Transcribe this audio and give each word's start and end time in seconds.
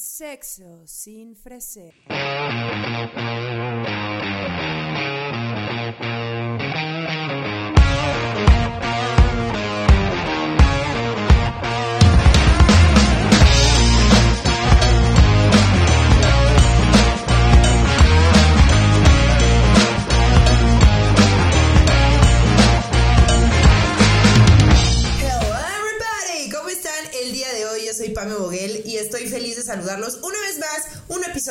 Sexo 0.00 0.86
sin 0.86 1.34
freseo. 1.34 1.90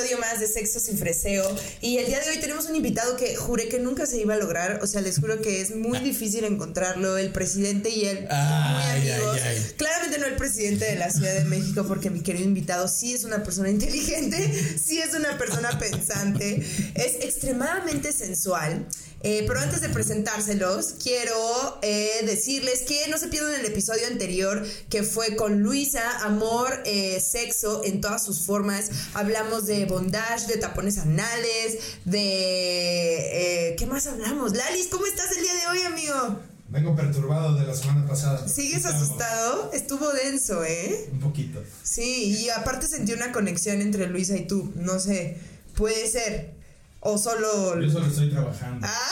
Episodio 0.07 0.19
más 0.19 0.39
de 0.39 0.47
Sexo 0.47 0.79
sin 0.79 0.97
Freseo 0.97 1.43
y 1.81 1.97
el 1.97 2.05
día 2.05 2.19
de 2.19 2.29
hoy 2.29 2.37
tenemos 2.39 2.65
un 2.67 2.75
invitado 2.75 3.17
que 3.17 3.35
juré 3.35 3.67
que 3.67 3.79
nunca 3.79 4.05
se 4.05 4.17
iba 4.19 4.35
a 4.35 4.37
lograr, 4.37 4.79
o 4.81 4.87
sea, 4.87 5.01
les 5.01 5.19
juro 5.19 5.41
que 5.41 5.59
es 5.61 5.75
muy 5.75 5.99
difícil 5.99 6.45
encontrarlo, 6.45 7.17
el 7.17 7.31
presidente 7.31 7.89
y 7.89 8.05
él 8.05 8.27
Ay, 8.29 9.01
muy 9.01 9.11
amigos. 9.11 9.41
Claramente 9.75 10.17
no 10.19 10.25
el 10.25 10.35
presidente 10.35 10.85
de 10.85 10.95
la 10.95 11.09
Ciudad 11.09 11.33
de 11.33 11.43
México 11.45 11.85
porque 11.87 12.09
mi 12.09 12.21
querido 12.21 12.45
invitado 12.45 12.87
sí 12.87 13.13
es 13.13 13.23
una 13.25 13.43
persona 13.43 13.69
inteligente, 13.69 14.77
sí 14.83 14.99
es 14.99 15.13
una 15.13 15.37
persona 15.37 15.77
pensante, 15.79 16.65
es 16.95 17.15
extremadamente 17.25 18.13
sensual. 18.13 18.87
Eh, 19.21 19.43
pero 19.47 19.59
antes 19.59 19.81
de 19.81 19.89
presentárselos, 19.89 20.93
quiero 21.01 21.33
eh, 21.81 22.21
decirles 22.25 22.83
que 22.83 23.07
no 23.09 23.17
se 23.17 23.27
pierdan 23.27 23.55
el 23.55 23.65
episodio 23.65 24.05
anterior 24.07 24.65
que 24.89 25.03
fue 25.03 25.35
con 25.35 25.61
Luisa, 25.63 26.19
amor, 26.25 26.81
eh, 26.85 27.19
sexo 27.19 27.81
en 27.83 27.99
todas 27.99 28.23
sus 28.23 28.45
formas. 28.45 28.89
Hablamos 29.13 29.65
de 29.65 29.85
bondage, 29.85 30.47
de 30.47 30.57
tapones 30.57 30.99
anales, 30.99 31.77
de... 32.05 33.69
eh, 33.71 33.75
¿Qué 33.77 33.85
más 33.87 34.05
hablamos? 34.07 34.55
Lalis, 34.55 34.87
¿cómo 34.87 35.05
estás 35.05 35.35
el 35.35 35.43
día 35.43 35.53
de 35.55 35.67
hoy, 35.71 35.81
amigo? 35.85 36.39
Vengo 36.69 36.95
perturbado 36.95 37.55
de 37.55 37.65
la 37.65 37.73
semana 37.73 38.05
pasada. 38.05 38.47
¿Sigues 38.47 38.79
Estamos 38.79 39.01
asustado? 39.01 39.71
Estuvo 39.73 40.11
denso, 40.11 40.63
¿eh? 40.65 41.09
Un 41.13 41.21
poquito. 41.21 41.63
Sí, 41.81 42.37
y 42.43 42.49
aparte 42.49 42.87
sentí 42.87 43.13
una 43.13 43.31
conexión 43.31 43.81
entre 43.81 44.07
Luisa 44.07 44.35
y 44.35 44.45
tú. 44.45 44.73
No 44.75 44.99
sé, 44.99 45.37
puede 45.75 46.07
ser. 46.07 46.56
O 46.99 47.17
solo... 47.17 47.79
Yo 47.79 47.91
solo 47.91 48.07
estoy 48.07 48.29
trabajando. 48.31 48.85
Ah, 48.87 49.09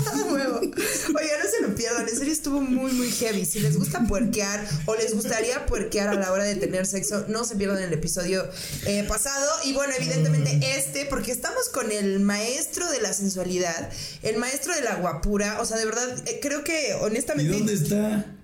huevo. 0.30 0.60
Oiga, 0.60 1.32
no 1.42 1.50
se 1.50 1.62
lo 1.62 1.74
pierdan, 1.74 2.08
en 2.08 2.16
serio 2.16 2.32
estuvo 2.32 2.60
muy, 2.60 2.92
muy 2.92 3.10
heavy. 3.10 3.44
Si 3.44 3.60
les 3.60 3.76
gusta 3.76 4.06
puerquear 4.06 4.66
o 4.86 4.94
les 4.94 5.14
gustaría 5.14 5.66
puerquear 5.66 6.08
a 6.08 6.14
la 6.14 6.32
hora 6.32 6.44
de 6.44 6.56
tener 6.56 6.86
sexo, 6.86 7.24
no 7.28 7.44
se 7.44 7.56
pierdan 7.56 7.82
el 7.82 7.92
episodio 7.92 8.48
eh, 8.86 9.04
pasado. 9.08 9.50
Y 9.64 9.72
bueno, 9.72 9.92
evidentemente 9.98 10.60
este, 10.76 11.06
porque 11.06 11.32
estamos 11.32 11.68
con 11.68 11.90
el 11.90 12.20
maestro 12.20 12.90
de 12.90 13.00
la 13.00 13.12
sensualidad, 13.12 13.90
el 14.22 14.36
maestro 14.36 14.74
de 14.74 14.82
la 14.82 14.96
guapura. 14.96 15.60
O 15.60 15.64
sea, 15.64 15.78
de 15.78 15.86
verdad, 15.86 16.08
eh, 16.26 16.38
creo 16.40 16.64
que 16.64 16.90
¿Y 16.90 17.04
honestamente. 17.04 17.52
dónde 17.52 17.74
está? 17.74 18.36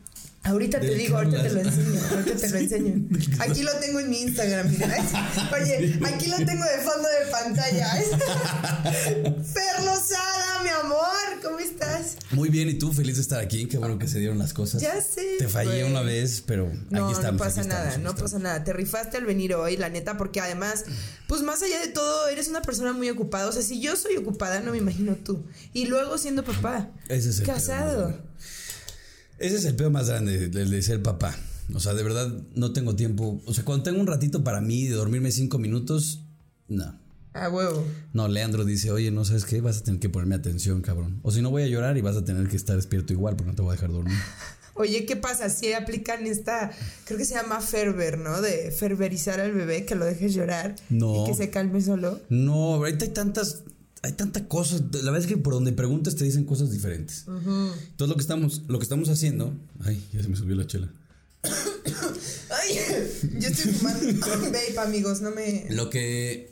Ahorita 0.47 0.79
te 0.81 0.87
¿De 0.87 0.95
digo, 0.95 1.17
ahorita 1.17 1.43
te 1.43 1.51
lo 1.51 1.61
enseño, 1.61 2.01
ahorita 2.11 2.37
te 2.37 2.49
lo 2.51 2.57
enseño. 2.65 3.09
Aquí 3.41 3.63
lo 3.63 3.73
tengo 3.81 4.01
en 4.01 4.11
mi 4.11 4.23
Instagram, 4.23 4.71
mira. 4.71 4.97
Oye, 5.61 5.99
aquí 6.05 6.27
lo 6.29 6.37
tengo 6.37 6.65
de 6.65 6.79
fondo 6.85 7.09
de 7.09 7.31
pantalla. 7.31 7.93
Fer 8.85 9.85
Lozada, 9.85 10.63
mi 10.63 10.69
amor, 10.69 11.41
¿cómo 11.43 11.59
estás? 11.59 12.17
Muy 12.31 12.49
bien, 12.49 12.69
¿y 12.69 12.75
tú? 12.75 12.93
Feliz 12.93 13.17
de 13.17 13.23
estar 13.23 13.41
aquí. 13.41 13.67
Qué 13.67 13.79
bueno 13.79 13.99
que 13.99 14.07
se 14.09 14.19
dieron 14.21 14.39
las 14.39 14.53
cosas. 14.53 14.81
Ya 14.81 15.01
sé, 15.01 15.37
Te 15.39 15.49
fallé 15.49 15.85
una 15.85 16.03
vez, 16.03 16.43
pero 16.47 16.71
No, 16.91 17.07
aquí 17.07 17.15
estamos. 17.15 17.33
no 17.41 17.45
pasa 17.45 17.61
aquí 17.63 17.69
nada, 17.69 17.89
estamos, 17.89 18.15
no 18.15 18.23
pasa 18.23 18.39
nada. 18.39 18.63
Te 18.65 18.73
rifaste 18.73 19.17
al 19.17 19.25
venir 19.27 19.55
hoy, 19.55 19.77
la 19.77 19.89
neta, 19.89 20.17
porque 20.17 20.41
además, 20.41 20.85
pues 21.27 21.43
más 21.43 21.63
allá 21.63 21.81
de 21.81 21.89
todo, 21.89 22.29
eres 22.29 22.49
una 22.49 22.63
persona 22.63 22.93
muy 22.93 23.11
ocupada. 23.11 23.49
O 23.49 23.53
sea, 23.53 23.63
si 23.63 23.81
yo 23.81 23.97
soy 23.97 24.17
ocupada, 24.17 24.61
no 24.61 24.73
me 24.73 24.79
imagino 24.79 25.17
tú. 25.17 25.45
Y 25.73 25.87
luego 25.87 26.19
siendo 26.19 26.45
papá, 26.45 26.91
Ese 27.09 27.31
es 27.31 27.41
el 27.41 27.47
casado. 27.47 28.17
Ese 29.39 29.57
es 29.57 29.65
el 29.65 29.77
peor 29.77 29.91
más 29.91 30.09
grande, 30.09 30.45
el 30.45 30.71
de 30.71 30.83
ser 30.83 31.03
papá. 31.03 31.37
O 31.75 31.81
sea, 31.81 31.95
de 31.95 32.03
verdad 32.03 32.33
no 32.55 32.73
tengo 32.73 32.95
tiempo. 32.97 33.41
O 33.45 33.53
sea, 33.55 33.65
cuando 33.65 33.85
tengo 33.85 34.01
un 34.01 34.07
ratito 34.07 34.45
para 34.45 34.61
mí 34.61 34.87
de 34.87 34.95
dormirme 34.95 35.31
cinco 35.33 35.59
minutos, 35.59 36.23
no. 36.69 36.99
A 37.35 37.51
huevo. 37.51 37.85
No, 38.15 38.29
Leandro 38.29 38.65
dice, 38.65 38.91
oye, 38.91 39.11
no 39.11 39.25
sabes 39.27 39.45
qué, 39.45 39.61
vas 39.61 39.79
a 39.79 39.83
tener 39.83 40.01
que 40.01 40.09
ponerme 40.09 40.37
atención, 40.37 40.81
cabrón. 40.81 41.21
O 41.23 41.31
si 41.33 41.43
no 41.43 41.51
voy 41.51 41.65
a 41.65 41.67
llorar 41.67 41.99
y 41.99 42.01
vas 42.01 42.17
a 42.17 42.25
tener 42.25 42.49
que 42.49 42.57
estar 42.57 42.77
despierto 42.77 43.13
igual 43.13 43.37
porque 43.37 43.51
no 43.51 43.57
te 43.57 43.63
voy 43.63 43.73
a 43.73 43.75
dejar 43.75 43.93
dormir. 43.93 44.17
Oye, 44.75 45.05
¿qué 45.07 45.17
pasa? 45.17 45.49
Si 45.51 45.73
aplican 45.73 46.27
esta, 46.27 46.71
creo 47.05 47.19
que 47.19 47.25
se 47.25 47.35
llama 47.35 47.61
ferver, 47.61 48.19
¿no? 48.19 48.41
De 48.43 48.71
ferverizar 48.71 49.41
al 49.41 49.53
bebé, 49.53 49.85
que 49.87 49.95
lo 49.95 50.05
dejes 50.05 50.35
llorar 50.35 50.75
No. 50.91 51.25
y 51.25 51.27
que 51.31 51.35
se 51.35 51.49
calme 51.51 51.81
solo. 51.81 52.21
No, 52.29 52.75
ahorita 52.75 53.07
hay 53.07 53.11
tantas, 53.13 53.65
hay 54.03 54.13
tanta 54.13 54.47
cosas. 54.49 54.83
La 54.93 55.11
verdad 55.11 55.21
es 55.21 55.27
que 55.27 55.37
por 55.37 55.55
donde 55.55 55.73
preguntas 55.73 56.17
te 56.17 56.25
dicen 56.25 56.45
cosas 56.45 56.71
diferentes. 56.71 57.25
Entonces 57.27 58.09
lo 58.09 58.15
que 58.15 58.21
estamos, 58.21 58.63
lo 58.69 58.79
que 58.79 58.85
estamos 58.85 59.09
haciendo, 59.09 59.55
ay, 59.85 60.03
ya 60.13 60.23
se 60.23 60.29
me 60.29 60.37
subió 60.37 60.55
la 60.57 60.67
chela. 60.67 60.93
Ay, 62.51 62.79
yo 63.39 63.49
estoy 63.49 63.73
fumando 63.73 64.07
vape, 64.47 64.79
amigos, 64.79 65.21
no 65.21 65.31
me... 65.31 65.67
Lo 65.71 65.91
que 65.91 66.51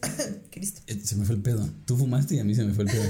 Cristo. 0.51 0.81
eh, 0.87 1.01
se 1.03 1.17
me 1.17 1.25
fue 1.25 1.35
el 1.37 1.43
pedo. 1.43 1.69
Tú 1.87 1.97
fumaste 1.97 2.37
y 2.37 2.39
a 2.39 2.45
mí 2.45 2.55
se 2.55 2.65
me 2.65 2.73
fue 2.75 2.85
el 2.85 2.91
pedo. 2.91 3.05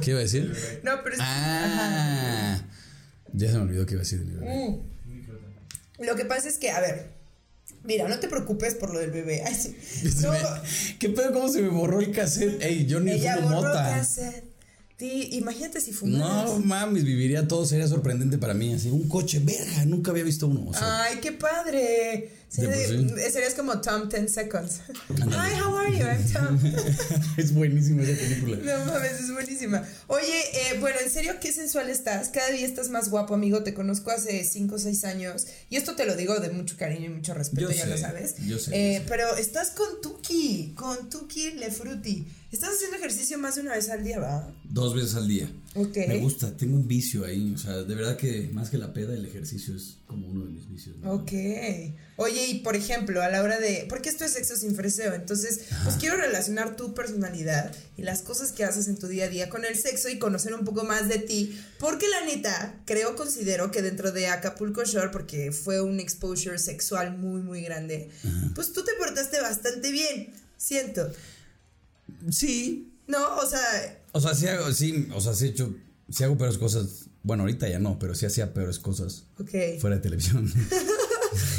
¿Qué 0.00 0.10
iba 0.10 0.18
a 0.20 0.22
decir? 0.22 0.52
No, 0.82 0.92
pero 1.02 1.14
es... 1.16 1.20
Ah, 1.22 2.60
ya 3.32 3.50
se 3.50 3.56
me 3.56 3.62
olvidó 3.62 3.86
qué 3.86 3.94
iba 3.94 4.00
a 4.00 4.04
decir. 4.04 4.20
Mm. 4.24 6.04
Lo 6.04 6.16
que 6.16 6.24
pasa 6.24 6.48
es 6.48 6.58
que, 6.58 6.70
a 6.70 6.80
ver, 6.80 7.12
mira, 7.84 8.08
no 8.08 8.18
te 8.18 8.28
preocupes 8.28 8.74
por 8.74 8.92
lo 8.92 8.98
del 9.00 9.10
bebé. 9.10 9.42
Ay, 9.46 9.54
sí. 9.54 9.74
No, 10.22 10.32
¿Qué 10.98 11.08
pedo? 11.10 11.32
¿Cómo 11.32 11.48
se 11.48 11.62
me 11.62 11.68
borró 11.68 12.00
el 12.00 12.10
cassette? 12.12 12.60
Ey, 12.62 12.86
yo 12.86 13.00
ni 13.00 13.12
ella 13.12 13.36
fumo 13.36 13.48
borró 13.56 13.68
mota. 13.68 13.90
cassette. 13.96 14.44
Ti- 14.96 15.30
imagínate 15.32 15.80
si 15.80 15.92
fumaras. 15.92 16.50
No 16.50 16.58
mames, 16.60 17.02
viviría 17.04 17.48
todo, 17.48 17.66
sería 17.66 17.88
sorprendente 17.88 18.38
para 18.38 18.54
mí. 18.54 18.72
Así, 18.74 18.90
un 18.90 19.08
coche, 19.08 19.40
verga, 19.42 19.84
nunca 19.86 20.12
había 20.12 20.22
visto 20.22 20.46
uno. 20.46 20.66
O 20.68 20.72
sea, 20.72 21.02
Ay, 21.02 21.18
qué 21.20 21.32
padre. 21.32 22.30
Por 22.56 22.64
Sería- 22.74 23.30
Serías 23.30 23.54
como 23.54 23.80
Tom 23.80 24.08
10 24.08 24.32
Seconds. 24.32 24.80
Hi, 25.18 25.60
how 25.60 25.76
are 25.76 25.90
you? 25.92 26.04
I'm 26.04 26.32
Tom. 26.32 26.58
es 27.36 27.52
buenísima 27.52 28.02
esa 28.02 28.20
película. 28.20 28.56
No 28.78 28.84
mames, 28.92 29.20
es 29.20 29.32
buenísima. 29.32 29.82
Oye, 30.06 30.38
eh, 30.52 30.78
bueno, 30.80 30.96
en 31.02 31.10
serio, 31.10 31.34
qué 31.40 31.52
sensual 31.52 31.90
estás. 31.90 32.28
Cada 32.28 32.50
día 32.50 32.66
estás 32.66 32.90
más 32.90 33.08
guapo, 33.10 33.34
amigo. 33.34 33.62
Te 33.62 33.74
conozco 33.74 34.10
hace 34.10 34.44
5 34.44 34.74
o 34.74 34.78
6 34.78 35.04
años. 35.04 35.46
Y 35.70 35.76
esto 35.76 35.96
te 35.96 36.06
lo 36.06 36.14
digo 36.16 36.38
de 36.38 36.50
mucho 36.50 36.76
cariño 36.76 37.06
y 37.06 37.08
mucho 37.08 37.34
respeto, 37.34 37.62
Yo 37.70 37.76
ya 37.76 37.84
sé, 37.84 37.90
lo 37.90 37.98
sabes. 37.98 38.34
yo 38.46 38.58
sé, 38.58 38.70
Eh, 38.74 38.94
yo 38.94 39.00
sé. 39.00 39.04
Pero 39.08 39.36
estás 39.36 39.70
con 39.70 40.00
Tuki, 40.02 40.74
con 40.76 41.10
Tuki 41.10 41.52
Le 41.52 41.70
Frutti. 41.70 42.26
Estás 42.52 42.70
haciendo 42.76 42.96
ejercicio 42.98 43.36
más 43.38 43.56
de 43.56 43.62
una 43.62 43.72
vez 43.74 43.88
al 43.90 44.04
día, 44.04 44.20
¿va? 44.20 44.48
Dos 44.62 44.94
veces 44.94 45.16
al 45.16 45.26
día. 45.26 45.50
Ok. 45.76 45.96
Me 46.06 46.18
gusta, 46.18 46.56
tengo 46.56 46.76
un 46.76 46.86
vicio 46.86 47.24
ahí. 47.24 47.52
O 47.52 47.58
sea, 47.58 47.82
de 47.82 47.94
verdad 47.94 48.16
que 48.16 48.48
más 48.52 48.70
que 48.70 48.78
la 48.78 48.92
peda, 48.92 49.12
el 49.12 49.26
ejercicio 49.26 49.74
es 49.74 49.96
como 50.06 50.28
uno 50.28 50.44
de 50.44 50.52
mis 50.52 50.68
vicios. 50.68 50.96
¿no? 50.98 51.14
Ok. 51.14 51.32
Oye, 52.16 52.46
y 52.46 52.60
por 52.60 52.76
ejemplo, 52.76 53.20
a 53.22 53.28
la 53.28 53.42
hora 53.42 53.58
de. 53.58 53.86
Porque 53.88 54.08
esto 54.08 54.24
es 54.24 54.32
sexo 54.32 54.56
sin 54.56 54.76
freseo. 54.76 55.14
Entonces, 55.14 55.62
pues 55.82 55.96
quiero 55.96 56.16
relacionar 56.16 56.76
tu 56.76 56.94
personalidad 56.94 57.74
y 57.96 58.02
las 58.02 58.22
cosas 58.22 58.52
que 58.52 58.64
haces 58.64 58.86
en 58.86 58.96
tu 58.96 59.08
día 59.08 59.24
a 59.24 59.28
día 59.28 59.48
con 59.48 59.64
el 59.64 59.76
sexo 59.76 60.08
y 60.08 60.18
conocer 60.18 60.54
un 60.54 60.64
poco 60.64 60.84
más 60.84 61.08
de 61.08 61.18
ti. 61.18 61.58
Porque 61.80 62.06
la 62.08 62.24
neta, 62.24 62.80
creo, 62.84 63.16
considero 63.16 63.72
que 63.72 63.82
dentro 63.82 64.12
de 64.12 64.28
Acapulco 64.28 64.84
Shore, 64.84 65.10
porque 65.10 65.50
fue 65.50 65.80
un 65.80 65.98
exposure 65.98 66.58
sexual 66.58 67.18
muy, 67.18 67.42
muy 67.42 67.62
grande, 67.62 68.10
pues 68.54 68.72
tú 68.72 68.84
te 68.84 68.92
portaste 68.94 69.40
bastante 69.40 69.90
bien. 69.90 70.32
Siento. 70.56 71.10
Sí. 72.30 72.93
No, 73.06 73.36
o 73.36 73.46
sea. 73.46 74.02
O 74.12 74.20
sea, 74.20 74.34
sí 74.34 74.46
hago, 74.46 74.72
sí, 74.72 75.08
o 75.14 75.20
sea, 75.20 75.34
sí 75.34 75.46
he 75.46 75.48
hecho, 75.48 75.74
sí 76.10 76.24
hago 76.24 76.36
peores 76.38 76.58
cosas. 76.58 77.06
Bueno, 77.22 77.42
ahorita 77.44 77.68
ya 77.68 77.78
no, 77.78 77.98
pero 77.98 78.14
sí 78.14 78.26
hacía 78.26 78.52
peores 78.52 78.78
cosas 78.78 79.24
Ok. 79.38 79.50
fuera 79.80 79.96
de 79.96 80.02
televisión. 80.02 80.50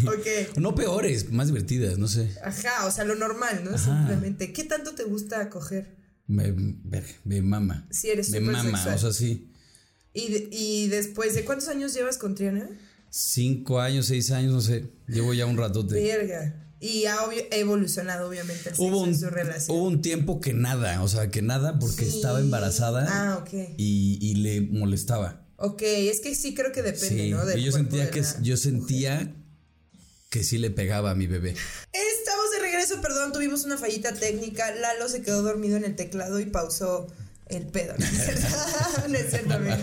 Ok. 0.07 0.57
no 0.57 0.73
peores, 0.73 1.31
más 1.31 1.47
divertidas, 1.47 1.97
no 1.97 2.07
sé. 2.07 2.31
Ajá, 2.43 2.85
o 2.85 2.91
sea, 2.91 3.03
lo 3.03 3.15
normal, 3.15 3.63
¿no? 3.69 3.77
Simplemente. 3.77 4.53
¿Qué 4.53 4.63
tanto 4.63 4.95
te 4.95 5.03
gusta 5.03 5.49
coger? 5.49 5.97
Me, 6.27 6.53
me 7.25 7.41
mama. 7.41 7.85
Sí, 7.91 8.09
eres 8.09 8.29
Me 8.29 8.39
mama, 8.39 8.63
sexual. 8.63 8.95
o 8.95 8.97
sea, 8.97 9.11
sí. 9.13 9.51
Y, 10.13 10.47
y 10.51 10.87
después, 10.87 11.35
¿de 11.35 11.43
cuántos 11.43 11.67
años 11.67 11.93
llevas 11.93 12.17
con 12.17 12.35
Triana? 12.35 12.69
Cinco 13.09 13.81
años, 13.81 14.05
seis 14.05 14.31
años, 14.31 14.53
no 14.53 14.61
sé. 14.61 14.85
Llevo 15.07 15.33
ya 15.33 15.45
un 15.45 15.57
ratote. 15.57 15.95
Verga. 16.01 16.64
Y 16.85 17.05
ha 17.05 17.23
obvio- 17.23 17.45
evolucionado, 17.51 18.27
obviamente, 18.29 18.69
el 18.69 18.75
sexo 18.75 18.83
Hubo 18.83 19.01
un, 19.01 19.09
en 19.09 19.19
su 19.19 19.29
relación. 19.29 19.75
hubo 19.77 19.85
un 19.87 20.01
tiempo 20.01 20.39
que 20.39 20.53
nada, 20.53 21.01
o 21.01 21.07
sea, 21.07 21.29
que 21.31 21.41
nada 21.41 21.79
porque 21.79 22.05
Sí. 22.05 22.15
estaba 22.17 22.39
embarazada 22.39 23.05
Ah, 23.09 23.37
ok. 23.41 23.53
y, 23.77 24.19
y 24.21 24.35
le 24.35 24.61
molestaba. 24.61 25.41
Ok, 25.57 25.81
es 25.83 26.19
que 26.19 26.35
sí 26.35 26.53
creo 26.53 26.71
que 26.71 26.81
depende, 26.83 27.23
Sí, 27.23 27.31
¿no? 27.31 27.45
Del 27.45 27.63
yo 27.63 27.71
sentía 27.71 28.11
que 28.11 28.21
la 28.21 28.41
yo 28.41 28.57
sentía 28.57 29.33
que 30.29 30.43
sí 30.43 30.57
le 30.57 30.69
pegaba 30.69 31.11
a 31.11 31.15
mi 31.15 31.27
bebé. 31.27 31.51
Estamos 31.93 32.51
de 32.51 32.59
regreso, 32.59 33.01
perdón, 33.01 33.31
tuvimos 33.31 33.63
una 33.63 33.77
fallita 33.77 34.13
técnica. 34.13 34.69
Lalo 34.75 35.07
se 35.07 35.21
quedó 35.21 35.41
dormido 35.41 35.77
en 35.77 35.85
el 35.85 35.95
teclado 35.95 36.39
y 36.41 36.45
pausó 36.45 37.07
el 37.47 37.67
pedo. 37.67 37.93
No 37.97 38.05
es 38.05 38.11
cierto, 38.11 38.47
No 39.09 39.17
es 39.17 39.29
cierto, 39.29 39.53
amigo. 39.53 39.75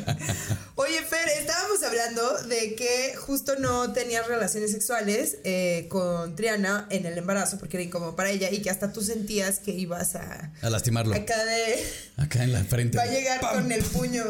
Oye, 0.74 1.00
Fer, 1.08 1.28
estábamos 1.40 1.82
hablando 1.84 2.42
de 2.48 2.74
que 2.74 3.14
justo 3.16 3.54
no 3.58 3.92
tenías 3.92 4.26
relaciones 4.26 4.72
sexuales 4.72 5.38
eh, 5.44 5.86
con 5.88 6.34
Triana 6.34 6.86
en 6.90 7.06
el 7.06 7.16
embarazo 7.16 7.58
porque 7.58 7.76
era 7.76 7.84
incómodo 7.84 8.16
para 8.16 8.30
ella 8.30 8.50
y 8.50 8.62
que 8.62 8.70
hasta 8.70 8.92
tú 8.92 9.00
sentías 9.02 9.60
que 9.60 9.70
ibas 9.72 10.16
a 10.16 10.52
A 10.60 10.70
lastimarlo. 10.70 11.14
acá 11.14 11.44
de 11.44 11.76
Acá 12.16 12.42
en 12.44 12.52
la 12.52 12.64
frente. 12.64 12.98
va 12.98 13.04
a 13.04 13.06
llegar 13.10 13.40
¡Pam! 13.40 13.62
con 13.62 13.72
el 13.72 13.82
puño 13.84 14.24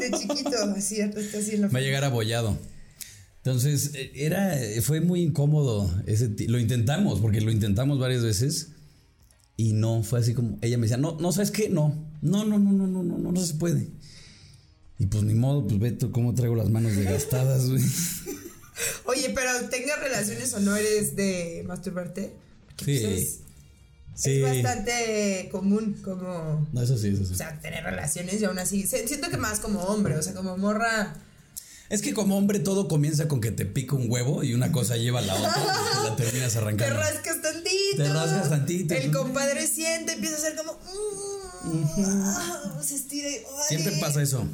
de 0.00 0.10
chiquito, 0.18 0.56
así, 0.76 1.00
está 1.00 1.20
así 1.38 1.56
en 1.56 1.62
la 1.62 1.68
Va 1.68 1.78
a 1.78 1.82
llegar 1.82 2.04
abollado. 2.04 2.58
Entonces, 3.44 3.92
eh, 3.94 4.12
era, 4.14 4.56
fue 4.82 5.00
muy 5.00 5.22
incómodo. 5.22 5.90
Ese, 6.06 6.28
lo 6.48 6.58
intentamos, 6.58 7.20
porque 7.20 7.40
lo 7.40 7.50
intentamos 7.50 7.98
varias 7.98 8.22
veces. 8.22 8.68
Y 9.56 9.72
no, 9.72 10.02
fue 10.02 10.20
así 10.20 10.34
como, 10.34 10.58
ella 10.60 10.76
me 10.78 10.82
decía, 10.82 10.96
no, 10.98 11.16
no, 11.20 11.32
¿sabes 11.32 11.50
qué? 11.50 11.68
No, 11.68 12.07
no, 12.22 12.44
no, 12.44 12.58
no, 12.58 12.72
no, 12.72 12.86
no, 12.86 13.02
no, 13.02 13.18
no, 13.18 13.32
no 13.32 13.40
se 13.44 13.54
puede. 13.54 13.88
Y 14.98 15.06
pues 15.06 15.22
ni 15.24 15.34
modo, 15.34 15.66
pues 15.66 15.78
ve 15.78 15.92
tú 15.92 16.10
cómo 16.10 16.34
traigo 16.34 16.56
las 16.56 16.70
manos 16.70 16.96
desgastadas, 16.96 17.68
güey. 17.70 17.82
Oye, 19.06 19.30
pero 19.34 19.50
tengas 19.70 19.98
relaciones 20.00 20.52
o 20.54 20.60
no 20.60 20.76
eres 20.76 21.16
de 21.16 21.64
masturbarte. 21.66 22.32
Porque, 22.76 22.98
Sí. 22.98 23.04
pues, 23.04 23.18
es, 23.20 23.38
Sí. 24.14 24.42
es 24.42 24.62
bastante 24.64 25.48
común 25.52 25.96
como 26.02 26.66
No, 26.72 26.82
eso 26.82 26.98
sí, 26.98 27.08
eso 27.08 27.24
sí. 27.24 27.34
o 27.34 27.36
sea, 27.36 27.60
tener 27.60 27.84
relaciones 27.84 28.40
y 28.40 28.44
aún 28.46 28.58
así 28.58 28.84
siento 28.86 29.30
que 29.30 29.36
más 29.36 29.60
como 29.60 29.80
hombre, 29.82 30.16
o 30.16 30.22
sea, 30.22 30.34
como 30.34 30.56
morra 30.56 31.14
Es 31.88 32.02
que 32.02 32.12
como 32.14 32.36
hombre 32.36 32.58
todo 32.58 32.86
comienza 32.88 33.28
con 33.28 33.40
que 33.40 33.50
te 33.52 33.64
pica 33.64 33.94
un 33.94 34.10
huevo 34.10 34.42
y 34.42 34.54
una 34.54 34.72
cosa 34.72 34.96
lleva 34.96 35.20
a 35.20 35.22
la 35.22 35.34
otra 35.34 35.64
y 36.02 36.04
la 36.08 36.16
terminas 36.16 36.52
te 36.52 36.58
arrancando. 36.58 36.96
rascas 36.96 37.40
tantito. 37.40 37.96
Te 37.96 38.08
rascas 38.12 38.48
tantito. 38.50 38.94
El 38.94 39.10
compadre 39.12 39.66
siente, 39.68 40.12
empieza 40.14 40.34
a 40.34 40.38
hacer 40.38 40.56
como 40.56 40.72
mm, 40.74 41.47
ah, 41.64 42.80
se 42.82 42.94
estira 42.94 43.28
y, 43.28 43.34
ay. 43.34 43.42
Siempre 43.68 43.98
pasa 44.00 44.22
eso. 44.22 44.46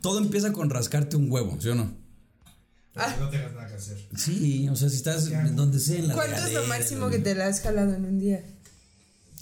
Todo 0.00 0.18
empieza 0.18 0.52
con 0.52 0.70
rascarte 0.70 1.16
un 1.16 1.30
huevo, 1.30 1.58
¿sí 1.60 1.68
o 1.68 1.74
no? 1.74 1.92
Para 2.94 3.12
que 3.12 3.20
no 3.20 3.28
tengas 3.28 3.52
nada 3.54 3.68
que 3.68 3.74
hacer. 3.74 4.08
Sí, 4.16 4.68
o 4.68 4.76
sea, 4.76 4.88
si 4.88 4.96
estás 4.96 5.26
en 5.26 5.56
donde 5.56 5.80
sea 5.80 5.98
en 5.98 6.08
la 6.08 6.14
¿Cuánto 6.14 6.36
es 6.36 6.52
lo 6.52 6.64
máximo 6.66 7.10
que 7.10 7.18
te 7.18 7.34
la 7.34 7.48
has 7.48 7.60
jalado 7.60 7.92
en 7.94 8.04
un 8.04 8.18
día? 8.20 8.44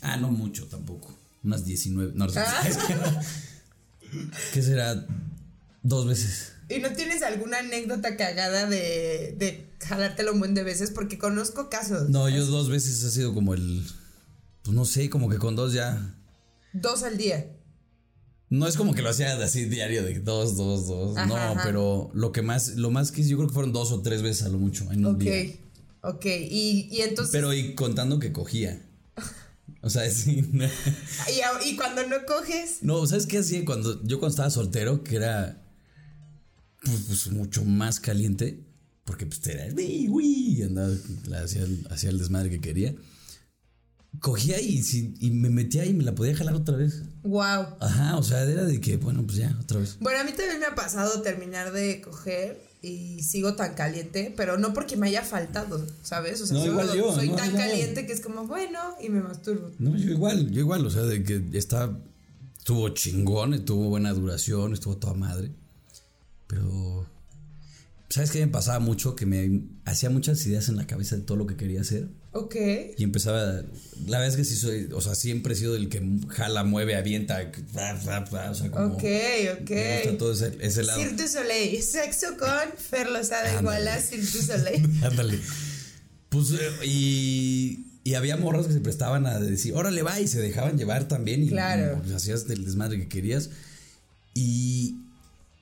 Ah, 0.00 0.16
no 0.16 0.30
mucho 0.30 0.66
tampoco. 0.66 1.14
Unas 1.44 1.64
19. 1.64 2.12
No, 2.14 2.26
no 2.26 2.32
sé. 2.32 2.40
Ah. 2.40 2.62
¿Qué 4.52 4.62
será? 4.62 5.06
Dos 5.82 6.06
veces. 6.06 6.52
¿Y 6.68 6.78
no 6.78 6.92
tienes 6.92 7.22
alguna 7.22 7.58
anécdota 7.58 8.16
cagada 8.16 8.66
de, 8.66 9.34
de 9.36 9.66
jalártelo 9.80 10.32
un 10.32 10.38
buen 10.38 10.54
de 10.54 10.62
veces? 10.62 10.90
Porque 10.90 11.18
conozco 11.18 11.68
casos. 11.68 12.08
No, 12.08 12.28
yo 12.28 12.46
dos 12.46 12.70
veces 12.70 13.04
ha 13.04 13.10
sido 13.10 13.34
como 13.34 13.52
el. 13.52 13.86
Pues 14.62 14.74
no 14.74 14.84
sé, 14.84 15.10
como 15.10 15.28
que 15.28 15.38
con 15.38 15.56
dos 15.56 15.72
ya. 15.72 16.14
Dos 16.72 17.02
al 17.02 17.16
día. 17.18 17.50
No 18.48 18.66
es 18.66 18.76
como 18.76 18.94
que 18.94 19.00
lo 19.02 19.08
hacía 19.08 19.34
así 19.42 19.64
diario 19.64 20.02
de 20.02 20.20
dos, 20.20 20.56
dos, 20.56 20.86
dos. 20.86 21.16
Ajá, 21.16 21.26
no, 21.26 21.36
ajá. 21.36 21.62
pero 21.64 22.10
lo 22.12 22.32
que 22.32 22.42
más, 22.42 22.76
lo 22.76 22.90
más 22.90 23.10
que 23.10 23.22
yo 23.22 23.36
creo 23.38 23.48
que 23.48 23.54
fueron 23.54 23.72
dos 23.72 23.92
o 23.92 24.02
tres 24.02 24.20
veces 24.22 24.42
a 24.44 24.48
lo 24.50 24.58
mucho 24.58 24.90
en 24.92 25.06
un 25.06 25.14
Ok. 25.14 25.20
día. 25.22 25.54
Ok. 26.02 26.26
Y, 26.26 26.88
y 26.90 27.00
entonces. 27.00 27.32
Pero 27.32 27.54
y 27.54 27.74
contando 27.74 28.18
que 28.18 28.32
cogía. 28.32 28.82
O 29.80 29.88
sea, 29.90 30.08
sí. 30.10 30.46
no. 30.52 30.64
y, 30.66 31.68
y 31.70 31.76
cuando 31.76 32.06
no 32.06 32.16
coges. 32.26 32.82
No, 32.82 33.06
¿sabes 33.06 33.26
qué 33.26 33.38
hacía 33.38 33.64
cuando 33.64 34.02
yo 34.04 34.18
cuando 34.18 34.32
estaba 34.32 34.50
soltero? 34.50 35.02
Que 35.02 35.16
era 35.16 35.62
pues, 36.84 37.00
pues, 37.08 37.30
mucho 37.30 37.64
más 37.64 38.00
caliente. 38.00 38.64
Porque 39.04 39.26
pues 39.26 39.44
era 39.46 39.66
uy, 39.74 40.08
uy, 40.10 40.26
y 40.58 40.62
andaba, 40.62 40.92
hacía, 41.42 41.62
el- 41.62 41.86
hacía 41.90 42.10
el 42.10 42.18
desmadre 42.18 42.50
que 42.50 42.60
quería. 42.60 42.94
Cogía 44.20 44.60
y, 44.60 44.82
y 45.20 45.30
me 45.30 45.50
metía 45.50 45.84
y 45.84 45.94
me 45.94 46.04
la 46.04 46.14
podía 46.14 46.36
jalar 46.36 46.54
otra 46.54 46.76
vez. 46.76 47.02
Wow. 47.22 47.66
Ajá, 47.80 48.16
o 48.16 48.22
sea, 48.22 48.42
era 48.42 48.64
de 48.64 48.80
que, 48.80 48.96
bueno, 48.96 49.24
pues 49.24 49.38
ya, 49.38 49.56
otra 49.60 49.80
vez. 49.80 49.96
Bueno, 50.00 50.20
a 50.20 50.24
mí 50.24 50.32
también 50.32 50.60
me 50.60 50.66
ha 50.66 50.74
pasado 50.74 51.22
terminar 51.22 51.72
de 51.72 52.00
coger 52.00 52.60
y 52.82 53.22
sigo 53.22 53.54
tan 53.54 53.74
caliente, 53.74 54.34
pero 54.36 54.58
no 54.58 54.74
porque 54.74 54.96
me 54.96 55.06
haya 55.06 55.22
faltado, 55.22 55.86
¿sabes? 56.02 56.40
O 56.40 56.46
sea, 56.46 56.58
No, 56.58 56.66
igual 56.66 56.92
yo, 56.94 57.14
soy 57.14 57.28
no, 57.28 57.36
tan 57.36 57.52
caliente 57.52 58.06
que 58.06 58.12
es 58.12 58.20
como, 58.20 58.46
bueno, 58.46 58.78
y 59.00 59.08
me 59.08 59.20
masturbo. 59.20 59.70
No, 59.78 59.96
yo 59.96 60.10
igual, 60.10 60.50
yo 60.50 60.60
igual, 60.60 60.84
o 60.84 60.90
sea, 60.90 61.02
de 61.02 61.22
que 61.22 61.42
está, 61.52 61.96
estuvo 62.58 62.88
chingón, 62.90 63.54
estuvo 63.54 63.88
buena 63.88 64.12
duración, 64.12 64.72
estuvo 64.72 64.96
toda 64.96 65.14
madre. 65.14 65.52
Pero, 66.48 67.06
¿sabes 68.08 68.32
qué 68.32 68.44
me 68.44 68.52
pasaba 68.52 68.80
mucho? 68.80 69.14
Que 69.14 69.26
me 69.26 69.62
hacía 69.84 70.10
muchas 70.10 70.44
ideas 70.46 70.68
en 70.68 70.76
la 70.76 70.86
cabeza 70.86 71.16
de 71.16 71.22
todo 71.22 71.38
lo 71.38 71.46
que 71.46 71.56
quería 71.56 71.80
hacer. 71.80 72.08
Ok. 72.34 72.56
Y 72.96 73.04
empezaba, 73.04 73.42
la 74.06 74.18
verdad 74.18 74.28
es 74.28 74.36
que 74.36 74.44
sí 74.44 74.56
soy, 74.56 74.88
o 74.94 75.00
sea, 75.02 75.14
siempre 75.14 75.52
he 75.52 75.56
sido 75.56 75.76
el 75.76 75.88
que 75.90 76.02
jala, 76.28 76.64
mueve, 76.64 76.96
avienta, 76.96 77.50
ra, 77.74 77.92
ra, 78.04 78.24
ra, 78.24 78.50
o 78.50 78.54
sea, 78.54 78.70
como... 78.70 78.94
Ok, 78.94 79.04
ok. 79.60 79.70
Me 79.70 80.00
gusta 80.02 80.18
todo 80.18 80.32
ese, 80.32 80.56
ese 80.60 80.82
lado. 80.82 80.98
Cirque 80.98 81.22
du 81.22 81.28
Soleil. 81.28 81.82
Sexo 81.82 82.38
con 82.38 82.48
Fer 82.78 83.10
Lozada 83.10 83.60
igual 83.60 83.86
a 83.86 84.00
Cirque 84.00 84.24
du 84.26 84.42
Soleil. 84.42 84.82
Ándale. 85.04 85.38
Pues, 86.30 86.52
eh, 86.52 86.86
y, 86.86 87.86
y 88.02 88.14
había 88.14 88.38
morras 88.38 88.66
que 88.66 88.72
se 88.72 88.80
prestaban 88.80 89.26
a 89.26 89.38
decir, 89.38 89.74
órale, 89.74 90.02
va, 90.02 90.18
y 90.18 90.26
se 90.26 90.40
dejaban 90.40 90.78
llevar 90.78 91.08
también. 91.08 91.42
Y, 91.44 91.48
Claro. 91.48 92.00
hacías 92.16 92.46
el 92.48 92.64
desmadre 92.64 92.98
que 92.98 93.08
querías. 93.08 93.50
Y, 94.32 94.96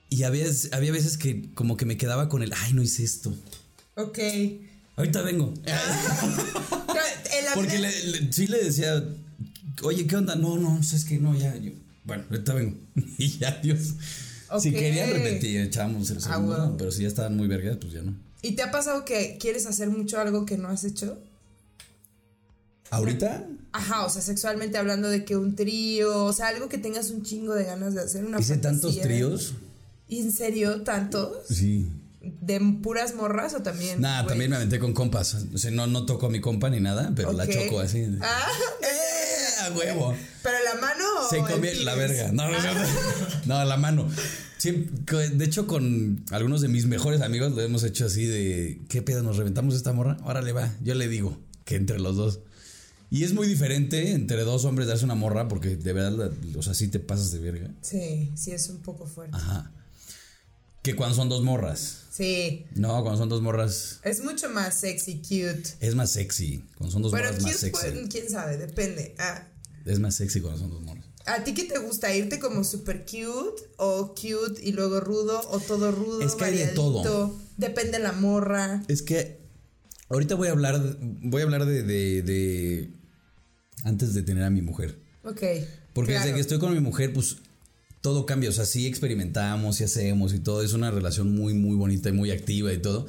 y 0.08 0.22
había, 0.22 0.46
había 0.70 0.92
veces 0.92 1.16
que 1.18 1.52
como 1.54 1.76
que 1.76 1.84
me 1.84 1.96
quedaba 1.96 2.28
con 2.28 2.44
el, 2.44 2.52
ay, 2.52 2.74
no 2.74 2.82
hice 2.82 3.02
esto. 3.02 3.34
Ok. 3.96 4.18
Ahorita 5.00 5.22
vengo. 5.22 5.54
Porque 7.54 7.78
le- 7.78 8.04
le- 8.04 8.32
sí 8.32 8.46
le 8.46 8.62
decía, 8.64 9.02
oye, 9.82 10.06
¿qué 10.06 10.16
onda? 10.16 10.34
No, 10.36 10.58
no, 10.58 10.78
es 10.78 11.04
que 11.04 11.18
no, 11.18 11.34
ya, 11.36 11.56
yo, 11.56 11.72
bueno, 12.04 12.24
ahorita 12.30 12.54
vengo. 12.54 12.76
y 13.18 13.38
ya, 13.38 13.58
Dios. 13.62 13.94
Si 14.60 14.72
querían 14.72 15.10
repetir, 15.10 15.60
echábamos 15.62 16.10
el 16.10 16.18
Ah, 16.18 16.20
segundo, 16.20 16.66
wow. 16.68 16.76
pero 16.76 16.92
si 16.92 17.02
ya 17.02 17.08
estaban 17.08 17.36
muy 17.36 17.48
vergas, 17.48 17.78
pues 17.80 17.92
ya 17.94 18.02
no. 18.02 18.14
¿Y 18.42 18.52
te 18.52 18.62
ha 18.62 18.70
pasado 18.70 19.04
que 19.04 19.38
quieres 19.40 19.66
hacer 19.66 19.88
mucho 19.90 20.18
algo 20.20 20.44
que 20.44 20.56
no 20.58 20.68
has 20.68 20.84
hecho? 20.84 21.18
¿Ahorita? 22.90 23.46
Ajá, 23.72 24.04
o 24.04 24.10
sea, 24.10 24.20
sexualmente 24.20 24.76
hablando 24.76 25.08
de 25.08 25.24
que 25.24 25.36
un 25.36 25.54
trío, 25.54 26.24
o 26.24 26.32
sea, 26.32 26.48
algo 26.48 26.68
que 26.68 26.78
tengas 26.78 27.10
un 27.10 27.22
chingo 27.22 27.54
de 27.54 27.64
ganas 27.64 27.94
de 27.94 28.02
hacer, 28.02 28.24
una 28.24 28.40
Hice 28.40 28.56
tantos 28.56 29.00
tríos. 29.00 29.54
¿Y 30.08 30.20
en 30.20 30.32
serio 30.32 30.82
tantos? 30.82 31.46
Sí. 31.48 31.86
¿De 32.22 32.60
puras 32.82 33.14
morras 33.14 33.54
o 33.54 33.62
también? 33.62 34.00
Nada, 34.00 34.22
güey? 34.22 34.28
también 34.30 34.50
me 34.50 34.56
aventé 34.56 34.78
con 34.78 34.92
compas. 34.92 35.34
O 35.54 35.58
sea, 35.58 35.70
no, 35.70 35.86
no 35.86 36.04
toco 36.06 36.26
a 36.26 36.30
mi 36.30 36.40
compa 36.40 36.68
ni 36.68 36.78
nada, 36.80 37.12
pero 37.16 37.32
la 37.32 37.48
choco 37.48 37.80
así. 37.80 38.04
Ah, 38.20 38.46
¡Eh! 38.82 39.62
¡A 39.62 39.72
huevo! 39.76 40.14
¿Pero 40.42 40.56
la 40.74 40.80
mano 40.80 41.04
o 41.26 41.28
Se 41.30 41.42
pines? 41.54 41.84
la 41.84 41.94
verga. 41.94 42.30
No, 42.32 42.50
no, 42.50 42.56
Ah. 42.58 43.40
no, 43.46 43.58
no, 43.58 43.64
la 43.64 43.76
mano. 43.76 44.08
De 44.62 45.44
hecho, 45.44 45.66
con 45.66 46.22
algunos 46.30 46.60
de 46.60 46.68
mis 46.68 46.84
mejores 46.86 47.22
amigos 47.22 47.52
lo 47.52 47.62
hemos 47.62 47.82
hecho 47.84 48.04
así 48.04 48.26
de 48.26 48.82
¿qué 48.90 49.00
pedo? 49.00 49.22
¿Nos 49.22 49.38
reventamos 49.38 49.74
esta 49.74 49.92
morra? 49.94 50.18
Órale, 50.24 50.52
va. 50.52 50.74
Yo 50.82 50.94
le 50.94 51.08
digo 51.08 51.38
que 51.64 51.76
entre 51.76 51.98
los 51.98 52.16
dos. 52.16 52.40
Y 53.10 53.24
es 53.24 53.32
muy 53.32 53.48
diferente 53.48 54.12
entre 54.12 54.44
dos 54.44 54.64
hombres 54.66 54.86
darse 54.86 55.04
una 55.04 55.14
morra 55.14 55.48
porque 55.48 55.76
de 55.76 55.92
verdad, 55.94 56.30
o 56.56 56.62
sea, 56.62 56.74
sí 56.74 56.88
te 56.88 57.00
pasas 57.00 57.32
de 57.32 57.38
verga. 57.40 57.70
Sí, 57.80 58.30
sí, 58.36 58.52
es 58.52 58.68
un 58.68 58.82
poco 58.82 59.06
fuerte. 59.06 59.36
Ajá. 59.36 59.72
Que 60.82 60.96
cuando 60.96 61.14
son 61.14 61.28
dos 61.28 61.42
morras. 61.42 61.98
Sí, 62.10 62.66
No, 62.74 63.02
cuando 63.02 63.16
son 63.18 63.28
dos 63.28 63.40
morras 63.40 64.00
es 64.04 64.22
mucho 64.22 64.48
más 64.50 64.74
sexy, 64.74 65.18
cute. 65.22 65.62
es 65.80 65.94
más 65.94 66.10
sexy. 66.12 66.64
Cuando 66.76 66.92
son 66.92 67.02
dos 67.02 67.12
Bueno, 67.12 67.28
morras 67.28 67.42
más 67.42 67.56
sexy. 67.56 67.70
pues, 67.70 68.08
quién 68.10 68.28
sabe, 68.28 68.56
depende. 68.58 69.14
Ah, 69.18 69.46
Es 69.86 69.98
más 70.00 70.16
sexy 70.16 70.40
cuando 70.40 70.58
son 70.58 70.70
dos 70.70 70.82
morras. 70.82 71.04
¿A 71.26 71.44
ti 71.44 71.54
qué 71.54 71.64
te 71.64 71.78
gusta? 71.78 72.14
¿Irte 72.14 72.38
como 72.40 72.64
super 72.64 73.04
cute 73.04 73.62
o 73.76 74.14
cute 74.14 74.60
y 74.62 74.72
luego 74.72 75.00
rudo 75.00 75.40
o 75.50 75.60
todo 75.60 75.92
rudo? 75.92 76.22
Es 76.22 76.34
que 76.34 76.44
hay 76.44 76.56
de 76.58 76.66
todo. 76.68 77.38
Depende 77.56 77.98
la 77.98 78.12
morra. 78.12 78.82
Es 78.88 79.02
que 79.02 79.38
ahorita 80.08 80.34
voy 80.34 80.48
a 80.48 80.52
hablar, 80.52 80.96
voy 81.00 81.42
a 81.42 81.44
hablar 81.44 81.66
de, 81.66 81.82
de, 81.82 82.22
de- 82.22 82.90
antes 83.84 84.14
de 84.14 84.22
tener 84.22 84.44
a 84.44 84.50
mi 84.50 84.62
mujer. 84.62 84.98
Ok. 85.24 85.42
Porque 85.92 86.12
claro. 86.12 86.24
desde 86.24 86.34
que 86.34 86.40
estoy 86.40 86.58
con 86.58 86.72
mi 86.72 86.80
mujer, 86.80 87.12
pues 87.12 87.36
todo 88.00 88.26
cambia. 88.26 88.50
O 88.50 88.52
sea, 88.52 88.64
sí 88.66 88.86
experimentamos 88.86 89.80
y 89.80 89.84
hacemos 89.84 90.32
y 90.34 90.38
todo. 90.40 90.62
Es 90.62 90.72
una 90.72 90.90
relación 90.90 91.34
muy, 91.34 91.54
muy 91.54 91.76
bonita 91.76 92.08
y 92.08 92.12
muy 92.12 92.30
activa 92.30 92.72
y 92.72 92.78
todo. 92.78 93.06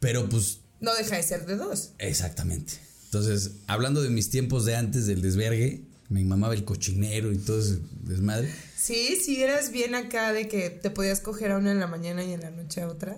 Pero 0.00 0.28
pues, 0.28 0.58
No 0.80 0.94
deja 0.94 1.16
de 1.16 1.22
ser 1.22 1.46
de 1.46 1.56
dos. 1.56 1.90
exactamente. 1.98 2.74
Entonces, 3.06 3.52
hablando 3.68 4.02
de 4.02 4.10
mis 4.10 4.28
tiempos 4.30 4.64
de 4.64 4.74
antes 4.76 5.06
del 5.06 5.22
desvergue, 5.22 5.82
me 6.08 6.24
mamaba 6.24 6.54
el 6.54 6.64
cochinero 6.64 7.32
y 7.32 7.38
todo 7.38 7.60
ese 7.60 7.78
desmadre. 8.02 8.50
Sí, 8.76 9.16
sí, 9.24 9.40
eras 9.42 9.70
bien 9.70 9.94
acá 9.94 10.32
de 10.32 10.48
que 10.48 10.68
te 10.70 10.90
podías 10.90 11.20
coger 11.20 11.52
a 11.52 11.58
una 11.58 11.70
en 11.72 11.78
la 11.80 11.86
mañana 11.86 12.24
y 12.24 12.32
en 12.32 12.40
la 12.40 12.50
noche 12.50 12.82
a 12.82 12.88
otra. 12.88 13.16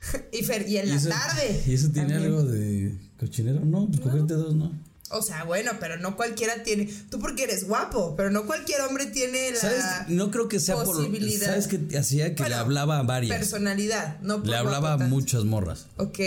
y, 0.32 0.38
Fer- 0.42 0.66
y 0.68 0.78
en 0.78 0.86
¿Y 0.86 0.90
la 0.90 0.96
eso- 0.96 1.08
tarde. 1.10 1.62
¿Y 1.66 1.74
eso 1.74 1.90
tiene 1.90 2.08
también. 2.14 2.32
algo 2.32 2.44
de 2.44 2.94
cochinero? 3.18 3.60
No, 3.60 3.86
pues 3.88 4.00
cogerte 4.00 4.34
dos, 4.34 4.54
no. 4.56 4.72
O 5.10 5.22
sea, 5.22 5.44
bueno, 5.44 5.72
pero 5.80 5.96
no 5.98 6.16
cualquiera 6.16 6.62
tiene. 6.62 6.88
Tú 7.10 7.18
porque 7.18 7.44
eres 7.44 7.66
guapo, 7.66 8.14
pero 8.16 8.30
no 8.30 8.46
cualquier 8.46 8.80
hombre 8.82 9.06
tiene 9.06 9.50
la 9.50 9.60
¿Sabes? 9.60 9.84
No 10.08 10.30
creo 10.30 10.48
que 10.48 10.60
sea 10.60 10.76
por. 10.76 10.86
posibilidad. 10.86 11.48
¿Sabes 11.48 11.66
qué 11.66 11.98
hacía? 11.98 12.34
Que 12.34 12.48
le 12.48 12.54
hablaba 12.54 12.98
a 12.98 13.02
varias. 13.02 13.36
personalidad, 13.36 14.20
no 14.20 14.38
por 14.38 14.48
Le 14.48 14.56
hablaba 14.56 14.92
a 14.92 14.98
muchas 14.98 15.44
morras. 15.44 15.86
Ok. 15.96 16.20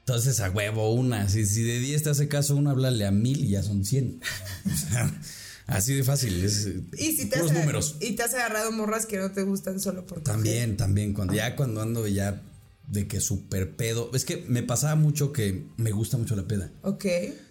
Entonces, 0.00 0.40
a 0.40 0.50
huevo, 0.50 0.94
una. 0.94 1.28
Si, 1.28 1.44
si 1.44 1.62
de 1.62 1.80
10 1.80 2.02
te 2.04 2.10
hace 2.10 2.28
caso, 2.28 2.56
una, 2.56 2.70
háblale 2.70 3.04
a 3.04 3.10
mil 3.10 3.44
y 3.44 3.50
ya 3.50 3.62
son 3.62 3.84
100. 3.84 4.20
O 4.66 4.76
sea, 4.76 5.20
Así 5.66 5.94
de 5.94 6.02
fácil, 6.02 6.42
es 6.42 6.66
Y 6.96 7.12
si 7.12 7.26
te 7.26 7.38
has, 7.38 7.52
números. 7.52 7.96
y 8.00 8.12
te 8.12 8.22
has 8.22 8.32
agarrado 8.32 8.72
morras 8.72 9.04
que 9.04 9.18
no 9.18 9.32
te 9.32 9.42
gustan 9.42 9.80
solo 9.80 10.06
por 10.06 10.22
También, 10.22 10.78
también, 10.78 11.12
cuando 11.12 11.34
ya 11.34 11.56
cuando 11.56 11.82
ando 11.82 12.06
ya 12.08 12.40
de 12.86 13.06
que 13.06 13.20
súper 13.20 13.76
pedo. 13.76 14.10
Es 14.14 14.24
que 14.24 14.44
me 14.48 14.62
pasaba 14.62 14.94
mucho 14.94 15.30
que 15.32 15.66
me 15.76 15.92
gusta 15.92 16.16
mucho 16.16 16.34
la 16.36 16.44
peda. 16.44 16.70
Ok. 16.82 17.04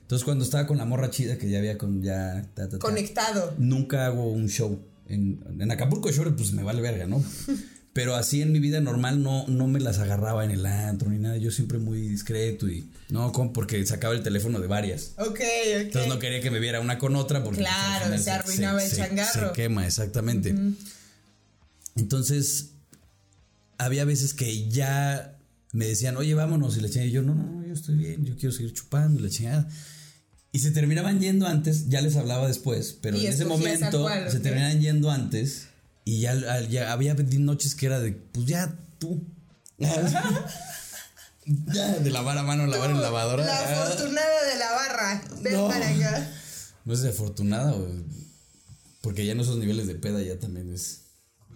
Entonces 0.07 0.23
cuando 0.23 0.45
estaba 0.45 0.65
con 0.67 0.77
la 0.77 0.85
morra 0.85 1.09
chida 1.09 1.37
que 1.37 1.49
ya 1.49 1.57
había 1.57 1.77
con 1.77 2.01
ya 2.01 2.41
ta, 2.53 2.69
ta, 2.69 2.69
ta, 2.69 2.79
Conectado. 2.79 3.53
nunca 3.57 4.05
hago 4.05 4.31
un 4.31 4.47
show. 4.47 4.79
En, 5.05 5.43
en 5.59 5.69
Acapulco 5.69 6.09
Shore, 6.09 6.31
pues 6.31 6.53
me 6.53 6.63
vale 6.63 6.81
verga, 6.81 7.07
¿no? 7.07 7.21
Pero 7.91 8.15
así 8.15 8.41
en 8.41 8.53
mi 8.53 8.59
vida 8.59 8.79
normal 8.79 9.21
no, 9.21 9.45
no 9.49 9.67
me 9.67 9.81
las 9.81 9.99
agarraba 9.99 10.45
en 10.45 10.51
el 10.51 10.65
antro 10.65 11.09
ni 11.09 11.17
nada. 11.17 11.35
Yo 11.35 11.51
siempre 11.51 11.77
muy 11.77 11.99
discreto 12.07 12.69
y 12.69 12.89
no, 13.09 13.33
como 13.33 13.51
porque 13.51 13.85
sacaba 13.85 14.13
el 14.13 14.23
teléfono 14.23 14.61
de 14.61 14.67
varias. 14.67 15.11
Ok, 15.17 15.27
ok. 15.27 15.41
Entonces 15.73 16.07
no 16.07 16.19
quería 16.19 16.39
que 16.39 16.51
me 16.51 16.59
viera 16.59 16.79
una 16.79 16.97
con 16.99 17.17
otra 17.17 17.43
porque 17.43 17.59
pues, 17.59 17.67
Claro, 17.69 18.17
se 18.17 18.31
arruinaba 18.31 18.81
el 18.81 18.89
changarro. 18.89 19.49
Se 19.49 19.53
quema, 19.53 19.85
exactamente. 19.85 20.55
Entonces, 21.97 22.69
había 23.77 24.05
veces 24.05 24.33
que 24.33 24.69
ya 24.69 25.37
me 25.73 25.85
decían, 25.85 26.15
oye, 26.15 26.33
vámonos. 26.33 26.77
Y 26.77 26.81
le 26.81 26.89
chingada. 26.89 27.07
Y 27.07 27.11
yo, 27.11 27.23
no, 27.23 27.35
no, 27.35 27.43
no, 27.43 27.67
yo 27.67 27.73
estoy 27.73 27.95
bien, 27.95 28.23
yo 28.23 28.37
quiero 28.37 28.53
seguir 28.53 28.71
chupando, 28.71 29.19
la 29.21 29.29
chingada. 29.29 29.67
Y 30.51 30.59
se 30.59 30.71
terminaban 30.71 31.19
yendo 31.19 31.45
antes, 31.47 31.89
ya 31.89 32.01
les 32.01 32.15
hablaba 32.15 32.47
después, 32.47 32.97
pero 33.01 33.17
Y 33.17 33.27
en 33.27 33.33
ese 33.33 33.45
momento 33.45 34.07
se 34.29 34.39
terminaban 34.39 34.79
yendo 34.81 35.11
antes. 35.11 35.67
Y 36.05 36.21
ya, 36.21 36.61
ya 36.67 36.91
había 36.93 37.13
noches 37.15 37.75
que 37.75 37.85
era 37.85 37.99
de, 37.99 38.13
pues 38.13 38.45
ya 38.47 38.73
tú. 38.97 39.21
ya, 41.73 41.93
de 41.99 42.09
lavar 42.11 42.37
a 42.37 42.43
mano, 42.43 42.65
lavar 42.67 42.91
en 42.91 43.01
lavadora. 43.01 43.45
La 43.45 43.57
Ah. 43.59 43.83
afortunada 43.83 44.43
de 44.51 44.57
la 44.59 44.71
barra. 44.71 45.23
Ven 45.41 45.53
No. 45.53 45.67
para 45.67 45.87
acá. 45.89 46.29
No 46.85 46.93
es 46.93 47.01
de 47.01 47.09
afortunada, 47.09 47.75
porque 49.01 49.25
ya 49.25 49.33
en 49.33 49.39
esos 49.41 49.57
niveles 49.57 49.87
de 49.87 49.95
peda 49.95 50.21
ya 50.21 50.39
también 50.39 50.73
es 50.73 51.01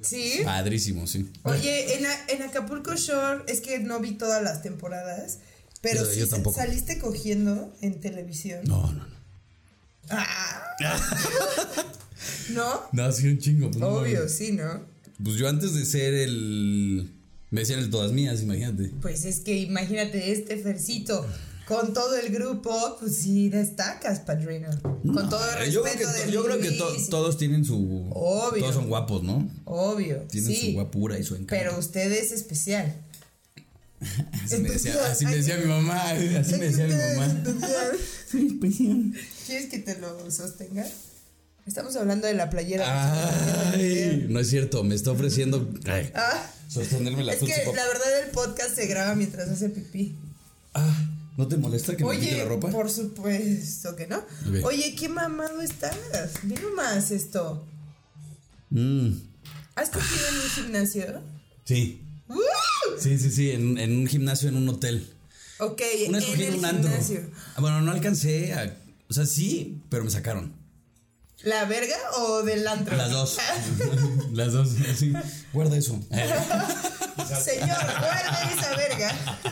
¿Sí? 0.01 0.41
padrísimo, 0.43 1.07
sí. 1.07 1.31
Oye, 1.43 1.95
en, 1.97 2.05
en 2.27 2.41
Acapulco 2.43 2.95
Shore, 2.95 3.43
es 3.47 3.61
que 3.61 3.79
no 3.79 3.99
vi 3.99 4.11
todas 4.17 4.43
las 4.43 4.61
temporadas, 4.61 5.39
pero 5.81 6.11
yo 6.13 6.27
tampoco. 6.29 6.57
saliste 6.59 6.99
cogiendo 6.99 7.73
en 7.81 7.99
televisión. 7.99 8.61
No, 8.65 8.91
no, 8.91 9.05
no. 9.07 9.15
Ah. 10.09 10.75
¿No? 12.53 12.81
No, 12.91 13.11
sí, 13.11 13.27
un 13.27 13.37
chingo. 13.39 13.71
Pues, 13.71 13.83
Obvio, 13.83 14.23
no. 14.23 14.29
sí, 14.29 14.51
¿no? 14.51 14.85
Pues 15.23 15.35
yo 15.37 15.47
antes 15.47 15.73
de 15.73 15.85
ser 15.85 16.13
el. 16.13 17.11
Me 17.49 17.61
decían 17.61 17.79
el 17.79 17.89
todas 17.89 18.11
mías, 18.11 18.41
imagínate. 18.41 18.91
Pues 19.01 19.25
es 19.25 19.39
que 19.41 19.57
imagínate 19.59 20.31
este 20.31 20.57
Fercito 20.57 21.25
con 21.67 21.93
todo 21.93 22.15
el 22.17 22.31
grupo, 22.33 22.97
pues 22.99 23.17
sí 23.17 23.49
destacas, 23.49 24.19
padrino. 24.21 24.69
Con 24.81 25.29
todo 25.29 25.43
el 25.51 25.57
respeto 25.59 25.71
yo 25.71 25.83
creo 25.83 25.97
que, 25.97 26.25
de 26.25 26.31
yo 26.31 26.43
creo 26.43 26.59
que 26.59 26.71
to- 26.71 26.95
todos 27.09 27.37
tienen 27.37 27.65
su. 27.65 28.07
Obvio. 28.11 28.61
Todos 28.61 28.75
son 28.75 28.87
guapos, 28.87 29.23
¿no? 29.23 29.49
Obvio, 29.65 30.17
Tienen 30.29 30.49
sí. 30.51 30.67
su 30.67 30.73
guapura 30.73 31.19
y 31.19 31.23
su 31.23 31.35
encanto. 31.35 31.49
Pero 31.63 31.77
usted 31.79 32.11
es 32.11 32.31
especial. 32.31 32.93
Así, 34.43 34.57
me 34.57 34.69
decía, 34.69 34.91
especial. 34.91 35.11
así 35.11 35.25
me 35.25 35.31
Ay, 35.31 35.37
decía 35.37 35.57
mi 35.57 35.65
mamá. 35.65 36.01
Así 36.39 36.55
me 36.55 36.69
decía 36.69 36.87
mi 36.87 36.93
mamá. 36.93 37.41
Soy 38.29 38.47
especial. 38.47 39.13
¿Quieres 39.45 39.69
que 39.69 39.79
te 39.79 39.97
lo 39.99 40.29
sostenga? 40.31 40.85
Estamos 41.65 41.95
hablando 41.95 42.27
de 42.27 42.33
la 42.33 42.49
playera. 42.49 43.71
Ay, 43.73 44.25
no 44.29 44.39
es 44.39 44.49
cierto, 44.49 44.83
me 44.83 44.95
está 44.95 45.11
ofreciendo 45.11 45.71
ay, 45.85 46.11
Ah, 46.15 46.51
sostenerme 46.67 47.23
la 47.23 47.33
es 47.33 47.39
que 47.39 47.47
la 47.47 47.85
verdad 47.87 48.23
el 48.25 48.31
podcast 48.31 48.73
se 48.75 48.87
graba 48.87 49.13
mientras 49.15 49.47
hace 49.49 49.69
pipí. 49.69 50.17
Ah, 50.73 51.05
¿no 51.37 51.47
te 51.47 51.57
molesta 51.57 51.95
que 51.95 52.03
me 52.03 52.17
quite 52.19 52.37
la 52.39 52.45
ropa? 52.45 52.69
por 52.69 52.89
supuesto 52.89 53.95
que 53.95 54.07
no. 54.07 54.23
Oye, 54.63 54.95
qué 54.95 55.07
mamado 55.07 55.61
estás. 55.61 55.95
Ve 56.43 56.55
nomás 56.61 57.11
esto. 57.11 57.67
Mm, 58.71 59.11
¿Has 59.75 59.89
cogido 59.89 60.27
en 60.29 60.35
un 60.35 60.49
gimnasio? 60.49 61.21
sí. 61.65 62.01
Sí, 62.99 63.17
sí, 63.17 63.31
sí, 63.31 63.51
en, 63.51 63.77
en 63.77 63.97
un 63.97 64.07
gimnasio, 64.07 64.49
en 64.49 64.55
un 64.55 64.69
hotel. 64.69 65.07
Ok, 65.59 65.81
Una 66.09 66.17
en 66.19 66.41
el 66.41 66.55
un 66.55 66.65
antro. 66.65 66.89
gimnasio. 66.89 67.21
Ah, 67.55 67.61
Bueno, 67.61 67.81
no 67.81 67.91
alcancé 67.91 68.53
a. 68.53 68.77
O 69.09 69.13
sea, 69.13 69.25
sí, 69.25 69.81
pero 69.89 70.03
me 70.03 70.09
sacaron. 70.09 70.53
¿La 71.43 71.65
verga 71.65 71.95
o 72.17 72.43
del 72.43 72.67
antro? 72.67 72.95
Las 72.97 73.11
dos. 73.11 73.37
Las 74.33 74.53
dos. 74.53 74.69
Sí. 74.97 75.13
Guarda 75.53 75.77
eso. 75.77 75.99
Señor, 77.43 77.67
guarda 77.77 78.51
esa 78.57 78.75
verga. 78.75 79.47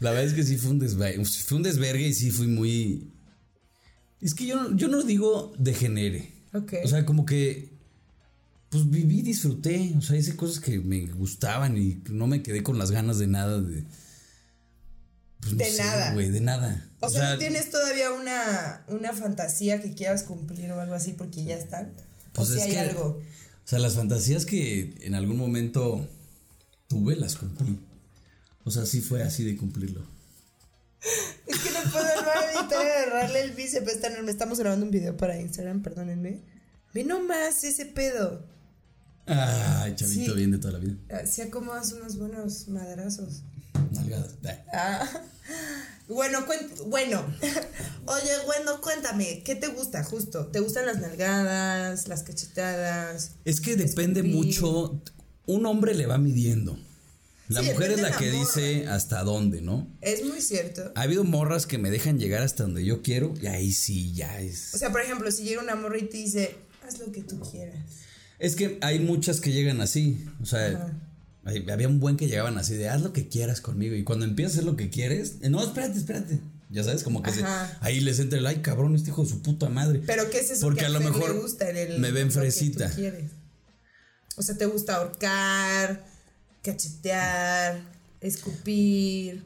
La 0.00 0.10
verdad 0.10 0.26
es 0.26 0.34
que 0.34 0.42
sí 0.42 0.56
fue 0.56 0.70
un 0.70 0.78
desvergue. 0.78 1.24
Fue 1.24 1.56
un 1.56 1.62
desvergue 1.62 2.08
y 2.08 2.14
sí 2.14 2.30
fui 2.30 2.46
muy. 2.46 3.10
Es 4.20 4.34
que 4.34 4.46
yo, 4.46 4.74
yo 4.74 4.88
no 4.88 5.02
digo 5.02 5.52
degenere. 5.58 6.32
Ok. 6.52 6.74
O 6.84 6.88
sea, 6.88 7.04
como 7.04 7.24
que. 7.26 7.73
Pues 8.74 8.90
viví, 8.90 9.22
disfruté. 9.22 9.94
O 9.96 10.00
sea, 10.02 10.16
hice 10.16 10.34
cosas 10.34 10.58
que 10.58 10.80
me 10.80 11.06
gustaban 11.06 11.78
y 11.78 12.02
no 12.10 12.26
me 12.26 12.42
quedé 12.42 12.64
con 12.64 12.76
las 12.76 12.90
ganas 12.90 13.18
de 13.18 13.28
nada 13.28 13.60
de. 13.60 13.84
Pues 15.40 15.52
no 15.52 15.58
De 15.58 15.64
sé, 15.70 15.78
nada. 15.84 16.12
güey, 16.14 16.30
de 16.30 16.40
nada. 16.40 16.90
O 16.98 17.08
sea, 17.08 17.34
¿no 17.34 17.38
tienes 17.38 17.70
todavía 17.70 18.10
una, 18.12 18.84
una 18.88 19.12
fantasía 19.12 19.80
que 19.80 19.94
quieras 19.94 20.24
cumplir 20.24 20.72
o 20.72 20.80
algo 20.80 20.94
así 20.94 21.12
porque 21.12 21.44
ya 21.44 21.54
están? 21.56 21.92
Pues 22.32 22.50
o 22.50 22.52
si 22.54 22.58
es 22.58 22.64
hay 22.64 22.72
que- 22.72 22.78
algo. 22.80 23.04
O 23.04 23.66
sea, 23.68 23.78
las 23.78 23.94
fantasías 23.94 24.44
que 24.44 24.96
en 25.02 25.14
algún 25.14 25.36
momento 25.36 26.08
tuve, 26.88 27.14
las 27.14 27.36
cumplí. 27.36 27.78
O 28.64 28.72
sea, 28.72 28.86
sí 28.86 29.00
fue 29.00 29.22
así 29.22 29.44
de 29.44 29.56
cumplirlo. 29.56 30.04
Es 31.46 31.58
que 31.60 31.70
no 31.70 31.92
puedo 31.92 32.06
evitar 32.06 32.80
agarrarle 32.86 33.42
el 33.42 33.52
bíceps. 33.52 33.98
Estamos 34.28 34.58
grabando 34.58 34.84
un 34.86 34.90
video 34.90 35.16
para 35.16 35.38
Instagram, 35.38 35.82
perdónenme. 35.82 36.40
Ve 36.94 37.04
nomás 37.04 37.62
ese 37.64 37.84
pedo. 37.86 38.46
Ay, 39.26 39.94
chavito 39.96 40.32
Sí. 40.32 40.36
bien 40.36 40.50
de 40.50 40.58
toda 40.58 40.74
la 40.74 40.78
vida. 40.80 41.26
Se 41.26 41.42
acomodas 41.42 41.92
unos 41.92 42.16
buenos 42.18 42.68
madrazos. 42.68 43.42
Nalgadas. 43.92 44.32
Ah. 44.72 45.00
Ah. 45.02 45.20
Bueno, 46.08 46.44
bueno. 46.86 47.24
Oye, 48.06 48.30
bueno, 48.46 48.80
cuéntame, 48.82 49.42
¿qué 49.42 49.54
te 49.54 49.68
gusta 49.68 50.04
justo? 50.04 50.46
¿Te 50.48 50.60
gustan 50.60 50.84
las 50.86 51.00
nalgadas, 51.00 52.08
las 52.08 52.22
cachetadas? 52.22 53.32
Es 53.44 53.60
que 53.60 53.76
depende 53.76 54.20
Escupir. 54.20 54.36
mucho. 54.46 55.00
Un 55.46 55.66
hombre 55.66 55.94
le 55.94 56.06
va 56.06 56.18
midiendo. 56.18 56.78
La 57.48 57.60
Sí, 57.60 57.66
mujer 57.70 57.92
es 57.92 58.00
la 58.00 58.16
que 58.16 58.30
morra. 58.32 58.38
dice 58.40 58.86
hasta 58.88 59.22
dónde, 59.22 59.60
¿no? 59.60 59.86
Es 60.00 60.24
muy 60.24 60.40
cierto. 60.40 60.92
Ha 60.94 61.02
habido 61.02 61.24
morras 61.24 61.66
que 61.66 61.76
me 61.76 61.90
dejan 61.90 62.18
llegar 62.18 62.42
hasta 62.42 62.62
donde 62.62 62.84
yo 62.84 63.02
quiero 63.02 63.34
y 63.40 63.46
ahí 63.46 63.70
sí, 63.72 64.12
ya 64.14 64.34
O 64.36 64.38
es. 64.40 64.58
sea, 64.58 64.90
por 64.90 65.02
ejemplo, 65.02 65.30
si 65.30 65.44
llega 65.44 65.60
una 65.62 65.74
morra 65.74 65.98
y 65.98 66.04
te 66.08 66.16
dice, 66.16 66.56
haz 66.86 66.98
lo 66.98 67.12
que 67.12 67.22
tú 67.22 67.38
quieras. 67.40 67.84
Es 68.38 68.56
que 68.56 68.78
hay 68.82 68.98
muchas 68.98 69.40
que 69.40 69.52
llegan 69.52 69.80
así. 69.80 70.24
O 70.42 70.46
sea, 70.46 70.66
Ajá. 70.68 70.92
hay- 71.44 71.68
había 71.70 71.88
un 71.88 72.00
buen 72.00 72.16
que 72.16 72.26
llegaban 72.26 72.58
así 72.58 72.74
de 72.74 72.88
haz 72.88 73.00
lo 73.02 73.12
que 73.12 73.28
quieras 73.28 73.60
conmigo. 73.60 73.94
Y 73.94 74.04
cuando 74.04 74.24
empiezas 74.24 74.52
a 74.52 74.54
hacer 74.58 74.64
lo 74.70 74.76
que 74.76 74.90
quieres, 74.90 75.36
eh, 75.42 75.48
no, 75.50 75.62
espérate, 75.62 75.98
espérate. 75.98 76.40
Ya 76.70 76.82
sabes, 76.82 77.04
como 77.04 77.22
que 77.22 77.30
se- 77.30 77.44
ahí 77.80 78.00
les 78.00 78.18
entra 78.18 78.38
el 78.38 78.46
ay, 78.46 78.56
cabrón, 78.56 78.96
este 78.96 79.10
hijo 79.10 79.22
de 79.22 79.28
su 79.30 79.42
puta 79.42 79.68
madre. 79.68 80.00
Pero 80.06 80.28
¿qué 80.30 80.40
es 80.40 80.50
eso 80.50 80.62
Porque 80.62 80.80
que 80.80 80.86
a 80.86 80.88
lo 80.88 81.00
mejor 81.00 81.34
le 81.34 81.40
gusta 81.40 81.70
en 81.70 81.76
el, 81.76 81.98
me 82.00 82.10
ven 82.10 82.32
fresita. 82.32 82.90
O 84.36 84.42
sea, 84.42 84.56
¿te 84.56 84.66
gusta 84.66 84.96
ahorcar, 84.96 86.04
cachetear, 86.62 87.80
escupir, 88.20 89.44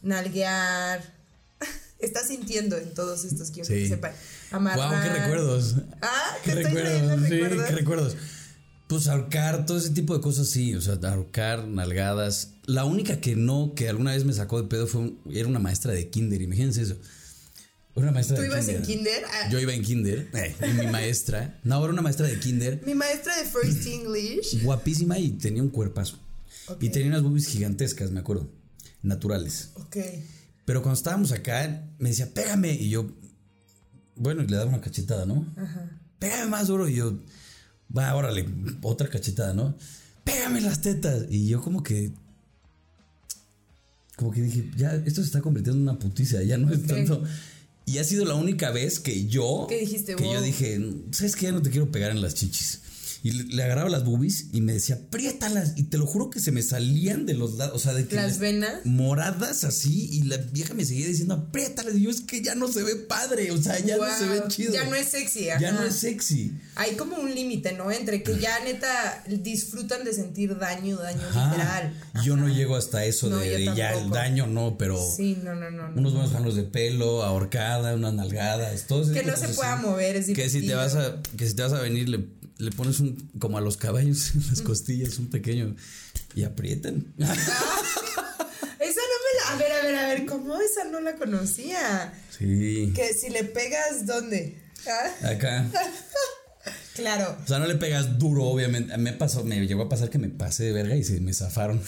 nalguear? 0.00 1.13
Estás 2.04 2.28
sintiendo 2.28 2.76
en 2.76 2.92
todos 2.94 3.24
estos, 3.24 3.50
quiero 3.50 3.68
que 3.68 3.88
sepan. 3.88 4.12
Amarrar. 4.50 4.90
Wow, 4.92 5.02
qué 5.02 5.20
recuerdos. 5.20 5.74
Ah, 6.02 6.36
Qué 6.44 6.54
recuerdos, 6.54 7.20
sí, 7.22 7.28
recuerdos. 7.30 7.66
qué 7.68 7.74
recuerdos. 7.74 8.16
Pues 8.86 9.08
ahorcar, 9.08 9.64
todo 9.66 9.78
ese 9.78 9.90
tipo 9.90 10.14
de 10.14 10.20
cosas, 10.20 10.48
sí. 10.48 10.74
O 10.74 10.80
sea, 10.80 10.94
ahorcar, 11.02 11.66
nalgadas. 11.66 12.50
La 12.66 12.84
única 12.84 13.20
que 13.20 13.34
no, 13.36 13.72
que 13.74 13.88
alguna 13.88 14.12
vez 14.12 14.24
me 14.24 14.32
sacó 14.34 14.60
de 14.62 14.68
pedo 14.68 14.86
fue, 14.86 15.00
un- 15.00 15.18
era 15.32 15.48
una 15.48 15.58
maestra 15.58 15.92
de 15.92 16.08
kinder, 16.10 16.42
imagínense 16.42 16.82
eso. 16.82 16.96
Una 17.96 18.10
maestra 18.10 18.36
¿Tú 18.36 18.42
de 18.42 18.48
ibas 18.48 18.60
kinder. 18.66 18.76
en 18.80 18.86
kinder? 18.86 19.24
Ah, 19.32 19.48
Yo 19.50 19.60
iba 19.60 19.72
en 19.72 19.82
kinder, 19.82 20.28
eh, 20.34 20.54
y 20.68 20.72
mi 20.80 20.86
maestra, 20.88 21.60
no, 21.62 21.82
era 21.82 21.92
una 21.92 22.02
maestra 22.02 22.26
de 22.26 22.38
kinder, 22.40 22.82
Mi 22.84 22.94
maestra 22.94 23.36
de 23.36 23.44
First 23.44 23.86
English. 23.86 24.62
guapísima 24.64 25.16
y 25.18 25.30
tenía 25.30 25.62
un 25.62 25.70
cuerpazo. 25.70 26.18
Ok. 26.66 26.82
Y 26.82 26.88
tenía 26.90 27.08
unas 27.08 27.22
boobies 27.22 27.46
gigantescas, 27.46 28.10
me 28.10 28.18
acuerdo, 28.20 28.50
naturales. 29.02 29.70
Ok. 29.76 29.96
Pero 30.64 30.82
cuando 30.82 30.96
estábamos 30.96 31.32
acá, 31.32 31.84
me 31.98 32.10
decía, 32.10 32.32
pégame. 32.32 32.72
Y 32.72 32.90
yo, 32.90 33.10
bueno, 34.16 34.42
y 34.42 34.46
le 34.46 34.56
daba 34.56 34.68
una 34.68 34.80
cachetada, 34.80 35.26
¿no? 35.26 35.46
Pégame 36.18 36.46
más 36.46 36.68
duro. 36.68 36.88
Y 36.88 36.94
yo, 36.96 37.18
va, 37.96 38.14
órale, 38.14 38.46
otra 38.82 39.08
cachetada, 39.08 39.52
¿no? 39.52 39.76
Pégame 40.24 40.60
las 40.60 40.80
tetas. 40.80 41.26
Y 41.28 41.48
yo 41.48 41.60
como 41.60 41.82
que, 41.82 42.12
como 44.16 44.30
que 44.30 44.42
dije, 44.42 44.70
ya, 44.76 44.94
esto 44.94 45.20
se 45.20 45.26
está 45.26 45.40
convirtiendo 45.40 45.78
en 45.78 45.88
una 45.88 45.98
puticia, 45.98 46.42
ya 46.42 46.56
no 46.56 46.72
es 46.72 46.86
tanto. 46.86 47.22
Y 47.86 47.98
ha 47.98 48.04
sido 48.04 48.24
la 48.24 48.34
única 48.34 48.70
vez 48.70 48.98
que 48.98 49.26
yo, 49.26 49.66
¿Qué 49.68 49.80
dijiste, 49.80 50.16
que 50.16 50.24
yo 50.24 50.40
dije, 50.40 50.80
¿sabes 51.10 51.36
qué? 51.36 51.46
Ya 51.46 51.52
no 51.52 51.60
te 51.60 51.70
quiero 51.70 51.90
pegar 51.90 52.12
en 52.12 52.22
las 52.22 52.34
chichis. 52.34 52.80
Y 53.24 53.32
le, 53.32 53.62
agarraba 53.62 53.88
las 53.88 54.04
boobies 54.04 54.48
y 54.52 54.60
me 54.60 54.74
decía, 54.74 54.96
apriétalas. 54.96 55.72
Y 55.76 55.84
te 55.84 55.96
lo 55.96 56.04
juro 56.04 56.28
que 56.28 56.40
se 56.40 56.52
me 56.52 56.60
salían 56.60 57.24
de 57.24 57.32
los 57.32 57.54
lados. 57.54 57.74
O 57.74 57.78
sea, 57.78 57.94
de 57.94 58.06
que. 58.06 58.16
¿Las 58.16 58.38
venas? 58.38 58.84
Moradas 58.84 59.64
así. 59.64 60.10
Y 60.12 60.24
la 60.24 60.36
vieja 60.36 60.74
me 60.74 60.84
seguía 60.84 61.06
diciendo, 61.06 61.32
apriétalas. 61.32 61.94
Y 61.94 62.02
yo, 62.02 62.10
es 62.10 62.20
que 62.20 62.42
ya 62.42 62.54
no 62.54 62.68
se 62.68 62.82
ve 62.82 62.96
padre. 62.96 63.50
O 63.50 63.56
sea, 63.56 63.78
ya 63.78 63.96
no 63.96 64.04
se 64.14 64.28
ve 64.28 64.42
chido. 64.48 64.74
Ya 64.74 64.84
no 64.84 64.94
es 64.94 65.08
sexy. 65.08 65.46
Ya 65.58 65.72
no 65.72 65.82
es 65.84 65.94
sexy. 65.94 66.52
Hay 66.74 66.96
como 66.96 67.16
un 67.16 67.34
límite, 67.34 67.72
¿no? 67.72 67.90
Entre 67.90 68.22
que 68.22 68.38
ya 68.38 68.62
neta 68.62 69.24
disfrutan 69.26 70.04
de 70.04 70.12
sentir 70.12 70.58
daño, 70.58 70.98
daño 70.98 71.26
Ajá. 71.26 71.50
literal. 71.50 71.94
Yo 72.22 72.36
no 72.36 72.50
llego 72.50 72.76
hasta 72.76 73.06
eso 73.06 73.30
No, 73.30 73.38
de, 73.38 73.72
ya 73.74 73.94
el 73.94 74.10
daño, 74.10 74.46
no, 74.46 74.76
pero. 74.76 74.98
Sí, 75.16 75.38
no, 75.42 75.54
no, 75.54 75.70
no. 75.70 75.88
no. 75.88 75.98
Unos 75.98 76.12
buenos 76.12 76.32
jalos 76.32 76.56
de 76.56 76.64
pelo, 76.64 77.22
ahorcada, 77.22 77.94
unas 77.94 78.12
nalgadas, 78.12 78.86
todo 78.86 79.02
ese 79.02 79.12
Que 79.12 79.22
no 79.22 79.34
se 79.34 79.48
pueda 79.48 79.76
mover, 79.76 80.16
es 80.16 80.26
Que 80.26 80.50
si 80.50 80.66
te 80.66 80.74
vas 80.74 80.94
a, 80.94 81.22
que 81.38 81.48
si 81.48 81.54
te 81.54 81.62
vas 81.62 81.72
a 81.72 81.80
venir, 81.80 82.10
le, 82.10 82.26
le 82.58 82.70
pones 82.70 83.00
un, 83.00 83.30
como 83.38 83.58
a 83.58 83.60
los 83.60 83.76
caballos 83.76 84.32
en 84.34 84.46
las 84.48 84.62
costillas, 84.62 85.18
un 85.18 85.30
pequeño, 85.30 85.76
y 86.34 86.44
aprietan. 86.44 87.12
Esa 87.18 89.00
no 89.00 89.16
me 89.24 89.40
la. 89.40 89.52
A 89.52 89.56
ver, 89.56 89.72
a 89.72 89.82
ver, 89.84 89.94
a 89.96 90.08
ver, 90.08 90.26
¿cómo 90.26 90.56
esa 90.60 90.84
no 90.84 91.00
la 91.00 91.16
conocía? 91.16 92.12
Sí. 92.36 92.92
Que 92.94 93.14
si 93.14 93.30
le 93.30 93.44
pegas, 93.44 94.04
¿dónde? 94.06 94.60
Ah, 94.86 95.28
Acá. 95.30 95.66
Claro. 96.94 97.36
O 97.44 97.46
sea, 97.48 97.58
no 97.58 97.66
le 97.66 97.74
pegas 97.74 98.18
duro, 98.20 98.44
obviamente. 98.44 98.96
Me 98.98 99.12
pasó, 99.12 99.42
me 99.42 99.66
llegó 99.66 99.82
a 99.82 99.88
pasar 99.88 100.10
que 100.10 100.18
me 100.18 100.28
pasé 100.28 100.64
de 100.64 100.72
verga 100.72 100.94
y 100.94 101.02
se 101.02 101.20
me 101.20 101.34
zafaron. 101.34 101.82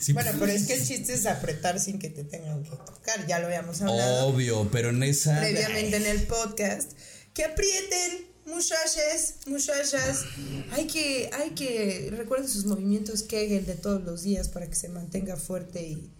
Sí, 0.00 0.14
Bueno, 0.14 0.30
pero 0.38 0.50
es 0.50 0.66
que 0.66 0.74
el 0.74 0.84
chiste 0.86 1.12
es 1.12 1.26
apretar 1.26 1.78
sin 1.78 1.98
que 1.98 2.08
te 2.08 2.24
tengan 2.24 2.62
que 2.62 2.70
tocar. 2.70 3.26
Ya 3.26 3.38
lo 3.38 3.46
habíamos 3.48 3.82
hablado 3.82 4.26
Obvio, 4.28 4.68
pero 4.72 4.88
en 4.90 5.02
esa. 5.02 5.38
previamente 5.38 5.96
en 5.96 6.06
el 6.06 6.22
podcast. 6.22 6.92
Que 7.34 7.44
aprieten, 7.44 8.26
muchachas, 8.46 9.36
muchachas. 9.46 10.24
Hay 10.72 10.86
que, 10.86 11.30
hay 11.32 11.50
que. 11.50 12.12
Recuerden 12.16 12.48
sus 12.48 12.64
movimientos 12.64 13.22
Kegel 13.22 13.66
de 13.66 13.74
todos 13.74 14.02
los 14.02 14.22
días 14.22 14.48
para 14.48 14.66
que 14.68 14.74
se 14.74 14.88
mantenga 14.88 15.36
fuerte 15.36 15.82
y, 15.86 16.10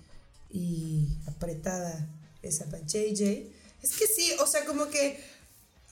y 0.50 1.09
apretada 1.26 2.09
esa 2.42 2.66
pa' 2.66 2.78
JJ. 2.78 3.52
Es 3.83 3.97
que 3.97 4.06
sí, 4.06 4.33
o 4.40 4.47
sea, 4.47 4.64
como 4.64 4.88
que 4.88 5.21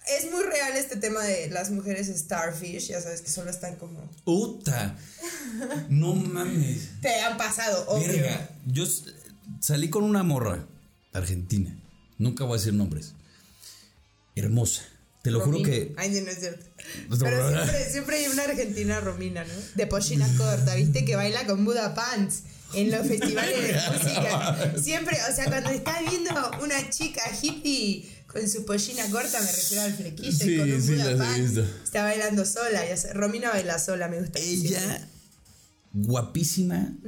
es 0.09 0.31
muy 0.31 0.43
real 0.43 0.77
este 0.77 0.97
tema 0.97 1.23
de 1.23 1.49
las 1.51 1.71
mujeres 1.71 2.09
starfish, 2.09 2.89
ya 2.89 3.01
sabes 3.01 3.23
que 3.23 3.31
solo 3.31 3.51
están 3.51 3.77
como. 3.77 4.09
Uta. 4.25 4.97
No 5.89 6.15
mames. 6.15 7.01
Te 7.01 7.21
han 7.21 7.37
pasado, 7.37 7.87
obvio. 7.89 8.09
Verga, 8.09 8.51
yo 8.67 8.85
salí 9.61 9.89
con 9.89 10.05
una 10.05 10.23
morra 10.23 10.67
argentina. 11.13 11.75
Nunca 12.19 12.45
voy 12.45 12.57
a 12.57 12.59
decir 12.59 12.75
nombres. 12.75 13.15
Hermosa. 14.35 14.83
Te 15.25 15.31
lo 15.31 15.41
juro 15.41 15.63
que. 15.63 15.95
Ay, 15.97 16.11
no, 16.21 16.31
es 16.31 16.39
cierto. 16.39 16.67
No, 17.09 17.17
Pero 17.19 17.49
siempre, 17.49 17.91
siempre 17.91 18.17
hay 18.19 18.27
una 18.27 18.43
argentina 18.43 19.01
romina, 19.01 19.43
¿no? 19.43 19.55
De 19.75 19.87
pollina 19.87 20.29
corta, 20.37 20.75
¿viste? 20.75 21.07
Que 21.07 21.17
baila 21.17 21.47
con 21.47 21.65
Buda 21.65 21.95
Pants 21.95 22.43
en 22.75 22.91
los 22.91 23.07
festivales 23.07 23.69
de 23.69 23.73
música. 23.91 24.75
Siempre, 24.79 25.17
o 25.27 25.35
sea, 25.35 25.47
cuando 25.47 25.71
estás 25.71 26.01
viendo 26.11 26.31
una 26.63 26.91
chica 26.91 27.23
hippie 27.41 28.07
con 28.27 28.47
su 28.47 28.67
pollina 28.67 29.09
corta, 29.09 29.41
me 29.41 29.51
refiero 29.51 29.83
al 29.85 29.95
flequillo 29.95 30.29
y 30.29 30.33
Sí, 30.35 30.57
con 30.59 30.71
un 30.71 30.83
sí, 30.83 30.93
Buda 30.93 31.17
Pants, 31.17 31.59
está 31.85 32.03
bailando 32.03 32.45
sola. 32.45 32.83
Romina 33.15 33.49
baila 33.49 33.79
sola, 33.79 34.09
me 34.09 34.21
gusta. 34.21 34.39
Ella, 34.41 35.09
guapísima, 35.95 36.99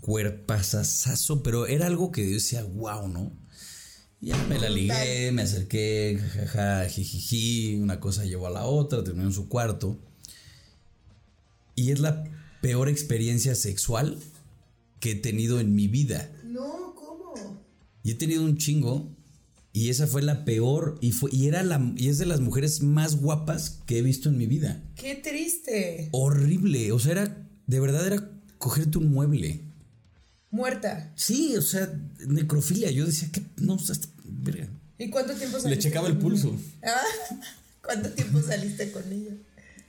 cuerpazazazo, 0.00 1.42
pero 1.42 1.66
era 1.66 1.84
algo 1.84 2.10
que 2.12 2.26
yo 2.26 2.32
decía, 2.32 2.64
wow, 2.64 3.08
¿no? 3.08 3.30
Ya 4.20 4.36
me 4.48 4.58
la 4.58 4.70
ligué, 4.70 5.30
me 5.32 5.42
acerqué, 5.42 6.18
jajaja, 6.18 6.88
jijiji, 6.88 7.76
una 7.76 8.00
cosa 8.00 8.24
llevó 8.24 8.46
a 8.46 8.50
la 8.50 8.64
otra, 8.64 9.04
terminó 9.04 9.26
en 9.26 9.34
su 9.34 9.48
cuarto. 9.48 9.98
Y 11.74 11.90
es 11.90 12.00
la 12.00 12.24
peor 12.62 12.88
experiencia 12.88 13.54
sexual 13.54 14.18
que 15.00 15.12
he 15.12 15.14
tenido 15.14 15.60
en 15.60 15.74
mi 15.74 15.86
vida. 15.88 16.32
No, 16.44 16.94
¿cómo? 16.94 17.62
Y 18.02 18.12
he 18.12 18.14
tenido 18.14 18.42
un 18.42 18.56
chingo. 18.56 19.12
Y 19.74 19.90
esa 19.90 20.06
fue 20.06 20.22
la 20.22 20.46
peor. 20.46 20.96
Y, 21.02 21.12
fue, 21.12 21.30
y, 21.30 21.48
era 21.48 21.62
la, 21.62 21.92
y 21.96 22.08
es 22.08 22.16
de 22.16 22.24
las 22.24 22.40
mujeres 22.40 22.82
más 22.82 23.20
guapas 23.20 23.82
que 23.84 23.98
he 23.98 24.02
visto 24.02 24.30
en 24.30 24.38
mi 24.38 24.46
vida. 24.46 24.82
Qué 24.96 25.16
triste. 25.16 26.08
Horrible. 26.12 26.92
O 26.92 26.98
sea, 26.98 27.12
era. 27.12 27.48
De 27.66 27.80
verdad 27.80 28.06
era 28.06 28.30
cogerte 28.56 28.96
un 28.96 29.12
mueble. 29.12 29.65
Muerta. 30.50 31.12
Sí, 31.16 31.56
o 31.56 31.62
sea, 31.62 31.92
necrofilia. 32.26 32.90
Yo 32.90 33.06
decía 33.06 33.28
que. 33.32 33.42
No, 33.56 33.74
o 33.74 33.78
sea, 33.78 33.96
verga. 34.24 34.68
¿Y 34.98 35.10
cuánto 35.10 35.34
tiempo 35.34 35.56
Le 35.56 35.62
saliste? 35.62 35.82
checaba 35.88 36.08
el 36.08 36.16
pulso. 36.18 36.54
Ah, 36.82 37.02
¿Cuánto 37.82 38.10
tiempo 38.10 38.40
saliste 38.42 38.90
con 38.90 39.02
ella? 39.12 39.30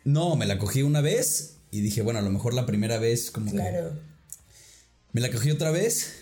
No, 0.03 0.35
me 0.35 0.45
la 0.45 0.59
cogí 0.59 0.83
una 0.83 1.01
vez. 1.01 1.55
Y 1.71 1.81
dije, 1.81 2.01
bueno, 2.01 2.19
a 2.19 2.21
lo 2.21 2.29
mejor 2.29 2.53
la 2.53 2.65
primera 2.65 2.97
vez, 2.99 3.31
como 3.31 3.51
que. 3.51 3.57
Claro. 3.57 3.91
Me 5.13 5.21
la 5.21 5.31
cogí 5.31 5.49
otra 5.51 5.71
vez. 5.71 6.13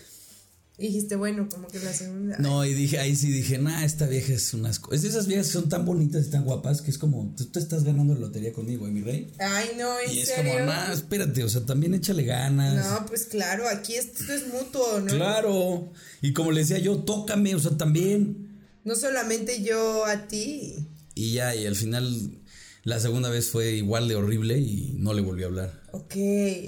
Y 0.78 0.88
dijiste, 0.88 1.16
bueno, 1.16 1.48
como 1.48 1.68
que 1.68 1.78
la 1.78 1.92
segunda. 1.94 2.36
No, 2.38 2.62
y 2.66 2.74
dije, 2.74 2.98
ahí 2.98 3.16
sí 3.16 3.32
dije, 3.32 3.56
nah, 3.56 3.82
esta 3.82 4.06
vieja 4.06 4.34
es 4.34 4.52
unas 4.52 4.78
Es 4.92 5.00
de 5.02 5.08
esas 5.08 5.26
viejas 5.26 5.46
que 5.46 5.52
son 5.54 5.70
tan 5.70 5.86
bonitas 5.86 6.26
y 6.26 6.30
tan 6.30 6.44
guapas 6.44 6.82
que 6.82 6.90
es 6.90 6.98
como, 6.98 7.32
tú 7.34 7.46
te 7.46 7.58
estás 7.60 7.82
ganando 7.82 8.12
la 8.12 8.20
lotería 8.20 8.52
conmigo, 8.52 8.86
¿eh, 8.86 8.90
mi 8.90 9.00
rey? 9.00 9.32
Ay, 9.38 9.70
no, 9.78 9.98
en 10.00 10.14
Y 10.14 10.18
es 10.18 10.28
serio. 10.28 10.52
como, 10.52 10.66
nah, 10.66 10.92
espérate, 10.92 11.42
o 11.44 11.48
sea, 11.48 11.62
también 11.64 11.94
échale 11.94 12.24
ganas. 12.24 12.90
No, 12.90 13.06
pues 13.06 13.24
claro, 13.24 13.66
aquí 13.68 13.94
esto 13.94 14.30
es 14.30 14.48
mutuo, 14.48 15.00
¿no? 15.00 15.06
Claro. 15.06 15.92
Y 16.20 16.34
como 16.34 16.52
le 16.52 16.60
decía 16.60 16.78
yo, 16.78 16.98
tócame, 16.98 17.54
o 17.54 17.58
sea, 17.58 17.78
también. 17.78 18.60
No 18.84 18.96
solamente 18.96 19.62
yo 19.62 20.04
a 20.04 20.28
ti. 20.28 20.74
Y 21.14 21.32
ya, 21.32 21.56
y 21.56 21.66
al 21.66 21.74
final, 21.74 22.38
la 22.84 23.00
segunda 23.00 23.30
vez 23.30 23.48
fue 23.48 23.72
igual 23.76 24.08
de 24.08 24.16
horrible 24.16 24.58
y 24.58 24.94
no 24.98 25.14
le 25.14 25.22
volví 25.22 25.42
a 25.42 25.46
hablar. 25.46 25.82
Ok, 25.92 26.14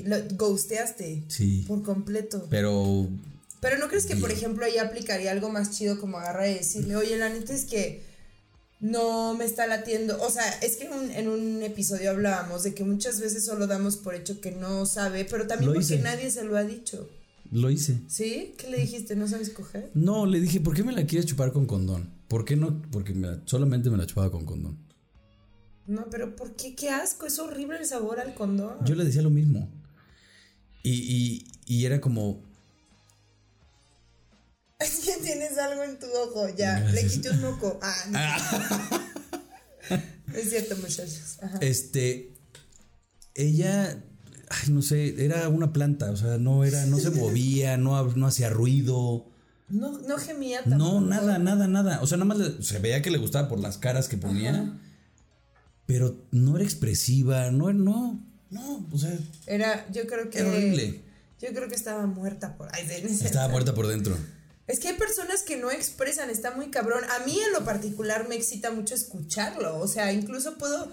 lo 0.07 0.17
ghosteaste. 0.35 1.25
Sí. 1.29 1.67
Por 1.69 1.83
completo. 1.83 2.47
Pero 2.49 3.07
Pero 3.61 3.79
¿no 3.79 3.89
crees 3.89 4.07
que, 4.07 4.17
por 4.17 4.31
ejemplo, 4.31 4.65
ahí 4.65 4.79
aplicaría 4.79 5.33
algo 5.33 5.49
más 5.51 5.71
chido 5.77 5.99
como 6.01 6.19
agarrar 6.19 6.49
y 6.49 6.55
decirle, 6.55 6.95
oye, 6.97 7.17
la 7.17 7.29
neta 7.29 7.53
es 7.53 7.65
que 7.65 8.03
no 8.81 9.35
me 9.35 9.45
está 9.45 9.67
latiendo? 9.67 10.21
O 10.23 10.31
sea, 10.31 10.49
es 10.61 10.77
que 10.77 10.85
en 10.85 10.93
un, 10.93 11.11
en 11.11 11.29
un 11.29 11.63
episodio 11.63 12.11
hablábamos 12.11 12.63
de 12.63 12.75
que 12.75 12.85
muchas 12.85 13.21
veces 13.21 13.45
solo 13.45 13.67
damos 13.67 13.97
por 13.97 14.15
hecho 14.15 14.41
que 14.41 14.53
no 14.53 14.87
sabe, 14.87 15.25
pero 15.25 15.47
también 15.49 15.71
Lo 15.73 15.75
porque 15.75 15.95
hice. 15.95 16.03
nadie 16.03 16.31
se 16.31 16.45
lo 16.45 16.57
ha 16.57 16.63
dicho. 16.65 17.09
lo 17.51 17.69
hice. 17.71 17.99
¿Sí? 18.07 18.55
¿Qué 18.59 18.71
le 18.71 18.79
dijiste? 18.79 19.17
¿No 19.17 19.27
sabes 19.27 19.51
coger? 19.51 19.91
No, 19.95 20.27
le 20.27 20.41
dije, 20.41 20.61
¿por 20.61 20.75
qué 20.77 20.85
me 20.85 20.93
la 20.93 21.05
quieres 21.07 21.27
chupar 21.27 21.53
con 21.53 21.67
condón? 21.67 22.09
¿Por 22.29 22.45
qué 22.45 22.55
no? 22.57 22.81
Porque 22.93 23.13
me 23.15 23.27
la- 23.27 23.43
solamente 23.47 23.91
me 23.91 23.97
la 23.97 24.07
chupaba 24.07 24.31
con 24.31 24.45
condón. 24.45 24.79
No, 25.87 26.07
pero 26.11 26.37
¿por 26.37 26.55
qué? 26.55 26.75
Qué 26.77 26.91
asco, 26.91 27.27
es 27.27 27.39
horrible 27.39 27.79
el 27.79 27.87
sabor 27.87 28.21
al 28.21 28.35
condón. 28.35 28.77
Yo 28.85 28.95
le 28.95 29.05
decía 29.05 29.23
lo 29.23 29.31
mismo. 29.31 29.69
Y, 30.83 30.93
y, 30.93 31.47
y 31.67 31.87
era 31.87 32.01
como, 32.01 32.43
Que 35.05 35.23
tienes 35.23 35.59
algo 35.59 35.83
en 35.83 35.99
tu 35.99 36.07
ojo, 36.07 36.49
ya. 36.57 36.79
Le 36.81 37.07
quité 37.07 37.31
un 37.31 37.41
moco. 37.43 37.79
Ah, 37.83 38.39
no. 39.91 39.99
es 40.35 40.51
cierto, 40.51 40.77
muchachos. 40.77 41.39
Ajá. 41.43 41.59
este, 41.61 42.35
ella, 43.35 44.03
ay, 44.49 44.71
no 44.71 44.83
sé, 44.83 45.25
era 45.25 45.49
una 45.49 45.73
planta, 45.73 46.11
o 46.11 46.17
sea, 46.17 46.39
no 46.39 46.65
era, 46.65 46.87
no 46.87 46.99
se 46.99 47.11
movía, 47.13 47.77
no, 47.77 48.03
no 48.15 48.27
hacía 48.27 48.51
ruido. 48.51 49.27
No, 49.69 49.99
no 49.99 50.17
gemía 50.17 50.63
tampoco. 50.65 50.79
No, 50.79 51.01
nada, 51.01 51.39
nada, 51.39 51.67
nada. 51.69 52.01
O 52.01 52.07
sea, 52.07 52.17
nada 52.17 52.27
más 52.35 52.39
le- 52.39 52.63
se 52.63 52.79
veía 52.79 53.03
que 53.03 53.11
le 53.11 53.19
gustaba 53.19 53.49
por 53.49 53.59
las 53.61 53.79
caras 53.79 54.09
que 54.09 54.17
ponía. 54.17 54.79
Pero 55.87 56.25
no 56.31 56.57
era 56.57 56.65
expresiva, 56.65 57.51
no, 57.51 57.73
no, 57.73 58.23
no, 58.51 58.87
o 58.93 58.99
sea, 58.99 59.19
Era, 59.47 59.91
yo 59.91 60.07
creo 60.07 60.29
que. 60.31 60.39
Era 60.39 60.49
horrible. 60.51 61.01
Yo 61.41 61.49
creo 61.55 61.69
que 61.69 61.75
estaba 61.75 62.07
muerta 62.07 62.57
por 62.57 62.75
ahí. 62.75 62.87
estaba 63.23 63.49
muerta 63.49 63.75
por 63.75 63.87
dentro. 63.87 64.17
Es 64.69 64.79
que 64.81 64.89
hay 64.89 64.95
personas 64.97 65.43
que 65.43 65.57
no 65.57 65.71
expresan, 65.71 66.31
está 66.31 66.51
muy 66.53 66.71
cabrón. 66.71 67.03
A 67.11 67.25
mí 67.25 67.39
en 67.41 67.53
lo 67.53 67.65
particular 67.65 68.29
me 68.29 68.37
excita 68.37 68.71
mucho 68.71 68.95
escucharlo. 68.95 69.79
O 69.81 69.89
sea, 69.89 70.13
incluso 70.13 70.59
puedo 70.59 70.93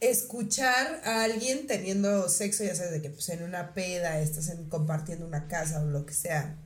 escuchar 0.00 1.00
a 1.04 1.24
alguien 1.24 1.66
teniendo 1.66 2.28
sexo, 2.28 2.64
ya 2.64 2.74
sabes, 2.74 2.92
de 2.92 3.02
que 3.02 3.10
pues 3.10 3.28
en 3.30 3.42
una 3.44 3.72
peda, 3.74 4.20
estás 4.20 4.48
en- 4.48 4.68
compartiendo 4.68 5.26
una 5.26 5.46
casa 5.48 5.80
o 5.82 5.86
lo 5.86 6.04
que 6.06 6.14
sea. 6.14 6.58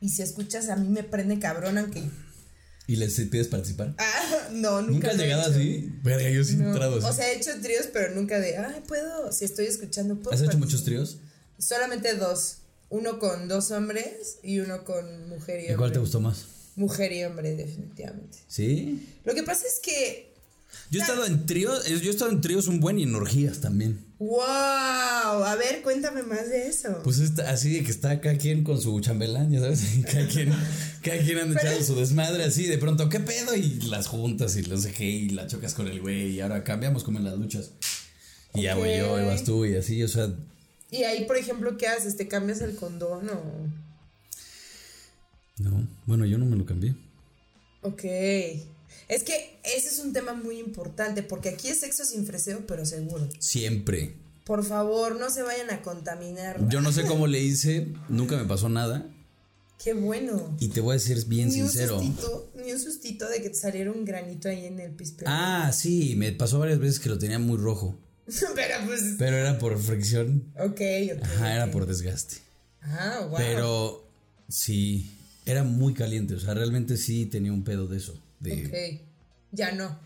Y 0.00 0.08
si 0.08 0.22
escuchas, 0.22 0.68
a 0.68 0.76
mí 0.76 0.88
me 0.88 1.04
prende 1.04 1.38
cabrón, 1.38 1.78
aunque. 1.78 2.02
¿Y 2.88 2.96
les 2.96 3.14
pides 3.14 3.46
participar? 3.48 3.94
Ah, 3.98 4.48
no, 4.52 4.80
nunca. 4.82 4.90
¿Nunca 4.92 5.08
has 5.10 5.14
he 5.14 5.18
llegado 5.18 5.50
así? 5.50 5.92
Verga, 6.02 6.28
yo 6.30 6.42
sí 6.42 6.54
he 6.54 6.56
No. 6.56 6.70
entrado 6.72 6.96
así. 6.96 7.06
O 7.06 7.12
sea, 7.12 7.30
he 7.30 7.36
hecho 7.36 7.50
tríos, 7.62 7.86
pero 7.92 8.12
nunca 8.14 8.40
de, 8.40 8.56
ay, 8.56 8.82
puedo, 8.88 9.30
si 9.30 9.44
estoy 9.44 9.66
escuchando, 9.66 10.16
puedo. 10.16 10.30
¿Has 10.34 10.40
hecho 10.40 10.46
participar". 10.58 10.66
muchos 10.66 10.84
tríos? 10.84 11.18
Solamente 11.58 12.14
dos. 12.14 12.61
Uno 12.92 13.18
con 13.18 13.48
dos 13.48 13.70
hombres 13.70 14.38
y 14.42 14.58
uno 14.58 14.84
con 14.84 15.26
mujer 15.30 15.60
y 15.60 15.62
¿Y 15.62 15.64
hombre. 15.68 15.76
cuál 15.76 15.92
te 15.92 15.98
gustó 15.98 16.20
más? 16.20 16.44
Mujer 16.76 17.10
y 17.10 17.24
hombre, 17.24 17.56
definitivamente. 17.56 18.36
¿Sí? 18.48 19.08
Lo 19.24 19.34
que 19.34 19.42
pasa 19.42 19.64
es 19.66 19.80
que. 19.82 20.30
Yo 20.90 21.00
he 21.00 21.02
estado 21.02 21.24
en 21.24 21.46
tríos, 21.46 21.86
yo 21.86 21.96
he 21.96 22.10
estado 22.10 22.30
en 22.30 22.42
tríos 22.42 22.66
un 22.66 22.80
buen 22.80 22.98
y 22.98 23.04
en 23.04 23.14
orgías 23.14 23.62
también. 23.62 24.04
¡Wow! 24.18 24.38
A 24.42 25.56
ver, 25.58 25.80
cuéntame 25.80 26.22
más 26.22 26.50
de 26.50 26.68
eso. 26.68 27.00
Pues 27.02 27.18
está 27.18 27.50
así 27.50 27.72
de 27.72 27.82
que 27.82 27.90
está 27.90 28.20
cada 28.20 28.36
quien 28.36 28.62
con 28.62 28.78
su 28.78 29.00
chambelán, 29.00 29.50
ya 29.50 29.60
sabes, 29.60 29.96
y 29.96 30.02
cada 30.02 30.28
quien, 30.28 30.52
cada 31.02 31.18
quien 31.22 31.38
anda 31.38 31.60
echando 31.60 31.82
su 31.82 31.94
desmadre 31.94 32.44
así, 32.44 32.66
de 32.66 32.76
pronto, 32.76 33.08
¿qué 33.08 33.20
pedo? 33.20 33.56
Y 33.56 33.80
las 33.88 34.06
juntas 34.06 34.54
y 34.56 34.62
los 34.64 34.82
dejé 34.82 35.06
y 35.06 35.28
la 35.30 35.46
chocas 35.46 35.72
con 35.72 35.88
el 35.88 36.00
güey 36.02 36.32
y 36.32 36.40
ahora 36.40 36.62
cambiamos 36.62 37.04
como 37.04 37.18
en 37.18 37.24
las 37.24 37.38
luchas. 37.38 37.70
Y 38.52 38.62
ya 38.62 38.74
voy 38.74 38.90
yo, 38.98 39.18
y 39.18 39.24
vas 39.24 39.44
tú, 39.44 39.64
y 39.64 39.76
así, 39.76 40.02
o 40.02 40.08
sea, 40.08 40.28
Y 40.92 41.04
ahí, 41.04 41.24
por 41.24 41.38
ejemplo, 41.38 41.78
¿qué 41.78 41.88
haces? 41.88 42.16
¿Te 42.16 42.28
cambias 42.28 42.60
el 42.60 42.76
condón 42.76 43.28
o...? 43.30 43.42
no, 45.58 45.88
bueno, 46.06 46.26
yo 46.26 46.36
no 46.38 46.44
me 46.44 46.56
lo 46.56 46.66
cambié. 46.66 46.94
Ok. 47.80 48.04
Es 49.08 49.22
que 49.24 49.58
ese 49.64 49.88
es 49.88 49.98
un 50.00 50.12
tema 50.12 50.34
muy 50.34 50.58
importante 50.58 51.22
porque 51.22 51.48
aquí 51.48 51.68
es 51.68 51.80
sexo 51.80 52.04
sin 52.04 52.26
freseo, 52.26 52.66
pero 52.66 52.84
seguro. 52.84 53.26
Siempre. 53.38 54.16
Por 54.44 54.64
favor, 54.64 55.18
no 55.18 55.30
se 55.30 55.42
vayan 55.42 55.70
a 55.70 55.80
contaminar. 55.80 56.68
Yo 56.68 56.82
no 56.82 56.92
sé 56.92 57.06
cómo 57.06 57.26
le 57.26 57.40
hice, 57.42 57.88
nunca 58.10 58.36
me 58.36 58.44
pasó 58.44 58.68
nada. 58.68 59.06
Qué 59.82 59.94
bueno. 59.94 60.56
Y 60.60 60.68
te 60.68 60.80
voy 60.80 60.92
a 60.92 60.94
decir 60.94 61.24
bien 61.26 61.48
ni 61.48 61.54
sincero. 61.54 61.98
un 61.98 62.04
sustito, 62.04 62.50
ni 62.54 62.70
un 62.70 62.78
sustito 62.78 63.28
de 63.28 63.40
que 63.40 63.48
te 63.48 63.56
saliera 63.56 63.90
un 63.90 64.04
granito 64.04 64.48
ahí 64.48 64.66
en 64.66 64.78
el 64.78 64.92
pispero. 64.92 65.30
Ah, 65.32 65.72
sí, 65.72 66.14
me 66.16 66.32
pasó 66.32 66.58
varias 66.58 66.78
veces 66.78 67.00
que 67.00 67.08
lo 67.08 67.18
tenía 67.18 67.38
muy 67.38 67.56
rojo. 67.56 67.98
pero 68.54 68.74
pues. 68.86 69.14
Pero 69.18 69.36
era 69.36 69.58
por 69.58 69.78
fricción. 69.80 70.44
Ok, 70.58 70.80
ok. 71.16 71.22
Ajá, 71.22 71.54
era 71.54 71.70
por 71.70 71.86
desgaste. 71.86 72.36
Ah, 72.82 73.26
wow. 73.28 73.36
Pero 73.36 74.10
sí, 74.48 75.10
era 75.46 75.62
muy 75.62 75.94
caliente. 75.94 76.34
O 76.34 76.40
sea, 76.40 76.54
realmente 76.54 76.96
sí 76.96 77.26
tenía 77.26 77.52
un 77.52 77.64
pedo 77.64 77.86
de 77.86 77.96
eso. 77.98 78.18
De... 78.40 78.66
Ok. 78.66 79.06
Ya 79.52 79.72
no. 79.72 79.98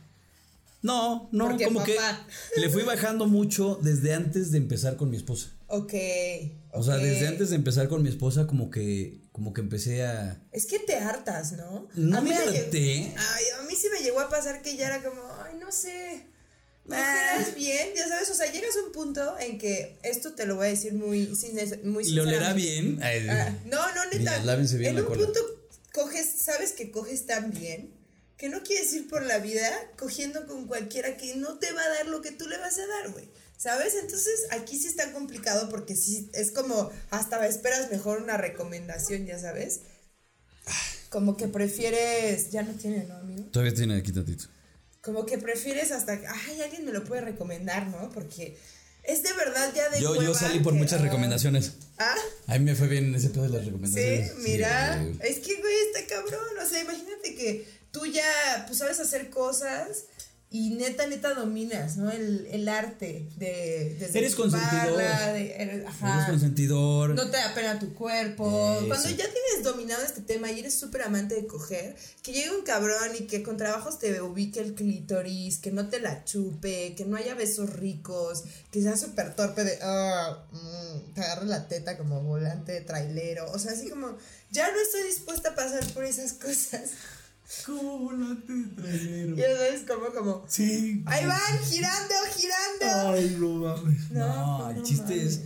No, 0.82 1.28
no, 1.32 1.48
Porque 1.48 1.64
como 1.64 1.80
papá. 1.80 2.26
que 2.54 2.60
le 2.60 2.68
fui 2.68 2.82
bajando 2.82 3.26
mucho 3.26 3.78
desde 3.82 4.14
antes 4.14 4.52
de 4.52 4.58
empezar 4.58 4.96
con 4.96 5.10
mi 5.10 5.16
esposa. 5.16 5.48
Ok. 5.68 5.94
O 6.72 6.82
sea, 6.82 6.96
desde 6.96 7.26
antes 7.26 7.50
de 7.50 7.56
empezar 7.56 7.88
con 7.88 8.02
mi 8.02 8.08
esposa, 8.08 8.46
como 8.46 8.70
que, 8.70 9.20
como 9.32 9.52
que 9.52 9.62
empecé 9.62 10.04
a. 10.06 10.40
Es 10.52 10.66
que 10.66 10.78
te 10.78 10.96
hartas, 10.96 11.52
¿no? 11.52 11.88
No 11.94 12.18
A 12.18 12.20
mí 12.20 12.30
me 12.30 12.36
harté. 12.36 13.14
Ay, 13.16 13.44
a 13.58 13.62
mí 13.66 13.74
sí 13.74 13.88
me 13.92 14.00
llegó 14.04 14.20
a 14.20 14.28
pasar 14.28 14.62
que 14.62 14.76
ya 14.76 14.86
era 14.86 15.02
como, 15.02 15.22
ay, 15.44 15.58
no 15.58 15.72
sé. 15.72 16.26
¿No 16.86 16.94
Ah. 16.96 17.34
quedas 17.38 17.54
bien? 17.54 17.88
Ya 17.96 18.08
sabes, 18.08 18.30
o 18.30 18.34
sea, 18.34 18.50
llegas 18.52 18.76
a 18.76 18.86
un 18.86 18.92
punto 18.92 19.36
en 19.38 19.58
que 19.58 19.98
esto 20.02 20.34
te 20.34 20.46
lo 20.46 20.56
voy 20.56 20.66
a 20.66 20.70
decir 20.70 20.92
muy, 20.94 21.34
sin, 21.34 21.56
muy 21.90 22.04
¿Le 22.04 22.20
olerá 22.20 22.52
bien? 22.52 23.00
Ay, 23.02 23.26
Ah, 23.28 23.54
no, 23.64 23.94
no, 23.94 24.04
neta. 24.06 24.38
Niñas, 24.38 24.74
bien 24.74 24.92
en 24.96 25.00
un 25.02 25.06
cola. 25.06 25.24
punto 25.24 25.40
coges, 25.92 26.26
sabes 26.44 26.72
que 26.72 26.90
coges 26.90 27.26
tan 27.26 27.50
bien 27.50 27.92
que 28.36 28.48
no 28.50 28.62
quieres 28.62 28.92
ir 28.92 29.08
por 29.08 29.24
la 29.24 29.38
vida 29.38 29.70
cogiendo 29.98 30.46
con 30.46 30.66
cualquiera 30.66 31.16
que 31.16 31.34
no 31.36 31.58
te 31.58 31.72
va 31.72 31.82
a 31.82 31.88
dar 31.88 32.06
lo 32.06 32.20
que 32.20 32.32
tú 32.32 32.46
le 32.46 32.58
vas 32.58 32.78
a 32.78 32.86
dar, 32.86 33.10
güey. 33.12 33.28
¿Sabes? 33.56 33.94
Entonces 33.94 34.44
aquí 34.50 34.78
sí 34.78 34.86
está 34.86 35.10
complicado 35.12 35.70
porque 35.70 35.96
sí 35.96 36.28
es 36.34 36.50
como 36.52 36.90
hasta 37.10 37.44
esperas 37.46 37.90
mejor 37.90 38.20
una 38.22 38.36
recomendación, 38.36 39.24
ya 39.24 39.38
sabes. 39.38 39.80
Como 41.08 41.36
que 41.36 41.48
prefieres, 41.48 42.50
ya 42.50 42.62
no 42.62 42.72
tiene, 42.74 43.04
¿no, 43.04 43.14
amigo? 43.16 43.44
Todavía 43.50 43.74
tiene 43.74 43.96
aquí 43.96 44.12
tantito. 44.12 44.44
Como 45.06 45.24
que 45.24 45.38
prefieres 45.38 45.92
hasta, 45.92 46.12
ay, 46.48 46.60
alguien 46.62 46.84
me 46.84 46.90
lo 46.90 47.04
puede 47.04 47.20
recomendar, 47.20 47.86
¿no? 47.86 48.10
Porque 48.10 48.58
es 49.04 49.22
de 49.22 49.32
verdad 49.34 49.72
ya 49.72 49.88
de 49.88 50.00
Yo, 50.00 50.20
yo 50.20 50.34
salí 50.34 50.58
por 50.58 50.72
que, 50.72 50.80
muchas 50.80 51.00
ah, 51.00 51.04
recomendaciones. 51.04 51.74
Ah, 51.96 52.16
A 52.48 52.58
mí 52.58 52.64
me 52.64 52.74
fue 52.74 52.88
bien 52.88 53.04
en 53.06 53.14
ese 53.14 53.30
pedo 53.30 53.44
de 53.44 53.50
las 53.50 53.60
Sí, 53.60 53.66
recomendaciones. 53.66 54.34
mira, 54.38 54.96
güey. 55.00 55.30
es 55.30 55.38
que, 55.38 55.54
güey, 55.60 55.74
está 55.94 56.12
cabrón. 56.12 56.40
O 56.60 56.68
sea, 56.68 56.82
imagínate 56.82 57.36
que 57.36 57.68
tú 57.92 58.04
ya, 58.06 58.64
pues, 58.66 58.78
sabes 58.80 58.98
hacer 58.98 59.30
cosas 59.30 60.06
y 60.48 60.70
neta, 60.70 61.06
neta 61.08 61.34
dominas, 61.34 61.96
¿no? 61.96 62.10
El, 62.10 62.46
el 62.52 62.68
arte 62.68 63.28
de... 63.36 63.96
de 63.98 64.10
Eres 64.18 64.36
consentidor. 64.36 64.96
de- 64.96 65.54
eres- 65.60 65.86
ajá. 65.86 66.14
Eres 66.14 66.30
consentidor. 66.30 67.10
No 67.10 67.28
te 67.28 67.36
da 67.36 67.52
pena 67.52 67.78
tu 67.80 67.92
cuerpo. 67.94 68.76
Eso. 68.78 68.86
Cuando 68.88 69.08
ya 69.10 69.24
tienes 69.24 69.64
dominado 69.64 70.02
este 70.04 70.20
tema 70.20 70.50
y 70.52 70.60
eres 70.60 70.78
súper 70.78 71.02
amante 71.02 71.34
de 71.34 71.46
coger, 71.46 71.96
que 72.22 72.32
llegue 72.32 72.56
un 72.56 72.62
cabrón 72.62 73.10
y 73.18 73.26
que 73.26 73.42
con 73.42 73.56
trabajos 73.56 73.98
te 73.98 74.20
ubique 74.22 74.60
el 74.60 74.74
clítoris, 74.74 75.58
que 75.58 75.72
no 75.72 75.88
te 75.88 75.98
la 76.00 76.24
chupe, 76.24 76.94
que 76.94 77.04
no 77.04 77.16
haya 77.16 77.34
besos 77.34 77.70
ricos, 77.74 78.44
que 78.70 78.80
sea 78.80 78.96
súper 78.96 79.34
torpe 79.34 79.64
de, 79.64 79.76
mm, 79.76 81.12
te 81.14 81.20
agarre 81.22 81.46
la 81.46 81.66
teta 81.68 81.98
como 81.98 82.22
volante 82.22 82.70
de 82.72 82.80
trailero. 82.82 83.50
O 83.50 83.58
sea, 83.58 83.72
así 83.72 83.90
como, 83.90 84.16
ya 84.52 84.70
no 84.70 84.80
estoy 84.80 85.02
dispuesta 85.02 85.50
a 85.50 85.54
pasar 85.56 85.84
por 85.92 86.04
esas 86.04 86.32
cosas. 86.34 86.90
¿Cómo 87.64 87.98
volante 88.00 88.52
de 88.52 88.64
trailero? 88.82 89.36
Y 89.36 89.40
es 89.42 89.82
como, 89.82 90.06
como, 90.12 90.44
Sí. 90.48 91.02
ahí 91.06 91.24
van, 91.26 91.58
girando, 91.64 92.14
girando. 92.34 93.10
Ay, 93.10 93.36
no 93.38 93.48
mames. 93.54 94.10
No, 94.10 94.26
No, 94.26 94.58
pues 94.64 94.70
el 94.76 94.82
no 94.82 94.82
chiste 94.88 95.14
mames. 95.16 95.32
es. 95.34 95.40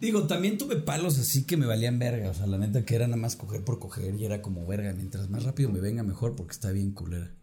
Digo, 0.00 0.26
también 0.26 0.56
tuve 0.56 0.76
palos 0.76 1.18
así 1.18 1.44
que 1.44 1.58
me 1.58 1.66
valían 1.66 1.98
verga. 1.98 2.30
O 2.30 2.34
sea, 2.34 2.46
la 2.46 2.56
neta 2.56 2.84
que 2.86 2.94
era 2.94 3.06
nada 3.06 3.18
más 3.20 3.36
coger 3.36 3.62
por 3.64 3.78
coger 3.78 4.14
y 4.14 4.24
era 4.24 4.40
como 4.40 4.66
verga. 4.66 4.92
Mientras 4.94 5.28
más 5.28 5.44
rápido 5.44 5.68
me 5.70 5.80
venga, 5.80 6.02
mejor 6.02 6.36
porque 6.36 6.52
está 6.52 6.70
bien 6.72 6.92
culera. 6.92 7.34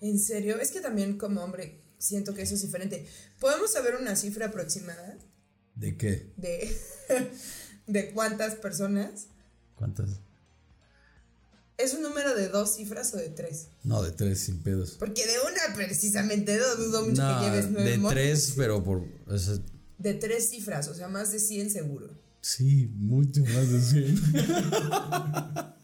En 0.00 0.18
serio, 0.20 0.60
es 0.60 0.70
que 0.70 0.80
también 0.80 1.18
como 1.18 1.40
hombre 1.42 1.80
siento 1.98 2.32
que 2.34 2.42
eso 2.42 2.54
es 2.54 2.62
diferente. 2.62 3.06
¿Podemos 3.40 3.72
saber 3.72 3.96
una 3.96 4.14
cifra 4.14 4.46
aproximada 4.46 5.18
¿De 5.74 5.96
qué? 5.96 6.32
de, 6.36 6.76
de 7.88 8.10
cuántas 8.12 8.54
personas? 8.54 9.26
¿Cuántas? 9.74 10.20
¿Es 11.76 11.92
un 11.94 12.02
número 12.02 12.34
de 12.36 12.48
dos 12.48 12.76
cifras 12.76 13.12
o 13.14 13.16
de 13.16 13.28
tres? 13.30 13.66
No, 13.82 14.02
de 14.02 14.12
tres 14.12 14.38
sin 14.40 14.62
pedos. 14.62 14.96
Porque 14.98 15.26
de 15.26 15.32
una 15.40 15.74
precisamente 15.74 16.56
dos, 16.56 16.78
dudo 16.78 17.02
mucho 17.06 17.22
No, 17.22 17.40
que 17.40 17.46
lleves 17.46 17.70
nueve 17.70 17.90
de 17.90 17.98
monos. 17.98 18.12
tres, 18.14 18.52
pero 18.56 18.82
por. 18.84 19.02
o 19.26 19.38
sea, 19.38 19.58
De 19.98 20.14
tres 20.14 20.50
cifras, 20.50 20.86
o 20.88 20.94
sea, 20.94 21.08
más 21.08 21.32
de 21.32 21.40
100 21.40 21.70
seguro. 21.70 22.08
sí, 22.40 22.90
mucho 22.94 23.40
más 23.42 23.70
de 23.70 23.80
100. 23.80 24.22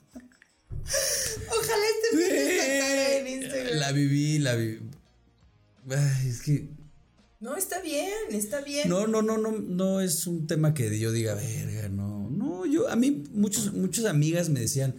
Ojalá 1.49 1.85
este 1.95 2.09
sacara 2.79 3.17
en 3.19 3.29
Instagram. 3.29 3.79
la 3.79 3.93
viví, 3.93 4.39
la 4.39 4.55
viví. 4.55 4.81
Ay, 5.91 6.29
es 6.29 6.41
que. 6.43 6.69
No, 7.41 7.57
está 7.57 7.81
bien, 7.81 8.13
está 8.33 8.61
bien. 8.61 8.89
No, 8.89 9.07
no, 9.07 9.23
no, 9.23 9.39
no, 9.39 9.53
no 9.53 10.01
es 10.01 10.27
un 10.27 10.47
tema 10.47 10.75
que 10.75 10.99
yo 10.99 11.11
diga, 11.11 11.35
verga, 11.35 11.89
no. 11.89 12.29
No, 12.31 12.67
yo, 12.67 12.89
a 12.89 12.97
mí, 12.97 13.25
muchos, 13.33 13.73
muchas 13.73 14.05
amigas 14.05 14.51
me 14.51 14.61
decían, 14.61 14.95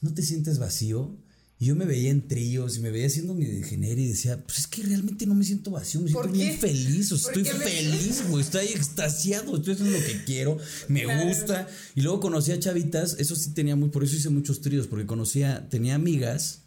¿no 0.00 0.12
te 0.14 0.22
sientes 0.22 0.58
vacío? 0.58 1.16
Y 1.58 1.66
yo 1.66 1.74
me 1.76 1.86
veía 1.86 2.10
en 2.10 2.28
tríos 2.28 2.76
y 2.76 2.80
me 2.80 2.90
veía 2.90 3.06
haciendo 3.06 3.32
mi 3.32 3.46
degenere 3.46 4.02
y 4.02 4.08
decía, 4.08 4.42
pues 4.44 4.58
es 4.58 4.66
que 4.66 4.82
realmente 4.82 5.24
no 5.24 5.34
me 5.34 5.42
siento 5.42 5.70
vacío, 5.70 6.02
me 6.02 6.08
siento 6.08 6.28
¿Por 6.28 6.30
bien 6.36 6.58
feliz, 6.58 7.10
o 7.12 7.16
sea, 7.16 7.32
¿Por 7.32 7.42
estoy 7.46 7.58
feliz, 7.60 8.28
güey, 8.28 8.44
estoy 8.44 8.66
extasiado, 8.66 9.56
estoy 9.56 9.72
haciendo 9.72 9.98
lo 9.98 10.04
que 10.04 10.22
quiero, 10.24 10.58
me 10.88 11.04
Claro. 11.04 11.26
gusta. 11.28 11.66
Y 11.94 12.02
luego 12.02 12.20
conocí 12.20 12.52
a 12.52 12.60
chavitas, 12.60 13.16
eso 13.18 13.34
sí 13.36 13.52
tenía 13.54 13.74
muy, 13.74 13.88
por 13.88 14.04
eso 14.04 14.16
hice 14.16 14.28
muchos 14.28 14.60
tríos, 14.60 14.86
porque 14.86 15.06
conocía, 15.06 15.66
tenía 15.70 15.94
amigas. 15.94 16.60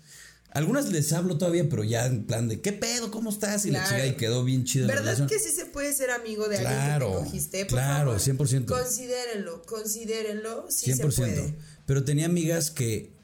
Algunas 0.51 0.91
les 0.91 1.13
hablo 1.13 1.37
todavía, 1.37 1.69
pero 1.69 1.83
ya 1.83 2.07
en 2.07 2.25
plan 2.25 2.47
de, 2.47 2.59
¿qué 2.59 2.73
pedo? 2.73 3.11
¿Cómo 3.11 3.29
estás? 3.29 3.67
Y 3.67 3.69
la 3.69 3.83
Claro. 3.83 3.95
chica 3.95 4.07
y 4.07 4.15
quedó 4.17 4.43
bien 4.43 4.63
chida 4.65 4.87
la 4.87 4.95
¿Verdad 4.95 5.03
relación. 5.03 5.27
que 5.27 5.37
sí 5.37 5.51
se 5.55 5.67
puede 5.67 5.93
ser 5.93 6.09
amigo 6.09 6.49
de 6.49 6.57
Claro, 6.57 7.05
alguien 7.05 7.11
que 7.11 7.23
te 7.25 7.29
cogiste? 7.29 7.59
Por 7.65 7.77
claro, 7.77 8.05
favor, 8.17 8.19
100%. 8.21 8.65
Considérenlo, 8.73 9.61
considérenlo, 9.67 10.65
sí 10.69 10.87
100%. 10.91 11.11
se 11.11 11.21
puede. 11.21 11.55
Pero 11.85 12.03
tenía 12.03 12.25
amigas 12.25 12.71
que, 12.71 13.18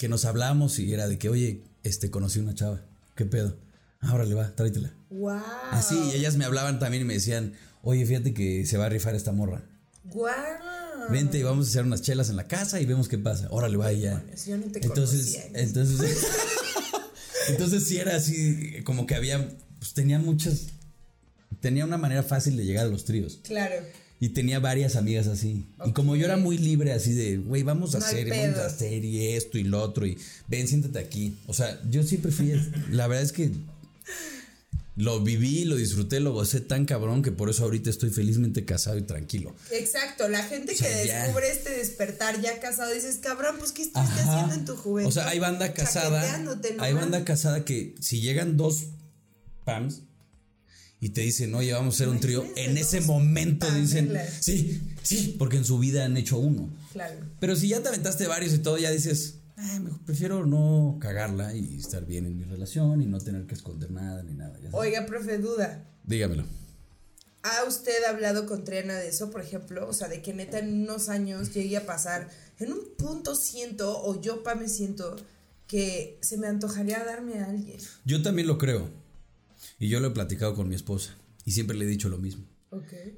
que 0.00 0.08
nos 0.08 0.24
hablábamos 0.24 0.78
y 0.78 0.94
era 0.94 1.08
de 1.08 1.18
que, 1.18 1.28
oye, 1.28 1.62
este, 1.82 2.10
conocí 2.10 2.38
una 2.38 2.54
chava. 2.54 2.80
¿Qué 3.14 3.26
pedo? 3.26 3.58
Ahora 4.00 4.24
le 4.24 4.34
va, 4.34 4.56
tráetela. 4.56 4.94
Wow. 5.10 5.38
Así, 5.72 5.94
y 6.10 6.16
ellas 6.16 6.36
me 6.38 6.46
hablaban 6.46 6.78
también 6.78 7.02
y 7.02 7.04
me 7.04 7.12
decían, 7.12 7.52
oye, 7.82 8.06
fíjate 8.06 8.32
que 8.32 8.64
se 8.64 8.78
va 8.78 8.86
a 8.86 8.88
rifar 8.88 9.14
esta 9.14 9.32
morra. 9.32 9.62
Wow. 10.04 10.30
Vente 11.10 11.36
y 11.36 11.42
vamos 11.42 11.66
a 11.66 11.68
hacer 11.68 11.84
unas 11.84 12.00
chelas 12.00 12.30
en 12.30 12.36
la 12.36 12.48
casa 12.48 12.80
y 12.80 12.86
vemos 12.86 13.10
qué 13.10 13.18
pasa. 13.18 13.48
Órale, 13.50 13.76
va 13.76 13.92
y 13.92 14.00
ya. 14.00 14.24
Yo 14.46 14.56
no 14.56 14.72
te 14.72 14.78
Entonces, 14.82 15.34
conocía. 15.36 15.60
entonces, 15.60 16.00
entonces 17.48 17.84
sí 17.84 17.98
era 17.98 18.16
así, 18.16 18.82
como 18.84 19.06
que 19.06 19.16
había, 19.16 19.50
pues 19.78 19.92
tenía 19.92 20.18
muchas, 20.18 20.68
tenía 21.60 21.84
una 21.84 21.98
manera 21.98 22.22
fácil 22.22 22.56
de 22.56 22.64
llegar 22.64 22.86
a 22.86 22.88
los 22.88 23.04
tríos. 23.04 23.40
Claro. 23.42 23.74
Y 24.22 24.28
tenía 24.30 24.60
varias 24.60 24.96
amigas 24.96 25.26
así. 25.26 25.66
Y 25.86 25.92
como 25.92 26.14
yo 26.14 26.26
era 26.26 26.36
muy 26.36 26.58
libre, 26.58 26.92
así 26.92 27.14
de, 27.14 27.38
güey, 27.38 27.62
vamos 27.62 27.94
a 27.94 28.00
No 28.00 28.04
hacer, 28.04 28.28
vamos 28.28 28.58
a 28.58 28.66
hacer 28.66 29.02
y 29.02 29.28
esto 29.28 29.56
y 29.56 29.64
lo 29.64 29.80
otro. 29.82 30.06
Y 30.06 30.18
ven, 30.46 30.68
siéntate 30.68 30.98
aquí. 30.98 31.38
O 31.46 31.54
sea, 31.54 31.80
yo 31.88 32.02
siempre 32.02 32.30
fui. 32.30 32.52
la 32.90 33.06
verdad 33.06 33.24
es 33.24 33.32
que 33.32 33.50
lo 34.96 35.20
viví, 35.20 35.64
lo 35.64 35.76
disfruté, 35.76 36.20
lo 36.20 36.34
gocé 36.34 36.60
tan 36.60 36.84
cabrón 36.84 37.22
que 37.22 37.32
por 37.32 37.48
eso 37.48 37.64
ahorita 37.64 37.88
estoy 37.88 38.10
felizmente 38.10 38.66
casado 38.66 38.98
y 38.98 39.02
tranquilo. 39.02 39.54
Exacto, 39.70 40.28
la 40.28 40.42
gente 40.42 40.74
sea, 40.74 40.86
que 40.86 41.06
ya. 41.06 41.22
descubre 41.22 41.50
este 41.50 41.70
despertar 41.70 42.42
ya 42.42 42.60
casado, 42.60 42.92
dices, 42.92 43.16
cabrón, 43.22 43.56
pues 43.58 43.72
¿qué 43.72 43.82
estuviste 43.82 44.20
haciendo 44.20 44.54
en 44.54 44.64
tu 44.66 44.76
juventud? 44.76 45.08
O 45.08 45.12
sea, 45.12 45.28
hay 45.28 45.38
banda 45.38 45.72
casada. 45.72 46.44
Hay 46.80 46.92
banda 46.92 47.24
casada 47.24 47.64
que 47.64 47.94
si 48.00 48.20
llegan 48.20 48.58
dos 48.58 48.88
PAMs 49.64 50.02
y 51.00 51.10
te 51.10 51.22
dicen, 51.22 51.54
oye, 51.54 51.72
vamos 51.72 51.94
a 51.94 51.96
hacer 51.96 52.08
un 52.08 52.20
trío, 52.20 52.44
en 52.56 52.76
ese 52.76 53.00
momento 53.00 53.70
dicen, 53.70 54.12
sí, 54.40 54.82
sí, 55.02 55.34
porque 55.38 55.56
en 55.56 55.64
su 55.64 55.78
vida 55.78 56.04
han 56.04 56.16
hecho 56.16 56.38
uno. 56.38 56.68
Claro. 56.92 57.16
Pero 57.40 57.56
si 57.56 57.68
ya 57.68 57.82
te 57.82 57.88
aventaste 57.88 58.26
varios 58.26 58.52
y 58.52 58.58
todo, 58.58 58.76
ya 58.76 58.90
dices, 58.90 59.36
"Ay, 59.56 59.80
mejor 59.80 60.00
prefiero 60.04 60.44
no 60.46 60.98
cagarla 61.00 61.54
y 61.54 61.78
estar 61.78 62.04
bien 62.04 62.26
en 62.26 62.36
mi 62.36 62.44
relación 62.44 63.00
y 63.00 63.06
no 63.06 63.18
tener 63.18 63.46
que 63.46 63.54
esconder 63.54 63.90
nada 63.90 64.22
ni 64.22 64.34
nada. 64.34 64.58
Oiga, 64.72 65.06
profe, 65.06 65.38
duda. 65.38 65.84
Dígamelo. 66.04 66.44
¿Ha 67.42 67.64
usted 67.66 68.04
hablado 68.04 68.44
con 68.44 68.64
Triana 68.64 68.94
de 68.96 69.08
eso, 69.08 69.30
por 69.30 69.40
ejemplo? 69.40 69.88
O 69.88 69.94
sea, 69.94 70.08
de 70.08 70.20
que 70.20 70.34
neta 70.34 70.58
en 70.58 70.82
unos 70.82 71.08
años 71.08 71.54
llegue 71.54 71.78
a 71.78 71.86
pasar. 71.86 72.28
En 72.58 72.72
un 72.72 72.80
punto 72.98 73.34
siento, 73.34 74.02
o 74.02 74.20
yo 74.20 74.42
pa 74.42 74.54
me 74.54 74.68
siento, 74.68 75.16
que 75.66 76.18
se 76.20 76.36
me 76.36 76.48
antojaría 76.48 77.02
darme 77.04 77.38
a 77.38 77.46
alguien. 77.46 77.78
Yo 78.04 78.20
también 78.22 78.46
lo 78.48 78.58
creo. 78.58 78.90
Y 79.80 79.88
yo 79.88 79.98
lo 79.98 80.08
he 80.08 80.10
platicado 80.10 80.54
con 80.54 80.68
mi 80.68 80.76
esposa. 80.76 81.16
Y 81.44 81.52
siempre 81.52 81.76
le 81.76 81.86
he 81.86 81.88
dicho 81.88 82.10
lo 82.10 82.18
mismo. 82.18 82.44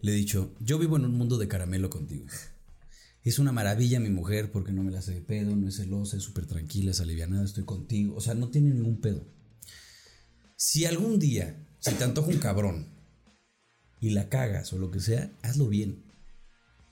Le 0.01 0.13
he 0.13 0.15
dicho, 0.15 0.55
yo 0.61 0.79
vivo 0.79 0.97
en 0.97 1.05
un 1.05 1.19
mundo 1.19 1.37
de 1.37 1.49
caramelo 1.49 1.91
contigo. 1.91 2.25
Es 3.25 3.39
una 3.39 3.53
maravilla 3.53 4.01
mi 4.01 4.11
mujer 4.11 4.51
porque 4.51 4.73
no 4.73 4.83
me 4.83 4.93
la 4.93 5.01
hace 5.01 5.13
de 5.13 5.21
pedo, 5.21 5.55
no 5.55 5.69
es 5.69 5.77
celosa, 5.77 6.17
es 6.17 6.23
súper 6.23 6.47
tranquila, 6.47 6.93
es 6.93 7.01
alivianada, 7.01 7.45
estoy 7.45 7.65
contigo. 7.65 8.15
O 8.17 8.21
sea, 8.21 8.35
no 8.35 8.49
tiene 8.49 8.71
ningún 8.71 9.01
pedo. 9.01 9.27
Si 10.57 10.85
algún 10.87 11.19
día 11.19 11.67
se 11.81 11.93
te 11.93 12.05
antoja 12.05 12.31
un 12.31 12.39
cabrón 12.39 12.87
y 14.01 14.11
la 14.11 14.29
cagas 14.29 14.73
o 14.73 14.79
lo 14.79 14.93
que 14.93 15.01
sea, 15.01 15.33
hazlo 15.43 15.69
bien. 15.69 16.05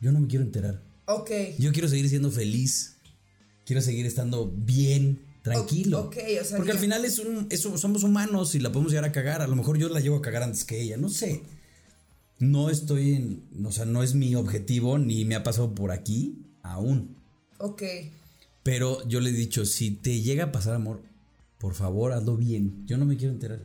Yo 0.00 0.10
no 0.10 0.20
me 0.20 0.26
quiero 0.26 0.44
enterar. 0.44 0.82
Ok. 1.06 1.30
Yo 1.60 1.72
quiero 1.72 1.88
seguir 1.88 2.08
siendo 2.08 2.32
feliz. 2.32 2.96
Quiero 3.64 3.82
seguir 3.82 4.04
estando 4.06 4.50
bien, 4.50 5.29
tranquilo. 5.42 6.10
O 6.10 6.44
sea, 6.44 6.56
Porque 6.56 6.72
al 6.72 6.78
final 6.78 7.04
es 7.04 7.18
un, 7.18 7.46
eso, 7.50 7.76
somos 7.78 8.02
humanos 8.02 8.54
y 8.54 8.58
la 8.60 8.70
podemos 8.72 8.92
llegar 8.92 9.04
a 9.06 9.12
cagar. 9.12 9.42
A 9.42 9.46
lo 9.46 9.56
mejor 9.56 9.78
yo 9.78 9.88
la 9.88 10.00
llevo 10.00 10.16
a 10.16 10.22
cagar 10.22 10.42
antes 10.42 10.64
que 10.64 10.80
ella. 10.80 10.96
No 10.96 11.08
sé. 11.08 11.42
No 12.38 12.70
estoy 12.70 13.14
en. 13.14 13.42
O 13.64 13.72
sea, 13.72 13.84
no 13.84 14.02
es 14.02 14.14
mi 14.14 14.34
objetivo 14.34 14.98
ni 14.98 15.24
me 15.24 15.34
ha 15.34 15.42
pasado 15.42 15.74
por 15.74 15.90
aquí 15.92 16.38
aún. 16.62 17.16
Ok. 17.58 17.82
Pero 18.62 19.06
yo 19.08 19.20
le 19.20 19.30
he 19.30 19.32
dicho, 19.34 19.64
si 19.66 19.90
te 19.90 20.20
llega 20.20 20.44
a 20.44 20.52
pasar 20.52 20.74
amor, 20.74 21.00
por 21.58 21.74
favor 21.74 22.12
hazlo 22.12 22.36
bien. 22.36 22.84
Yo 22.86 22.96
no 22.98 23.04
me 23.04 23.16
quiero 23.16 23.32
enterar. 23.32 23.60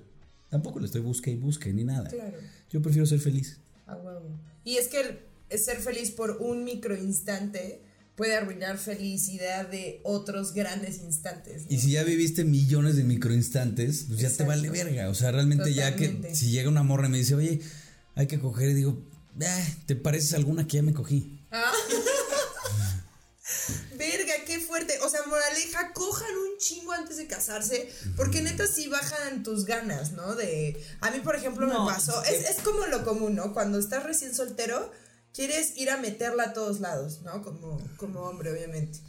Tampoco 0.50 0.80
le 0.80 0.86
estoy 0.86 1.02
busque 1.02 1.32
y 1.32 1.36
busque 1.36 1.74
ni 1.74 1.84
nada. 1.84 2.10
Claro. 2.10 2.38
Yo 2.72 2.82
prefiero 2.82 3.06
ser 3.06 3.20
feliz. 3.20 3.58
A 3.88 3.96
huevo. 3.96 4.30
Y 4.64 4.78
es 4.78 4.88
que 4.88 5.02
el- 5.02 5.60
ser 5.60 5.78
feliz 5.80 6.12
por 6.12 6.38
un 6.42 6.64
micro 6.64 6.96
instante 6.98 7.82
puede 8.15 8.36
arruinar 8.36 8.78
felicidad 8.78 9.67
de 9.67 9.99
otros 10.04 10.54
grandes 10.54 10.99
instantes. 10.99 11.63
¿no? 11.63 11.67
Y 11.69 11.80
si 11.80 11.91
ya 11.91 12.04
viviste 12.04 12.45
millones 12.45 12.95
de 12.95 13.04
microinstantes, 13.04 14.06
pues 14.08 14.19
ya 14.19 14.30
te 14.30 14.43
vale 14.43 14.69
verga. 14.69 15.10
O 15.10 15.15
sea, 15.15 15.32
realmente 15.32 15.73
ya 15.73 15.95
que 15.95 16.32
si 16.34 16.51
llega 16.51 16.69
una 16.69 16.84
morra 16.84 17.08
y 17.08 17.12
me 17.12 17.17
dice, 17.17 17.36
oye, 17.36 17.62
hay 18.15 18.28
que 18.28 18.39
coger, 18.39 18.69
y 18.69 18.73
digo, 18.73 19.01
"Ah, 19.41 19.67
¿te 19.86 19.95
pareces 19.95 20.34
a 20.34 20.38
alguna 20.38 20.67
que 20.67 20.78
ya 20.78 20.84
me 20.84 20.93
cogí? 20.93 21.39
Verga, 23.97 24.34
qué 24.45 24.60
fuerte. 24.60 24.97
O 25.04 25.10
sea, 25.10 25.21
moraleja, 25.28 25.93
cojan 25.93 26.36
un 26.36 26.58
chingo 26.58 26.91
antes 26.91 27.17
de 27.17 27.28
casarse, 27.28 27.89
porque 28.15 28.41
neta 28.41 28.67
sí 28.67 28.88
bajan 28.88 29.43
tus 29.43 29.65
ganas, 29.65 30.12
¿no? 30.13 30.36
De. 30.36 30.82
A 31.01 31.12
mí, 31.12 31.19
por 31.19 31.36
ejemplo, 31.36 31.67
No, 31.67 31.86
me 31.86 31.91
pasó. 31.91 32.23
Es, 32.23 32.49
es 32.49 32.58
como 32.63 32.86
lo 32.88 33.04
común, 33.06 33.36
¿no? 33.36 33.54
Cuando 33.54 33.80
estás 33.80 34.04
recién 34.04 34.34
soltero, 34.36 34.91
quieres 35.36 35.76
ir 35.76 35.91
a 35.91 35.98
meterla 35.98 36.45
a 36.45 36.54
todos 36.54 36.80
lados, 36.80 37.21
¿no? 37.24 37.43
Como, 37.43 37.78
como 37.98 38.21
hombre, 38.21 38.52
obviamente. 38.52 39.00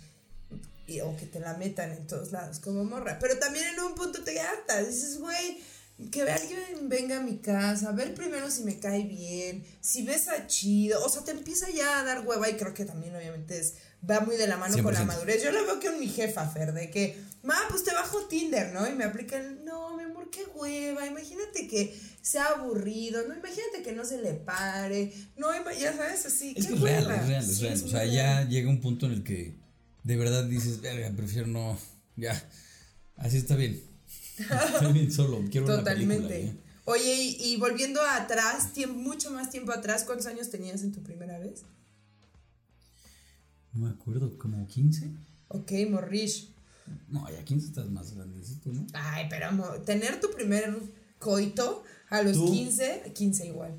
Y, 0.86 1.00
o 1.00 1.16
que 1.16 1.26
te 1.26 1.40
la 1.40 1.54
metan 1.54 1.92
en 1.92 2.06
todos 2.06 2.32
lados, 2.32 2.58
como 2.60 2.84
morra. 2.84 3.18
Pero 3.20 3.38
también 3.38 3.66
en 3.66 3.80
un 3.80 3.94
punto 3.94 4.22
te 4.22 4.40
hartas. 4.40 4.88
Dices, 4.88 5.18
güey, 5.18 5.58
que 6.10 6.22
alguien 6.22 6.88
venga 6.88 7.18
a 7.18 7.22
mi 7.22 7.38
casa, 7.38 7.92
ver 7.92 8.14
primero 8.14 8.50
si 8.50 8.64
me 8.64 8.78
cae 8.78 9.04
bien, 9.04 9.64
si 9.80 10.04
besa 10.04 10.46
chido. 10.46 11.04
O 11.04 11.08
sea, 11.08 11.22
te 11.22 11.30
empieza 11.30 11.70
ya 11.70 12.00
a 12.00 12.04
dar 12.04 12.26
hueva 12.26 12.50
y 12.50 12.56
creo 12.56 12.74
que 12.74 12.84
también, 12.84 13.14
obviamente, 13.16 13.58
es, 13.58 13.74
va 14.08 14.20
muy 14.20 14.36
de 14.36 14.46
la 14.46 14.56
mano 14.56 14.80
con 14.82 14.92
la 14.92 15.00
100%. 15.00 15.06
madurez. 15.06 15.42
Yo 15.42 15.52
lo 15.52 15.64
veo 15.64 15.80
que 15.80 15.88
con 15.88 16.00
mi 16.00 16.08
jefa, 16.08 16.48
Fer, 16.48 16.72
de 16.72 16.90
que, 16.90 17.20
ma, 17.46 17.56
pues 17.70 17.84
te 17.84 17.94
bajo 17.94 18.26
Tinder, 18.26 18.72
¿no? 18.74 18.88
Y 18.88 18.92
me 18.92 19.04
aplican, 19.04 19.64
no, 19.64 19.96
mi 19.96 20.02
amor, 20.02 20.28
qué 20.30 20.44
hueva. 20.54 21.06
Imagínate 21.06 21.68
que 21.68 21.98
sea 22.20 22.46
aburrido, 22.46 23.26
no, 23.26 23.34
imagínate 23.34 23.82
que 23.82 23.92
no 23.92 24.04
se 24.04 24.20
le 24.20 24.34
pare, 24.34 25.12
no, 25.36 25.48
ya 25.78 25.96
sabes, 25.96 26.26
así. 26.26 26.54
Es 26.56 26.66
que 26.66 26.74
es 26.74 26.80
real, 26.80 27.10
es 27.10 27.28
real, 27.28 27.44
es 27.44 27.60
real. 27.60 27.82
O 27.84 27.88
sea, 27.88 28.04
ya 28.04 28.48
llega 28.48 28.68
un 28.68 28.80
punto 28.80 29.06
en 29.06 29.12
el 29.12 29.22
que 29.22 29.54
de 30.02 30.16
verdad 30.16 30.44
dices, 30.44 30.80
verga, 30.80 31.10
prefiero 31.16 31.46
no, 31.46 31.78
ya, 32.16 32.50
así 33.16 33.36
está 33.36 33.56
bien. 33.56 33.82
Estoy 34.38 34.92
bien 34.92 35.12
solo, 35.12 35.44
quiero 35.50 35.66
ver 35.66 35.80
una 35.80 35.84
película. 35.84 36.16
Totalmente. 36.16 36.46
ya. 36.46 36.66
Oye, 36.84 37.14
y, 37.14 37.52
y 37.52 37.56
volviendo 37.56 38.00
atrás, 38.02 38.70
mucho 38.94 39.30
más 39.30 39.50
tiempo 39.50 39.72
atrás, 39.72 40.04
¿cuántos 40.04 40.26
años 40.26 40.50
tenías 40.50 40.82
en 40.82 40.92
tu 40.92 41.02
primera 41.02 41.38
vez? 41.38 41.64
No 43.72 43.86
me 43.86 43.90
acuerdo, 43.90 44.36
como 44.38 44.66
15. 44.66 45.10
Ok, 45.48 45.72
Morrish. 45.90 46.55
No, 47.08 47.30
ya 47.30 47.44
15 47.44 47.66
estás 47.66 47.88
más 47.90 48.14
grandecito, 48.14 48.72
¿no? 48.72 48.86
Ay, 48.92 49.26
pero 49.30 49.48
tener 49.82 50.20
tu 50.20 50.30
primer 50.30 50.76
coito 51.18 51.84
a 52.08 52.22
los 52.22 52.34
¿Tú? 52.34 52.52
15, 52.52 53.12
15 53.14 53.46
igual. 53.46 53.78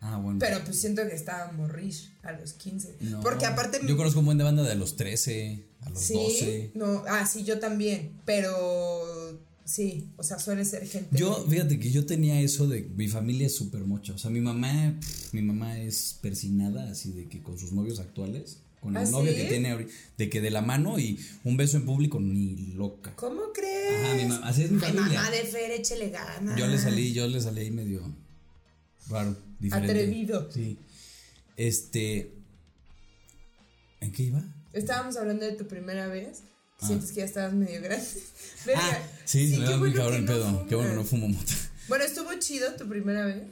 Ah, 0.00 0.18
bueno. 0.18 0.38
Pero 0.38 0.62
pues 0.64 0.78
siento 0.78 1.02
que 1.08 1.14
estaba 1.14 1.50
Morrish 1.52 2.12
a 2.22 2.32
los 2.32 2.52
15. 2.52 2.98
No, 3.00 3.20
Porque 3.20 3.46
aparte. 3.46 3.80
Yo 3.86 3.96
conozco 3.96 4.20
un 4.20 4.26
buen 4.26 4.38
de 4.38 4.44
banda 4.44 4.62
de 4.62 4.74
los 4.74 4.96
13, 4.96 5.64
a 5.80 5.90
los 5.90 6.00
sí, 6.00 6.14
12. 6.14 6.72
no, 6.74 7.04
ah, 7.08 7.26
sí, 7.26 7.44
yo 7.44 7.58
también. 7.58 8.20
Pero 8.26 9.40
sí, 9.64 10.12
o 10.18 10.22
sea, 10.22 10.38
suele 10.38 10.66
ser 10.66 10.86
gente. 10.86 11.16
Yo, 11.16 11.46
fíjate 11.48 11.78
que 11.78 11.90
yo 11.90 12.04
tenía 12.04 12.38
eso 12.42 12.66
de 12.68 12.82
mi 12.82 13.08
familia 13.08 13.46
es 13.46 13.56
súper 13.56 13.84
mocha. 13.84 14.12
O 14.12 14.18
sea, 14.18 14.30
mi 14.30 14.40
mamá, 14.40 14.94
pff, 15.00 15.32
mi 15.32 15.40
mamá 15.40 15.78
es 15.80 16.18
persinada, 16.20 16.90
así 16.90 17.12
de 17.12 17.26
que 17.26 17.42
con 17.42 17.58
sus 17.58 17.72
novios 17.72 17.98
actuales, 17.98 18.60
con 18.84 18.94
el 18.98 19.06
¿Ah, 19.06 19.10
novio 19.10 19.32
sí? 19.32 19.38
que 19.38 19.44
tiene 19.46 19.70
ahorita, 19.70 19.90
de 20.18 20.28
que 20.28 20.42
de 20.42 20.50
la 20.50 20.60
mano 20.60 20.98
y 20.98 21.18
un 21.42 21.56
beso 21.56 21.78
en 21.78 21.86
público, 21.86 22.20
ni 22.20 22.54
loca. 22.74 23.14
¿Cómo 23.16 23.50
crees? 23.54 24.04
Ajá, 24.04 24.14
mi 24.14 24.26
mamá, 24.26 24.46
así 24.46 24.64
es 24.64 24.70
mi 24.70 24.78
Ay, 24.84 24.92
familia. 24.92 25.20
mamá 25.22 25.30
de 25.30 25.44
Fer, 25.44 25.70
échele 25.70 26.10
ganas. 26.10 26.58
Yo 26.58 26.66
le 26.66 26.76
salí, 26.78 27.14
yo 27.14 27.26
le 27.26 27.40
salí 27.40 27.62
ahí 27.62 27.70
medio 27.70 28.02
raro, 29.08 29.34
diferente. 29.58 29.90
Atrevido. 29.90 30.50
Sí. 30.52 30.76
Este. 31.56 32.34
¿En 34.00 34.12
qué 34.12 34.24
iba? 34.24 34.44
Estábamos 34.74 35.16
hablando 35.16 35.46
de 35.46 35.52
tu 35.52 35.66
primera 35.66 36.06
vez. 36.08 36.42
Sientes 36.78 37.10
que 37.12 37.20
ya 37.20 37.24
estabas 37.24 37.54
medio 37.54 37.80
grande. 37.80 38.06
Verga. 38.66 38.82
Ah, 38.84 38.98
sí, 39.24 39.48
se 39.48 39.60
me 39.60 39.64
va 39.64 39.78
muy 39.78 39.94
cabrón 39.94 40.16
el 40.16 40.24
no 40.26 40.32
pedo. 40.32 40.66
Qué 40.68 40.74
bueno 40.74 40.90
que 40.90 40.96
no 40.96 41.04
fumo 41.04 41.28
mota. 41.28 41.52
Bueno, 41.88 42.04
estuvo 42.04 42.28
chido 42.38 42.74
tu 42.76 42.86
primera 42.86 43.24
vez. 43.24 43.44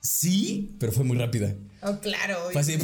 Sí, 0.00 0.74
pero 0.80 0.90
fue 0.90 1.04
muy 1.04 1.16
rápida. 1.16 1.54
Oh, 1.84 1.98
claro. 2.00 2.48
Fue. 2.52 2.62
¡Ay, 2.62 2.78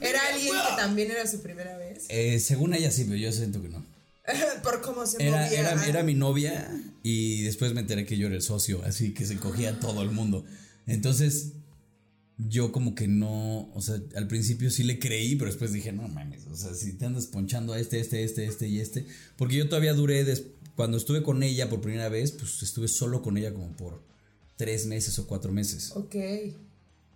Era 0.00 0.20
alguien 0.32 0.52
que 0.54 0.76
también 0.76 1.10
era 1.10 1.26
su 1.26 1.40
primera 1.40 1.76
vez. 1.78 2.04
Eh, 2.08 2.40
según 2.40 2.74
ella 2.74 2.90
sí, 2.90 3.04
pero 3.04 3.16
yo 3.16 3.30
siento 3.32 3.62
que 3.62 3.68
no. 3.68 3.84
Por 4.62 4.80
cómo 4.82 5.06
se 5.06 5.22
Era, 5.22 5.44
movía. 5.44 5.60
era, 5.60 5.86
era 5.86 6.02
mi 6.02 6.14
novia 6.14 6.70
y 7.02 7.42
después 7.42 7.74
me 7.74 7.80
enteré 7.80 8.06
que 8.06 8.16
yo 8.16 8.26
era 8.26 8.36
el 8.36 8.42
socio, 8.42 8.82
así 8.84 9.12
que 9.14 9.24
se 9.26 9.36
cogía 9.36 9.70
a 9.70 9.80
todo 9.80 10.02
el 10.02 10.10
mundo. 10.10 10.44
Entonces, 10.86 11.52
yo 12.38 12.72
como 12.72 12.94
que 12.94 13.06
no, 13.06 13.70
o 13.74 13.80
sea, 13.82 13.96
al 14.16 14.26
principio 14.26 14.70
sí 14.70 14.82
le 14.82 14.98
creí, 14.98 15.36
pero 15.36 15.50
después 15.50 15.72
dije, 15.72 15.92
no 15.92 16.08
mames, 16.08 16.46
o 16.50 16.56
sea, 16.56 16.74
si 16.74 16.94
te 16.94 17.04
andas 17.06 17.26
ponchando 17.26 17.74
a 17.74 17.78
este, 17.78 18.00
este, 18.00 18.24
este, 18.24 18.46
este 18.46 18.66
y 18.66 18.80
este, 18.80 19.06
porque 19.36 19.56
yo 19.56 19.68
todavía 19.68 19.92
duré, 19.94 20.24
des- 20.24 20.44
cuando 20.74 20.96
estuve 20.96 21.22
con 21.22 21.42
ella 21.42 21.68
por 21.68 21.80
primera 21.80 22.08
vez, 22.08 22.32
pues 22.32 22.62
estuve 22.62 22.88
solo 22.88 23.22
con 23.22 23.36
ella 23.36 23.52
como 23.52 23.76
por 23.76 24.02
tres 24.56 24.86
meses 24.86 25.18
o 25.18 25.26
cuatro 25.26 25.52
meses. 25.52 25.92
Ok. 25.94 26.16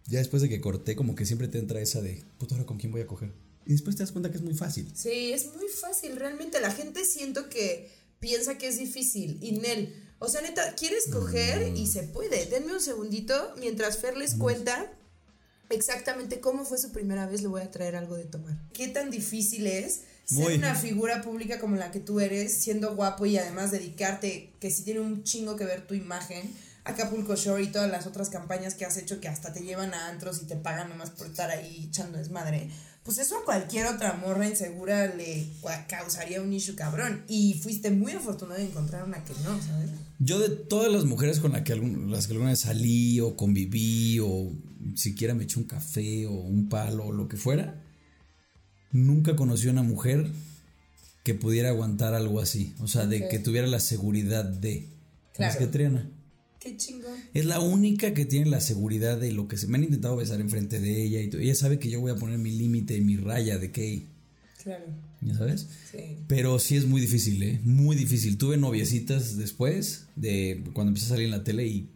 Ya 0.06 0.18
después 0.18 0.42
de 0.42 0.48
que 0.48 0.60
corté, 0.60 0.96
como 0.96 1.14
que 1.14 1.26
siempre 1.26 1.48
te 1.48 1.58
entra 1.58 1.80
esa 1.80 2.00
de, 2.00 2.24
puta, 2.38 2.54
ahora 2.54 2.66
con 2.66 2.78
quién 2.78 2.92
voy 2.92 3.02
a 3.02 3.06
coger. 3.06 3.32
Y 3.66 3.72
después 3.72 3.96
te 3.96 4.02
das 4.02 4.12
cuenta 4.12 4.30
que 4.30 4.38
es 4.38 4.42
muy 4.42 4.54
fácil. 4.54 4.90
Sí, 4.94 5.32
es 5.32 5.54
muy 5.54 5.68
fácil. 5.68 6.16
Realmente 6.16 6.60
la 6.60 6.70
gente 6.70 7.04
siento 7.04 7.50
que 7.50 7.90
piensa 8.18 8.56
que 8.56 8.68
es 8.68 8.78
difícil. 8.78 9.38
Y 9.42 9.52
Nel, 9.52 9.94
o 10.18 10.28
sea, 10.28 10.40
neta, 10.40 10.74
quieres 10.74 11.08
coger 11.12 11.76
y 11.76 11.86
se 11.86 12.02
puede. 12.04 12.46
Denme 12.46 12.72
un 12.72 12.80
segundito 12.80 13.54
mientras 13.58 13.98
Fer 13.98 14.16
les 14.16 14.34
cuenta 14.34 14.90
exactamente 15.70 16.40
cómo 16.40 16.64
fue 16.64 16.78
su 16.78 16.92
primera 16.92 17.26
vez. 17.26 17.42
Le 17.42 17.48
voy 17.48 17.60
a 17.60 17.70
traer 17.70 17.94
algo 17.94 18.16
de 18.16 18.24
tomar. 18.24 18.58
¿Qué 18.72 18.88
tan 18.88 19.10
difícil 19.10 19.66
es 19.66 20.02
ser 20.24 20.44
Muy. 20.44 20.54
una 20.54 20.74
figura 20.74 21.22
pública 21.22 21.60
como 21.60 21.76
la 21.76 21.90
que 21.90 22.00
tú 22.00 22.20
eres, 22.20 22.52
siendo 22.54 22.96
guapo 22.96 23.26
y 23.26 23.36
además 23.36 23.70
dedicarte, 23.70 24.54
que 24.60 24.70
si 24.70 24.82
tiene 24.82 25.00
un 25.00 25.24
chingo 25.24 25.56
que 25.56 25.64
ver 25.64 25.86
tu 25.86 25.94
imagen? 25.94 26.50
Acapulco 26.88 27.36
Shore 27.36 27.62
y 27.62 27.68
todas 27.68 27.90
las 27.90 28.06
otras 28.06 28.28
campañas 28.30 28.74
que 28.74 28.84
has 28.84 28.96
hecho 28.96 29.20
que 29.20 29.28
hasta 29.28 29.52
te 29.52 29.60
llevan 29.60 29.94
a 29.94 30.08
antros 30.08 30.40
y 30.42 30.46
te 30.46 30.56
pagan 30.56 30.88
nomás 30.88 31.10
por 31.10 31.26
estar 31.26 31.50
ahí 31.50 31.84
echando 31.88 32.18
desmadre. 32.18 32.68
Pues 33.04 33.18
eso 33.18 33.38
a 33.38 33.44
cualquier 33.44 33.86
otra 33.86 34.14
morra 34.14 34.46
insegura 34.46 35.06
le 35.14 35.46
causaría 35.88 36.42
un 36.42 36.52
issue 36.52 36.74
cabrón. 36.74 37.24
Y 37.28 37.54
fuiste 37.54 37.90
muy 37.90 38.12
afortunado 38.12 38.58
de 38.60 38.66
encontrar 38.66 39.04
una 39.04 39.24
que 39.24 39.32
no, 39.44 39.60
¿sabes? 39.62 39.90
Yo 40.18 40.38
de 40.38 40.50
todas 40.50 40.92
las 40.92 41.04
mujeres 41.04 41.40
con 41.40 41.52
las 41.52 41.62
que, 41.62 41.72
algún- 41.72 42.10
las 42.10 42.26
que 42.26 42.32
alguna 42.34 42.50
vez 42.50 42.60
salí 42.60 43.18
o 43.20 43.34
conviví 43.36 44.18
o 44.20 44.52
siquiera 44.94 45.32
me 45.34 45.44
eché 45.44 45.58
un 45.58 45.64
café 45.64 46.26
o 46.26 46.32
un 46.32 46.68
palo 46.68 47.06
o 47.06 47.12
lo 47.12 47.28
que 47.28 47.36
fuera, 47.38 47.80
nunca 48.92 49.36
conocí 49.36 49.68
a 49.68 49.72
una 49.72 49.82
mujer 49.82 50.30
que 51.24 51.34
pudiera 51.34 51.68
aguantar 51.70 52.14
algo 52.14 52.40
así. 52.40 52.74
O 52.80 52.88
sea, 52.88 53.06
de 53.06 53.28
que 53.28 53.38
tuviera 53.38 53.66
la 53.66 53.80
seguridad 53.80 54.44
de... 54.44 54.86
Claro. 55.34 55.52
Es 55.52 55.58
que 55.58 55.66
Triana. 55.66 56.08
Qué 56.68 56.76
chingón. 56.76 57.14
Es 57.32 57.46
la 57.46 57.60
única 57.60 58.12
que 58.12 58.26
tiene 58.26 58.50
la 58.50 58.60
seguridad 58.60 59.18
de 59.18 59.32
lo 59.32 59.48
que 59.48 59.56
se 59.56 59.66
me 59.68 59.78
han 59.78 59.84
intentado 59.84 60.16
besar 60.16 60.40
enfrente 60.40 60.80
de 60.80 61.02
ella 61.02 61.22
y 61.22 61.30
todo. 61.30 61.40
ella 61.40 61.54
sabe 61.54 61.78
que 61.78 61.88
yo 61.88 62.00
voy 62.00 62.12
a 62.12 62.16
poner 62.16 62.38
mi 62.38 62.50
límite 62.50 62.96
y 62.96 63.00
mi 63.00 63.16
raya 63.16 63.56
de 63.58 63.70
que, 63.70 64.02
Claro. 64.62 64.84
¿ya 65.22 65.34
sabes? 65.34 65.66
Sí. 65.90 65.98
Pero 66.26 66.58
sí 66.58 66.76
es 66.76 66.84
muy 66.84 67.00
difícil, 67.00 67.42
¿eh? 67.42 67.58
Muy 67.64 67.96
difícil. 67.96 68.36
Tuve 68.36 68.58
noviecitas 68.58 69.36
después 69.38 70.04
de 70.16 70.62
cuando 70.74 70.90
empecé 70.90 71.06
a 71.06 71.08
salir 71.10 71.24
en 71.26 71.30
la 71.30 71.42
tele 71.44 71.66
y 71.66 71.88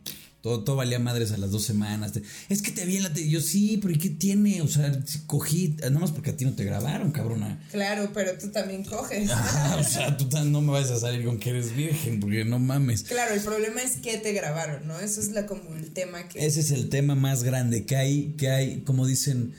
Todo, 0.43 0.65
todo 0.65 0.75
valía 0.75 0.99
madres 0.99 1.31
a 1.31 1.37
las 1.37 1.53
dos 1.53 1.65
semanas. 1.65 2.13
Es 2.49 2.63
que 2.63 2.73
te 2.73 2.85
vi 2.85 2.97
en 2.97 3.05
la 3.05 3.13
tele. 3.13 3.29
Yo 3.29 3.41
sí, 3.41 3.79
pero 3.81 3.95
¿y 3.95 3.99
qué 3.99 4.11
tiene? 4.11 4.61
O 4.61 4.67
sea, 4.67 4.93
cogí. 5.29 5.77
Nada 5.79 6.01
más 6.01 6.11
porque 6.11 6.31
a 6.31 6.37
ti 6.37 6.45
no 6.45 6.53
te 6.53 6.65
grabaron, 6.65 7.13
cabrona. 7.13 7.63
Claro, 7.71 8.11
pero 8.13 8.37
tú 8.37 8.51
también 8.51 8.83
coges. 8.83 9.31
Ajá, 9.31 9.77
o 9.77 9.85
sea, 9.85 10.17
tú 10.17 10.29
no 10.47 10.61
me 10.61 10.73
vas 10.73 10.91
a 10.91 10.99
salir 10.99 11.25
con 11.25 11.39
que 11.39 11.51
eres 11.51 11.77
virgen, 11.77 12.19
porque 12.19 12.45
no 12.45 12.59
mames. 12.59 13.05
Claro, 13.05 13.35
el 13.35 13.41
problema 13.41 13.83
es 13.83 13.99
que 13.99 14.19
te 14.19 14.33
grabaron, 14.33 14.89
¿no? 14.89 14.99
Eso 14.99 15.21
es 15.21 15.31
la, 15.31 15.47
como 15.47 15.77
el 15.77 15.93
tema 15.93 16.29
que... 16.29 16.45
Ese 16.45 16.59
es 16.59 16.73
el 16.73 16.89
tema 16.89 17.15
más 17.15 17.45
grande 17.45 17.87
que 17.87 17.95
hay, 17.95 18.35
que 18.37 18.51
hay, 18.51 18.81
como 18.81 19.07
dicen, 19.07 19.55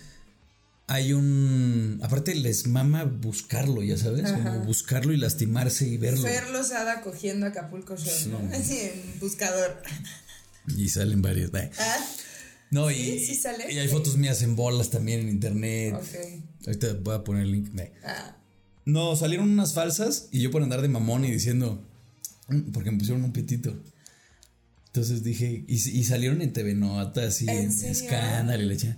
hay 0.88 1.14
un... 1.14 2.02
Aparte 2.04 2.36
les 2.36 2.68
mama 2.68 3.06
buscarlo, 3.06 3.82
ya 3.84 3.98
sabes, 3.98 4.30
como 4.32 4.60
buscarlo 4.66 5.14
y 5.14 5.18
lastimarse 5.18 5.88
y 5.88 5.96
verlo. 5.96 6.24
Fer 6.24 6.50
Lozada 6.50 7.00
cogiendo 7.02 7.46
Acapulco 7.46 7.96
Shore. 7.96 8.26
No. 8.28 8.54
Así 8.56 8.80
en 8.80 9.20
buscador. 9.22 9.82
Y 10.68 10.90
salen 10.90 11.22
varios. 11.22 11.52
Ah, 11.80 11.98
No, 12.72 12.90
¿Sí? 12.90 12.96
y, 12.96 13.20
¿Sí 13.20 13.36
sale? 13.36 13.72
y 13.72 13.78
hay 13.78 13.88
fotos 13.88 14.18
mías 14.18 14.42
en 14.42 14.56
bolas 14.56 14.90
también 14.90 15.20
en 15.22 15.30
internet. 15.30 15.96
ok. 15.96 16.66
Ahorita 16.68 16.94
voy 17.02 17.16
a 17.16 17.24
poner 17.24 17.44
el 17.44 17.52
link. 17.52 17.70
Ah, 18.04 18.38
No, 18.86 19.16
salieron 19.16 19.50
unas 19.50 19.74
falsas 19.74 20.28
y 20.32 20.42
yo 20.42 20.52
por 20.52 20.64
andar 20.64 20.82
de 20.82 20.88
mamón 20.90 21.24
y 21.26 21.32
diciendo, 21.32 21.86
"Mm", 22.48 22.72
porque 22.72 22.92
me 22.92 22.98
pusieron 22.98 23.24
un 23.24 23.32
pitito. 23.34 23.78
Entonces 24.88 25.24
dije, 25.24 25.66
y, 25.68 25.74
y 25.76 26.04
salieron 26.04 26.42
en 26.42 26.54
TV 26.54 26.76
Nota, 26.76 27.24
así, 27.26 27.46
¿En 27.50 27.72
en, 27.72 27.86
escándalo 27.86 28.64
y 28.64 28.78
la. 28.78 28.98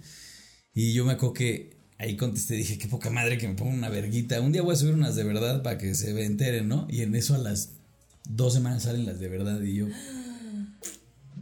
Y 0.73 0.93
yo 0.93 1.05
me 1.05 1.13
acuerdo 1.13 1.33
que 1.33 1.77
ahí 1.97 2.17
contesté, 2.17 2.55
dije, 2.55 2.77
qué 2.77 2.87
poca 2.89 3.09
madre 3.09 3.37
que 3.37 3.47
me 3.47 3.53
ponga 3.55 3.73
una 3.73 3.89
verguita. 3.89 4.41
Un 4.41 4.51
día 4.51 4.61
voy 4.61 4.73
a 4.73 4.77
subir 4.77 4.93
unas 4.93 5.15
de 5.15 5.23
verdad 5.23 5.63
para 5.63 5.77
que 5.77 5.95
se 5.95 6.09
enteren, 6.25 6.67
¿no? 6.67 6.85
Y 6.89 7.01
en 7.01 7.15
eso 7.15 7.33
a 7.35 7.37
las 7.37 7.69
dos 8.27 8.53
semanas 8.55 8.83
salen 8.83 9.05
las 9.05 9.19
de 9.19 9.29
verdad 9.29 9.61
y 9.61 9.75
yo, 9.75 9.87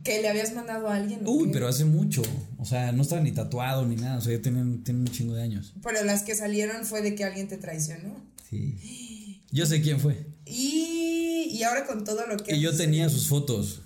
¿Que 0.03 0.21
le 0.21 0.27
habías 0.29 0.53
mandado 0.53 0.89
a 0.89 0.95
alguien? 0.95 1.21
uy, 1.25 1.49
pero 1.53 1.67
hace 1.67 1.85
mucho. 1.85 2.21
O 2.57 2.65
sea, 2.65 2.91
no 2.91 3.01
estaba 3.03 3.21
ni 3.21 3.31
tatuado 3.31 3.85
ni 3.87 3.95
nada, 3.95 4.17
o 4.17 4.21
sea, 4.21 4.33
ya 4.35 4.41
tienen, 4.41 4.83
tienen 4.83 5.01
un 5.03 5.07
chingo 5.07 5.33
de 5.33 5.43
años. 5.43 5.73
Pero 5.81 6.03
las 6.03 6.23
que 6.23 6.35
salieron 6.35 6.85
fue 6.85 7.01
de 7.01 7.15
que 7.15 7.23
alguien 7.23 7.47
te 7.47 7.57
traicionó. 7.57 8.15
Sí. 8.49 9.41
Yo 9.51 9.65
sé 9.65 9.81
quién 9.81 9.99
fue. 9.99 10.25
Y, 10.45 11.47
y 11.51 11.63
ahora 11.63 11.85
con 11.85 12.03
todo 12.03 12.25
lo 12.27 12.37
que... 12.37 12.55
Y 12.55 12.59
yo 12.61 12.75
tenía 12.75 13.07
sus 13.09 13.27
fotos. 13.27 13.81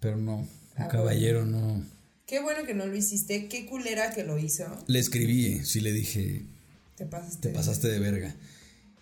Pero 0.00 0.16
no, 0.16 0.36
un 0.38 0.48
Ah, 0.76 0.88
caballero 0.88 1.44
no. 1.44 1.84
Qué 2.26 2.40
bueno 2.40 2.64
que 2.64 2.74
no 2.74 2.86
lo 2.86 2.96
hiciste. 2.96 3.48
Qué 3.48 3.66
culera 3.66 4.12
que 4.14 4.22
lo 4.24 4.38
hizo. 4.38 4.64
Le 4.86 4.98
escribí, 4.98 5.64
sí 5.64 5.80
le 5.80 5.92
dije, 5.92 6.44
Te 6.96 7.04
pasaste. 7.04 7.48
te 7.48 7.54
pasaste 7.54 7.88
de 7.88 7.98
verga. 7.98 8.34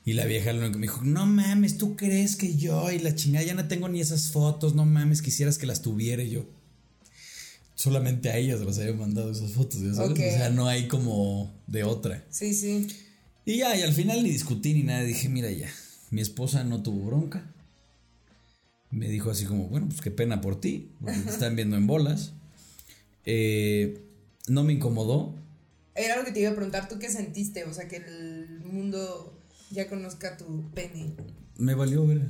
Y 0.08 0.14
la 0.14 0.24
vieja 0.24 0.54
lo 0.54 0.60
único 0.60 0.72
que 0.72 0.78
me 0.78 0.86
dijo, 0.86 1.02
no 1.02 1.26
mames, 1.26 1.76
¿tú 1.76 1.94
crees 1.94 2.34
que 2.36 2.56
yo 2.56 2.90
y 2.90 2.98
la 2.98 3.14
chingada 3.14 3.44
ya 3.44 3.52
no 3.52 3.68
tengo 3.68 3.90
ni 3.90 4.00
esas 4.00 4.30
fotos? 4.30 4.74
No 4.74 4.86
mames, 4.86 5.20
quisieras 5.20 5.58
que 5.58 5.66
las 5.66 5.82
tuviera 5.82 6.22
Y 6.22 6.30
yo. 6.30 6.46
Solamente 7.74 8.30
a 8.30 8.38
ellas 8.38 8.58
las 8.62 8.78
había 8.78 8.94
mandado 8.94 9.30
esas 9.30 9.52
fotos, 9.52 9.82
¿ya 9.82 9.92
sabes? 9.92 10.12
O 10.12 10.16
sea, 10.16 10.48
no 10.48 10.66
hay 10.66 10.88
como 10.88 11.54
de 11.66 11.84
otra. 11.84 12.24
Sí, 12.30 12.54
sí. 12.54 12.88
Y 13.44 13.58
ya, 13.58 13.76
y 13.76 13.82
al 13.82 13.92
final 13.92 14.22
ni 14.22 14.30
discutí 14.30 14.72
ni 14.72 14.82
nada. 14.82 15.02
Dije, 15.02 15.28
mira 15.28 15.50
ya, 15.50 15.70
mi 16.10 16.22
esposa 16.22 16.64
no 16.64 16.82
tuvo 16.82 17.04
bronca. 17.04 17.44
Me 18.90 19.10
dijo 19.10 19.30
así 19.30 19.44
como, 19.44 19.68
bueno, 19.68 19.88
pues 19.90 20.00
qué 20.00 20.10
pena 20.10 20.40
por 20.40 20.58
ti, 20.58 20.90
porque 21.02 21.18
te 21.18 21.28
están 21.28 21.54
viendo 21.54 21.76
en 21.76 21.86
bolas. 21.86 22.32
Eh, 23.26 24.00
no 24.46 24.64
me 24.64 24.72
incomodó. 24.72 25.34
Era 25.94 26.16
lo 26.16 26.24
que 26.24 26.32
te 26.32 26.40
iba 26.40 26.48
a 26.48 26.54
preguntar. 26.54 26.88
¿Tú 26.88 26.98
qué 26.98 27.10
sentiste? 27.10 27.64
O 27.64 27.74
sea, 27.74 27.88
que 27.88 27.96
el 27.96 28.62
mundo 28.64 29.37
ya 29.70 29.88
conozca 29.88 30.36
tu 30.36 30.70
pene. 30.72 31.14
Me 31.56 31.74
valió 31.74 32.06
ver. 32.06 32.22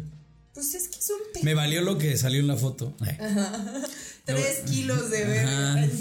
Pues 0.55 0.75
es 0.75 0.89
que 0.89 0.99
es 0.99 1.11
un 1.11 1.33
pene. 1.33 1.45
Me 1.45 1.55
valió 1.55 1.83
lo 1.83 1.99
que 1.99 2.17
salió 2.17 2.41
en 2.41 2.47
la 2.47 2.57
foto. 2.57 2.97
Ay. 3.01 3.17
Tres 4.25 4.61
kilos 4.69 5.11
de 5.11 5.25
verga. 5.25 5.75
Ajá. 5.75 5.89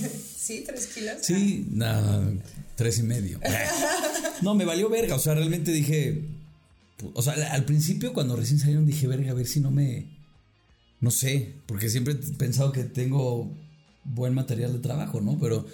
Sí, 0.47 0.63
tres 0.65 0.87
kilos. 0.87 1.17
Sí, 1.23 1.67
nada, 1.71 2.25
tres 2.75 2.99
y 2.99 3.03
medio. 3.03 3.39
No, 4.41 4.55
me 4.55 4.63
valió 4.63 4.87
verga. 4.87 5.15
O 5.15 5.19
sea, 5.19 5.33
realmente 5.33 5.71
dije. 5.73 6.23
O 7.13 7.21
sea, 7.21 7.33
al 7.51 7.65
principio, 7.65 8.13
cuando 8.13 8.35
recién 8.37 8.59
salieron, 8.59 8.85
dije, 8.85 9.07
verga, 9.07 9.31
a 9.31 9.33
ver 9.33 9.45
si 9.45 9.59
no 9.59 9.71
me. 9.71 10.05
No 11.01 11.11
sé, 11.11 11.55
porque 11.65 11.89
siempre 11.89 12.13
he 12.13 12.33
pensado 12.35 12.71
que 12.71 12.83
tengo 12.83 13.51
buen 14.05 14.33
material 14.33 14.71
de 14.71 14.79
trabajo, 14.79 15.19
¿no? 15.19 15.37
Pero 15.37 15.65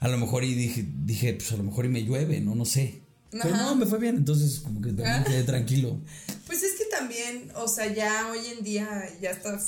a 0.00 0.08
lo 0.08 0.18
mejor 0.18 0.44
y 0.44 0.54
dije, 0.54 0.86
dije, 1.04 1.32
pues 1.34 1.50
a 1.52 1.56
lo 1.56 1.62
mejor 1.62 1.86
y 1.86 1.88
me 1.88 2.02
llueve, 2.04 2.40
¿no? 2.40 2.54
No 2.54 2.66
sé. 2.66 2.99
Pero 3.30 3.44
Ajá. 3.54 3.62
no, 3.64 3.76
me 3.76 3.86
fue 3.86 3.98
bien. 3.98 4.16
Entonces, 4.16 4.58
como 4.60 4.80
que 4.80 4.88
también 4.92 5.24
quedé 5.24 5.42
tranquilo. 5.44 6.00
Pues 6.46 6.62
es 6.62 6.72
que 6.72 6.84
también, 6.90 7.50
o 7.54 7.68
sea, 7.68 7.92
ya 7.92 8.28
hoy 8.30 8.40
en 8.58 8.64
día 8.64 8.88
ya 9.22 9.30
está 9.30 9.58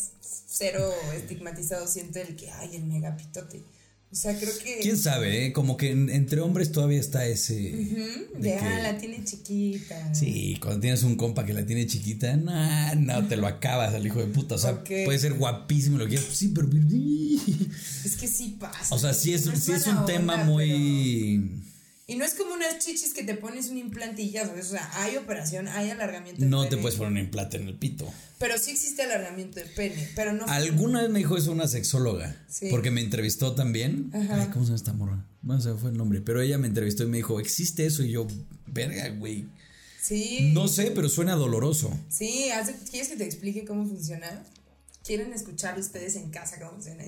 cero 0.46 0.90
estigmatizado, 1.16 1.87
siento 1.87 2.18
el 2.20 2.35
que, 2.37 2.51
ay, 2.51 2.75
el 2.77 2.85
megapitote. 2.85 3.62
O 4.11 4.14
sea, 4.14 4.37
creo 4.38 4.53
que. 4.62 4.81
Quién 4.83 4.98
sabe, 4.98 5.46
¿eh? 5.46 5.53
Como 5.55 5.79
que 5.79 5.90
en- 5.92 6.11
entre 6.11 6.42
hombres 6.42 6.70
todavía 6.70 7.01
está 7.01 7.25
ese. 7.27 7.72
Ujú, 7.72 8.35
de 8.42 8.51
De, 8.51 8.59
que- 8.59 8.64
ah, 8.64 8.81
la 8.83 8.98
tiene 8.98 9.25
chiquita. 9.25 10.14
Sí, 10.14 10.59
cuando 10.61 10.81
tienes 10.81 11.03
un 11.03 11.16
compa 11.16 11.46
que 11.46 11.55
la 11.55 11.64
tiene 11.64 11.87
chiquita, 11.87 12.37
no, 12.37 12.94
no, 12.96 13.27
te 13.27 13.37
lo 13.38 13.46
acabas 13.46 13.94
al 13.94 14.05
hijo 14.07 14.18
de 14.18 14.27
puta. 14.27 14.57
O 14.57 14.59
sea, 14.59 14.85
puede 14.85 15.18
ser 15.18 15.33
guapísimo 15.35 15.96
lo 15.96 16.05
que 16.05 16.16
quieras. 16.16 16.29
Sí, 16.37 16.48
pero. 16.55 16.68
Es 18.05 18.16
que 18.16 18.27
sí 18.29 18.57
pasa. 18.61 18.94
O 18.94 18.98
sea, 18.98 19.14
sí 19.14 19.33
es, 19.33 19.46
No 19.46 19.57
sí 19.57 19.72
es 19.72 19.87
un 19.87 20.05
tema 20.05 20.37
muy. 20.44 21.40
pero- 21.51 21.72
Y 22.12 22.16
no 22.16 22.27
es 22.27 22.35
como 22.35 22.53
unas 22.53 22.79
chichis 22.79 23.14
que 23.14 23.25
te 23.25 23.35
pones 23.35 23.70
un 23.70 23.79
implante 23.79 24.20
y 24.20 24.31
ya, 24.31 24.46
¿sabes? 24.46 24.66
O 24.66 24.70
sea, 24.72 24.90
hay 25.03 25.16
operación, 25.16 25.66
hay 25.66 25.88
alargamiento 25.88 26.42
de 26.42 26.46
No 26.46 26.68
te 26.68 26.77
puedes 26.77 26.98
poner 26.98 27.12
un 27.12 27.18
implante 27.18 27.57
en 27.57 27.68
el 27.68 27.75
pito. 27.75 28.07
Pero 28.38 28.59
sí 28.59 28.72
existe 28.72 29.03
alargamiento 29.03 29.61
de 29.61 29.64
pene, 29.64 30.11
pero 30.14 30.35
no. 30.35 30.44
Alguna 30.44 31.01
vez 31.01 31.11
me 31.11 31.20
dijo 31.20 31.38
eso 31.38 31.51
una 31.53 31.68
sexóloga. 31.68 32.37
Sí. 32.48 32.66
Porque 32.70 32.90
me 32.90 33.01
entrevistó 33.01 33.55
también. 33.55 34.11
Ajá. 34.12 34.42
Ay, 34.42 34.48
¿cómo 34.53 34.66
se 34.66 34.72
llama 34.72 34.77
esta 34.77 34.92
morra? 34.92 35.27
Bueno, 35.40 35.62
se 35.62 35.72
fue 35.72 35.88
el 35.88 35.96
nombre. 35.96 36.20
Pero 36.20 36.42
ella 36.42 36.59
me 36.59 36.66
entrevistó 36.66 37.05
y 37.05 37.07
me 37.07 37.16
dijo, 37.16 37.40
¿existe 37.40 37.87
eso? 37.87 38.03
Y 38.03 38.11
yo, 38.11 38.27
verga, 38.66 39.09
güey. 39.09 39.46
Sí. 40.03 40.51
No 40.53 40.68
sé, 40.68 40.90
pero 40.90 41.09
suena 41.09 41.35
doloroso. 41.35 41.98
Sí, 42.11 42.51
¿quieres 42.90 43.09
que 43.09 43.16
te 43.16 43.25
explique 43.25 43.64
cómo 43.64 43.87
funciona? 43.88 44.44
¿Quieren 45.05 45.33
escuchar 45.33 45.79
ustedes 45.79 46.15
en 46.15 46.31
casa 46.31 46.59
cómo 46.61 46.73
funciona? 46.73 47.05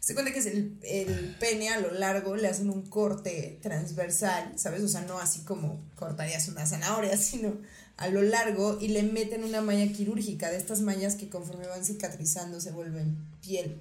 Se 0.00 0.14
cuenta 0.14 0.32
que 0.32 0.40
es 0.40 0.46
el, 0.46 0.78
el 0.82 1.36
pene 1.38 1.68
a 1.68 1.78
lo 1.78 1.92
largo, 1.92 2.34
le 2.36 2.48
hacen 2.48 2.70
un 2.70 2.82
corte 2.86 3.58
transversal, 3.62 4.58
¿sabes? 4.58 4.82
O 4.82 4.88
sea, 4.88 5.02
no 5.02 5.18
así 5.18 5.40
como 5.42 5.80
cortarías 5.94 6.48
una 6.48 6.66
zanahoria, 6.66 7.16
sino 7.18 7.56
a 7.96 8.08
lo 8.08 8.22
largo 8.22 8.78
y 8.80 8.88
le 8.88 9.02
meten 9.02 9.44
una 9.44 9.62
malla 9.62 9.90
quirúrgica 9.92 10.50
de 10.50 10.58
estas 10.58 10.80
mallas 10.80 11.14
que 11.14 11.28
conforme 11.28 11.66
van 11.66 11.84
cicatrizando 11.84 12.60
se 12.60 12.72
vuelven 12.72 13.16
piel. 13.40 13.80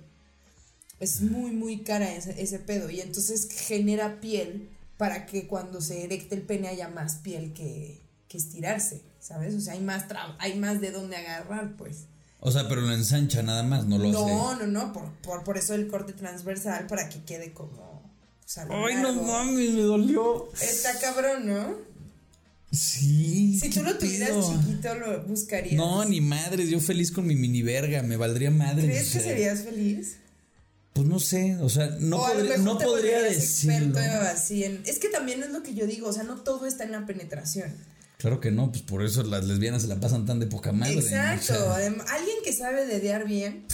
Es 0.99 1.21
muy, 1.21 1.51
muy 1.51 1.83
cara 1.83 2.13
ese, 2.13 2.59
pedo 2.59 2.89
y 2.89 3.01
entonces 3.01 3.49
genera 3.49 4.21
piel 4.21 4.69
para 4.97 5.25
que 5.25 5.47
cuando 5.47 5.81
se 5.81 6.05
erecte 6.05 6.35
el 6.35 6.43
pene 6.43 6.69
haya 6.69 6.87
más 6.87 7.15
piel 7.15 7.51
que, 7.53 8.01
que 8.29 8.37
estirarse, 8.37 9.01
¿sabes? 9.19 9.53
O 9.55 9.59
sea, 9.59 9.73
hay 9.73 9.81
más, 9.81 10.05
hay 10.39 10.57
más 10.57 10.79
de 10.79 10.91
dónde 10.91 11.17
agarrar, 11.17 11.75
pues. 11.75 12.05
O 12.47 12.51
sea, 12.51 12.67
pero 12.67 12.81
lo 12.81 12.93
ensancha 12.93 13.41
nada 13.41 13.63
más, 13.63 13.85
no 13.85 13.97
lo 13.97 14.07
No, 14.09 14.49
hace. 14.51 14.65
no, 14.65 14.67
no, 14.67 14.93
por, 14.93 15.11
por, 15.23 15.43
por 15.43 15.57
eso 15.57 15.73
el 15.73 15.87
corte 15.87 16.13
transversal 16.13 16.85
para 16.85 17.09
que 17.09 17.23
quede 17.23 17.53
como... 17.53 17.71
o 17.81 18.11
sea, 18.45 18.65
lo 18.65 18.85
Ay, 18.85 18.95
no 18.95 19.13
mames, 19.23 19.71
me 19.71 19.81
dolió. 19.81 20.49
Está 20.61 20.97
cabrón, 20.99 21.47
¿no? 21.47 21.75
Sí. 22.71 23.57
Si 23.59 23.69
tú 23.69 23.83
lo 23.83 23.97
tuvieras 23.97 24.29
chiquito, 24.51 24.93
lo 24.95 25.23
buscarías. 25.23 25.75
No, 25.75 26.03
ni 26.05 26.19
madres, 26.21 26.69
yo 26.69 26.79
feliz 26.79 27.11
con 27.11 27.25
mi 27.25 27.35
mini 27.35 27.61
verga, 27.63 28.01
me 28.03 28.17
valdría 28.17 28.51
madre. 28.51 28.83
¿Crees 28.85 29.11
que 29.11 29.19
serías 29.21 29.61
feliz? 29.61 30.17
Pues 30.93 31.07
no 31.07 31.19
sé, 31.19 31.57
o 31.57 31.69
sea, 31.69 31.89
no, 31.99 32.17
o 32.21 32.27
podría- 32.27 32.57
no 32.57 32.77
te 32.77 32.85
podría 32.85 33.21
decirlo. 33.21 33.99
experto 33.99 33.99
así 34.29 34.63
en- 34.63 34.81
Es 34.85 34.99
que 34.99 35.09
también 35.09 35.43
es 35.43 35.49
lo 35.51 35.61
que 35.63 35.73
yo 35.73 35.85
digo, 35.87 36.07
o 36.09 36.13
sea, 36.13 36.23
no 36.23 36.35
todo 36.41 36.65
está 36.67 36.83
en 36.83 36.91
la 36.93 37.05
penetración. 37.05 37.73
Claro 38.17 38.39
que 38.39 38.51
no, 38.51 38.71
pues 38.71 38.81
por 38.83 39.03
eso 39.03 39.23
las 39.23 39.45
lesbianas 39.45 39.81
se 39.83 39.87
la 39.87 39.99
pasan 39.99 40.25
tan 40.25 40.39
de 40.39 40.47
poca 40.47 40.71
madre. 40.71 40.95
¿no? 40.95 41.01
Exacto. 41.01 41.53
O 41.53 41.75
sea, 41.75 41.89
adem- 41.89 42.03
alguien 42.09 42.37
que 42.43 42.53
sabe 42.53 42.85
dedear 42.85 43.27
bien. 43.27 43.65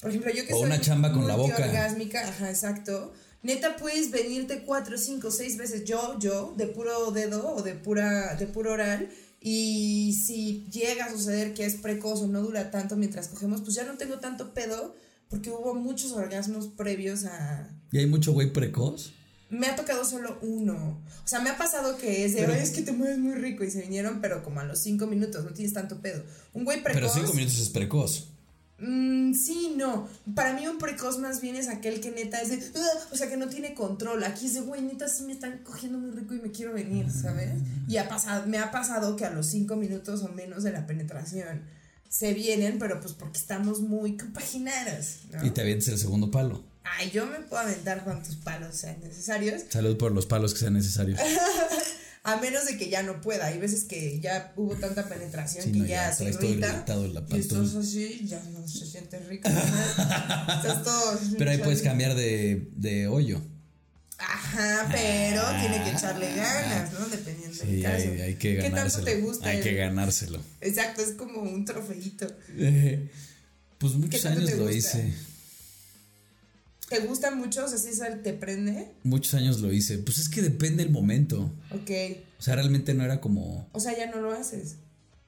Por 0.00 0.10
ejemplo, 0.10 0.32
yo 0.32 0.46
que 0.46 0.52
O 0.54 0.58
soy 0.58 0.66
una 0.66 0.80
chamba 0.80 1.12
con 1.12 1.26
la 1.28 1.36
boca. 1.36 1.54
multiorgásmica, 1.58 2.28
ajá, 2.28 2.50
exacto. 2.50 3.12
Neta, 3.42 3.76
puedes 3.76 4.10
venirte 4.10 4.64
cuatro, 4.64 4.98
cinco, 4.98 5.30
seis 5.30 5.56
veces 5.56 5.84
yo, 5.84 6.18
yo, 6.18 6.54
de 6.56 6.66
puro 6.66 7.10
dedo 7.10 7.54
o 7.54 7.62
de 7.62 7.74
pura, 7.74 8.34
de 8.34 8.46
puro 8.46 8.72
oral. 8.72 9.08
Y 9.40 10.14
si 10.26 10.66
llega 10.70 11.06
a 11.06 11.10
suceder 11.10 11.54
que 11.54 11.64
es 11.64 11.76
precoz 11.76 12.20
o 12.20 12.26
no 12.26 12.42
dura 12.42 12.70
tanto 12.70 12.96
mientras 12.96 13.28
cogemos, 13.28 13.62
pues 13.62 13.74
ya 13.74 13.84
no 13.84 13.96
tengo 13.96 14.18
tanto 14.18 14.52
pedo 14.52 14.94
porque 15.30 15.48
hubo 15.50 15.74
muchos 15.74 16.12
orgasmos 16.12 16.66
previos 16.68 17.24
a, 17.24 17.68
¿Y 17.92 17.98
hay 17.98 18.06
mucho 18.06 18.32
güey 18.32 18.52
precoz? 18.52 19.12
Me 19.50 19.66
ha 19.66 19.76
tocado 19.76 20.04
solo 20.04 20.38
uno. 20.42 21.00
O 21.24 21.28
sea, 21.28 21.40
me 21.40 21.50
ha 21.50 21.58
pasado 21.58 21.96
que 21.98 22.24
es 22.24 22.34
de, 22.34 22.40
Pero- 22.40 22.52
"Ay, 22.54 22.60
es 22.60 22.70
que 22.70 22.82
te 22.82 22.92
mueves 22.92 23.18
muy 23.18 23.34
rico 23.34 23.64
y 23.64 23.70
se 23.70 23.82
vinieron, 23.82 24.20
pero 24.20 24.42
como 24.42 24.60
a 24.60 24.64
los 24.64 24.78
cinco 24.80 25.06
minutos, 25.06 25.44
no 25.44 25.50
tienes 25.52 25.72
tanto 25.74 26.00
pedo. 26.00 26.22
Un 26.54 26.64
güey 26.64 26.82
precoz. 26.82 27.00
Pero 27.00 27.12
cinco 27.12 27.34
minutos 27.34 27.58
es 27.60 27.68
precoz. 27.68 28.28
Mm, 28.78 29.34
sí, 29.34 29.74
no. 29.76 30.08
Para 30.34 30.54
mí 30.54 30.66
un 30.66 30.78
precoz 30.78 31.18
más 31.18 31.42
bien 31.42 31.54
es 31.54 31.68
aquel 31.68 32.00
que 32.00 32.10
neta 32.12 32.40
es 32.40 32.48
de, 32.48 32.62
o 33.12 33.14
sea, 33.16 33.28
que 33.28 33.36
no 33.36 33.46
tiene 33.48 33.74
control. 33.74 34.24
Aquí 34.24 34.46
es 34.46 34.54
de, 34.54 34.62
güey, 34.62 34.80
neta 34.80 35.06
sí 35.08 35.24
me 35.24 35.32
están 35.34 35.58
cogiendo 35.64 35.98
muy 35.98 36.12
rico 36.12 36.34
y 36.34 36.38
me 36.40 36.50
quiero 36.50 36.72
venir, 36.72 37.10
¿sabes? 37.10 37.50
Y 37.88 37.98
ha 37.98 38.08
pasado, 38.08 38.46
me 38.46 38.56
ha 38.56 38.70
pasado 38.70 39.16
que 39.16 39.26
a 39.26 39.30
los 39.30 39.46
cinco 39.48 39.76
minutos 39.76 40.22
o 40.22 40.28
menos 40.28 40.62
de 40.62 40.72
la 40.72 40.86
penetración 40.86 41.60
se 42.08 42.32
vienen, 42.32 42.78
pero 42.78 43.00
pues 43.00 43.12
porque 43.12 43.38
estamos 43.38 43.80
muy 43.80 44.16
compaginadas, 44.16 45.18
¿no? 45.30 45.44
Y 45.44 45.50
te 45.50 45.60
avientes 45.60 45.88
el 45.88 45.98
segundo 45.98 46.30
palo. 46.30 46.64
Ay, 46.84 47.10
yo 47.10 47.26
me 47.26 47.38
puedo 47.40 47.62
aventar 47.62 48.04
cuantos 48.04 48.36
palos 48.36 48.74
sean 48.76 49.00
necesarios, 49.00 49.62
Salud 49.70 49.96
por 49.96 50.12
los 50.12 50.26
palos 50.26 50.52
que 50.54 50.60
sean 50.60 50.74
necesarios. 50.74 51.18
a 52.22 52.36
menos 52.36 52.66
de 52.66 52.76
que 52.76 52.88
ya 52.90 53.02
no 53.02 53.20
pueda. 53.20 53.46
Hay 53.46 53.58
veces 53.58 53.84
que 53.84 54.18
ya 54.20 54.52
hubo 54.56 54.74
tanta 54.76 55.08
penetración 55.08 55.64
Sí, 55.64 55.72
que 55.72 55.78
no, 55.78 55.84
ya, 55.86 56.10
ya 56.10 56.14
se 56.14 56.24
irrita. 56.24 56.84
y 57.30 57.38
estás 57.38 57.74
así, 57.74 58.22
ya 58.26 58.42
no 58.52 58.66
se 58.68 58.86
siente 58.86 59.18
rico. 59.20 59.48
estás 59.48 60.82
todo. 60.84 61.18
Pero 61.38 61.50
ahí 61.50 61.58
puedes 61.58 61.82
cambiar 61.82 62.14
de, 62.14 62.68
de 62.76 63.06
hoyo. 63.08 63.40
Ajá, 64.18 64.86
pero 64.92 65.42
tiene 65.60 65.82
que 65.82 65.90
echarle 65.96 66.34
ganas, 66.34 66.92
¿no? 66.92 67.08
Dependiendo 67.08 67.56
del 67.56 67.68
Sí, 67.76 67.82
caso. 67.82 67.96
hay, 68.10 68.20
hay 68.20 68.34
que 68.34 68.56
¿Qué 68.56 68.68
ganárselo. 68.68 69.04
tanto 69.04 69.18
te 69.18 69.20
gusta? 69.22 69.48
Hay 69.48 69.60
que 69.62 69.74
ganárselo. 69.74 70.40
Exacto, 70.60 71.00
es 71.02 71.12
como 71.12 71.40
un 71.40 71.64
trofeito. 71.64 72.26
Eh, 72.58 73.10
pues 73.78 73.94
muchos 73.94 74.24
años 74.26 74.50
lo 74.52 74.64
gusta? 74.64 74.72
hice. 74.76 75.14
¿Te 76.90 76.98
gusta 77.06 77.34
mucho? 77.34 77.64
O 77.64 77.68
sea, 77.68 77.78
si 77.78 77.94
sal- 77.94 78.20
te 78.22 78.34
prende. 78.34 78.90
Muchos 79.04 79.32
años 79.34 79.60
lo 79.60 79.72
hice. 79.72 79.96
Pues 79.98 80.18
es 80.18 80.28
que 80.28 80.42
depende 80.42 80.82
el 80.82 80.90
momento. 80.90 81.50
Ok. 81.70 81.90
O 82.38 82.42
sea, 82.42 82.56
realmente 82.56 82.92
no 82.92 83.04
era 83.04 83.20
como. 83.22 83.66
O 83.72 83.80
sea, 83.80 83.96
ya 83.96 84.10
no 84.10 84.20
lo 84.20 84.32
haces. 84.32 84.76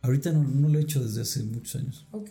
Ahorita 0.03 0.33
no, 0.33 0.43
no 0.43 0.69
lo 0.69 0.79
he 0.79 0.83
hecho 0.83 1.03
desde 1.03 1.23
hace 1.23 1.43
muchos 1.45 1.77
años. 1.81 2.07
Ok. 2.11 2.29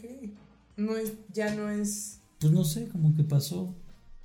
No 0.77 0.97
es, 0.97 1.13
ya 1.33 1.55
no 1.55 1.69
es. 1.71 2.17
Pues 2.39 2.51
no 2.53 2.63
sé, 2.65 2.87
como 2.89 3.15
que 3.15 3.23
pasó. 3.23 3.73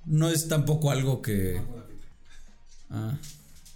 No 0.05 0.29
es 0.29 0.47
tampoco 0.49 0.91
algo 0.91 1.21
que. 1.21 1.61
Ah, 2.89 3.17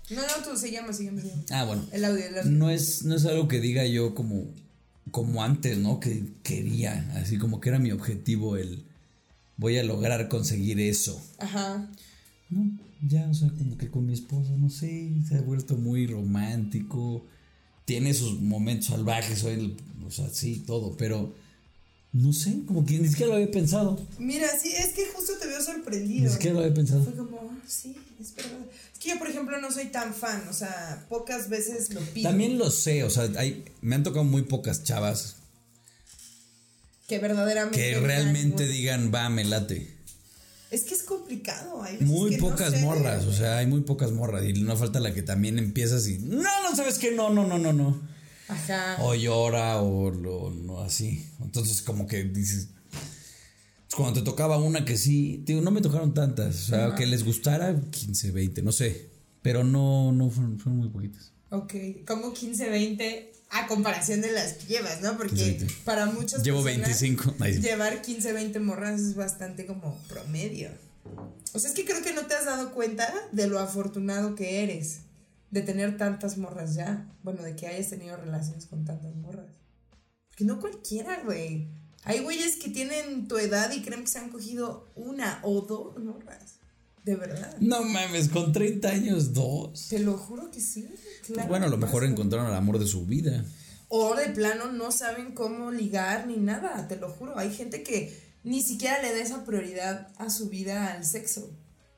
No, 0.09 0.21
no, 0.21 0.43
tú 0.43 0.57
se 0.57 0.71
llama, 0.71 0.91
se 0.93 1.05
llama, 1.05 1.21
se 1.21 1.29
llama. 1.29 1.43
ah 1.51 1.63
bueno. 1.65 1.85
El 1.91 2.03
audio, 2.05 2.25
el 2.25 2.37
audio. 2.39 2.51
No 2.51 2.69
es, 2.69 3.03
no 3.03 3.15
es 3.15 3.25
algo 3.25 3.47
que 3.47 3.59
diga 3.61 3.85
yo 3.85 4.13
como, 4.15 4.45
como 5.11 5.43
antes, 5.43 5.77
¿no? 5.77 5.99
Que 6.01 6.25
quería, 6.43 7.09
así 7.15 7.37
como 7.37 7.61
que 7.61 7.69
era 7.69 7.79
mi 7.79 7.91
objetivo 7.91 8.57
el 8.57 8.85
voy 9.61 9.77
a 9.77 9.83
lograr 9.83 10.27
conseguir 10.27 10.79
eso. 10.79 11.23
Ajá. 11.37 11.87
No, 12.49 12.79
ya, 13.07 13.29
o 13.29 13.33
sea, 13.33 13.49
como 13.49 13.77
que 13.77 13.89
con 13.89 14.07
mi 14.07 14.13
esposa, 14.13 14.49
no 14.57 14.69
sé, 14.71 15.11
se 15.29 15.35
ha 15.37 15.41
vuelto 15.41 15.77
muy 15.77 16.07
romántico. 16.07 17.23
Tiene 17.85 18.13
sus 18.15 18.41
momentos 18.41 18.87
salvajes, 18.87 19.43
o 19.43 20.11
sea, 20.11 20.29
sí, 20.29 20.63
todo, 20.65 20.97
pero 20.97 21.33
no 22.11 22.33
sé, 22.33 22.63
como 22.65 22.85
que 22.85 22.97
ni 22.97 23.07
siquiera 23.07 23.29
lo 23.29 23.35
había 23.35 23.51
pensado. 23.51 23.99
Mira, 24.17 24.47
sí, 24.61 24.71
es 24.75 24.93
que 24.93 25.05
justo 25.15 25.33
te 25.39 25.47
veo 25.47 25.59
Ni 25.59 25.65
sorprendido. 25.65 26.31
siquiera 26.33 26.55
lo 26.55 26.59
había 26.61 26.73
pensado. 26.73 27.03
Fue 27.03 27.13
como, 27.15 27.37
ah, 27.39 27.57
sí, 27.67 27.95
es 28.19 28.33
verdad. 28.35 28.59
Es 28.93 28.99
que 28.99 29.09
yo, 29.09 29.19
por 29.19 29.27
ejemplo, 29.29 29.61
no 29.61 29.71
soy 29.71 29.85
tan 29.87 30.13
fan, 30.13 30.41
o 30.49 30.53
sea, 30.53 31.05
pocas 31.07 31.49
veces 31.49 31.93
lo 31.93 32.01
pido. 32.01 32.29
También 32.29 32.57
lo 32.57 32.71
sé, 32.71 33.03
o 33.03 33.09
sea, 33.11 33.29
hay, 33.37 33.63
me 33.81 33.93
han 33.95 34.03
tocado 34.03 34.23
muy 34.25 34.41
pocas 34.41 34.83
chavas 34.83 35.35
que 37.11 37.19
verdaderamente. 37.19 37.77
que 37.77 37.99
realmente 37.99 38.67
digan, 38.67 39.11
va, 39.13 39.29
me 39.29 39.43
late. 39.43 39.97
Es 40.69 40.85
que 40.85 40.93
es 40.93 41.03
complicado. 41.03 41.83
Hay 41.83 41.97
Muy 41.99 42.37
no 42.37 42.49
pocas 42.49 42.71
sé. 42.71 42.79
morras, 42.79 43.25
o 43.25 43.33
sea, 43.33 43.57
hay 43.57 43.67
muy 43.67 43.81
pocas 43.81 44.11
morras. 44.13 44.45
Y 44.45 44.53
no 44.53 44.77
falta 44.77 45.01
la 45.01 45.13
que 45.13 45.21
también 45.21 45.59
empiezas 45.59 46.07
y. 46.07 46.19
No, 46.19 46.41
no 46.41 46.75
sabes 46.75 46.97
que 46.97 47.11
no, 47.11 47.29
no, 47.29 47.45
no, 47.45 47.57
no, 47.57 47.73
no. 47.73 48.01
Ajá. 48.47 48.97
O 49.01 49.13
llora 49.13 49.81
o 49.81 50.09
lo 50.09 50.51
no, 50.51 50.79
así. 50.79 51.25
Entonces, 51.41 51.81
como 51.81 52.07
que 52.07 52.23
dices. 52.23 52.69
Cuando 53.93 54.21
te 54.21 54.25
tocaba 54.25 54.57
una 54.57 54.85
que 54.85 54.95
sí, 54.95 55.43
digo, 55.45 55.59
no 55.59 55.71
me 55.71 55.81
tocaron 55.81 56.13
tantas. 56.13 56.55
O 56.55 56.67
sea, 56.67 56.95
que 56.95 57.05
les 57.05 57.25
gustara 57.25 57.75
15, 57.91 58.31
20, 58.31 58.61
no 58.61 58.71
sé. 58.71 59.09
Pero 59.41 59.65
no, 59.65 60.13
no 60.13 60.29
fueron, 60.29 60.57
fueron 60.57 60.77
muy 60.79 60.87
poquitas. 60.87 61.33
Ok, 61.51 61.73
como 62.07 62.33
15, 62.33 62.69
20 62.69 63.33
a 63.49 63.67
comparación 63.67 64.21
de 64.21 64.31
las 64.31 64.53
que 64.53 64.67
llevas, 64.67 65.01
¿no? 65.01 65.17
Porque 65.17 65.35
15, 65.35 65.57
20. 65.65 65.75
para 65.83 66.05
muchas 66.05 66.43
Llevo 66.43 66.63
personas 66.63 66.87
25. 66.87 67.35
Ay, 67.41 67.55
sí. 67.55 67.61
llevar 67.61 68.01
15, 68.01 68.31
20 68.31 68.59
morras 68.61 69.01
es 69.01 69.15
bastante 69.15 69.65
como 69.65 69.97
promedio. 70.07 70.69
O 71.51 71.59
sea, 71.59 71.69
es 71.69 71.75
que 71.75 71.83
creo 71.83 72.01
que 72.01 72.13
no 72.13 72.25
te 72.25 72.35
has 72.35 72.45
dado 72.45 72.71
cuenta 72.71 73.13
de 73.33 73.47
lo 73.47 73.59
afortunado 73.59 74.35
que 74.35 74.63
eres 74.63 75.01
de 75.49 75.61
tener 75.61 75.97
tantas 75.97 76.37
morras 76.37 76.73
ya. 76.75 77.13
Bueno, 77.21 77.43
de 77.43 77.53
que 77.57 77.67
hayas 77.67 77.89
tenido 77.89 78.15
relaciones 78.15 78.65
con 78.65 78.85
tantas 78.85 79.13
morras. 79.15 79.51
Porque 80.29 80.45
no 80.45 80.61
cualquiera, 80.61 81.21
güey. 81.25 81.67
Hay 82.03 82.21
güeyes 82.21 82.55
que 82.55 82.69
tienen 82.69 83.27
tu 83.27 83.37
edad 83.37 83.71
y 83.73 83.81
creen 83.81 84.01
que 84.01 84.07
se 84.07 84.19
han 84.19 84.29
cogido 84.29 84.89
una 84.95 85.41
o 85.43 85.59
dos 85.59 86.01
morras. 86.01 86.60
De 87.03 87.15
verdad. 87.15 87.55
No 87.59 87.83
mames, 87.83 88.29
con 88.29 88.51
30 88.51 88.89
años, 88.89 89.33
dos. 89.33 89.87
Te 89.89 89.99
lo 89.99 90.17
juro 90.17 90.51
que 90.51 90.61
sí. 90.61 90.87
Pues 90.87 91.33
claro 91.33 91.49
bueno, 91.49 91.65
a 91.65 91.69
lo 91.69 91.77
mejor 91.77 92.03
encontraron 92.03 92.47
el 92.47 92.53
amor 92.53 92.77
de 92.77 92.87
su 92.87 93.05
vida. 93.05 93.43
O 93.87 94.15
de 94.15 94.29
plano 94.29 94.71
no 94.71 94.91
saben 94.91 95.33
cómo 95.33 95.71
ligar 95.71 96.27
ni 96.27 96.37
nada, 96.37 96.87
te 96.87 96.95
lo 96.95 97.09
juro. 97.09 97.37
Hay 97.37 97.53
gente 97.53 97.83
que 97.83 98.31
ni 98.43 98.61
siquiera 98.61 99.01
le 99.01 99.13
da 99.13 99.21
esa 99.21 99.43
prioridad 99.43 100.09
a 100.17 100.29
su 100.29 100.49
vida 100.49 100.93
al 100.93 101.05
sexo. 101.05 101.51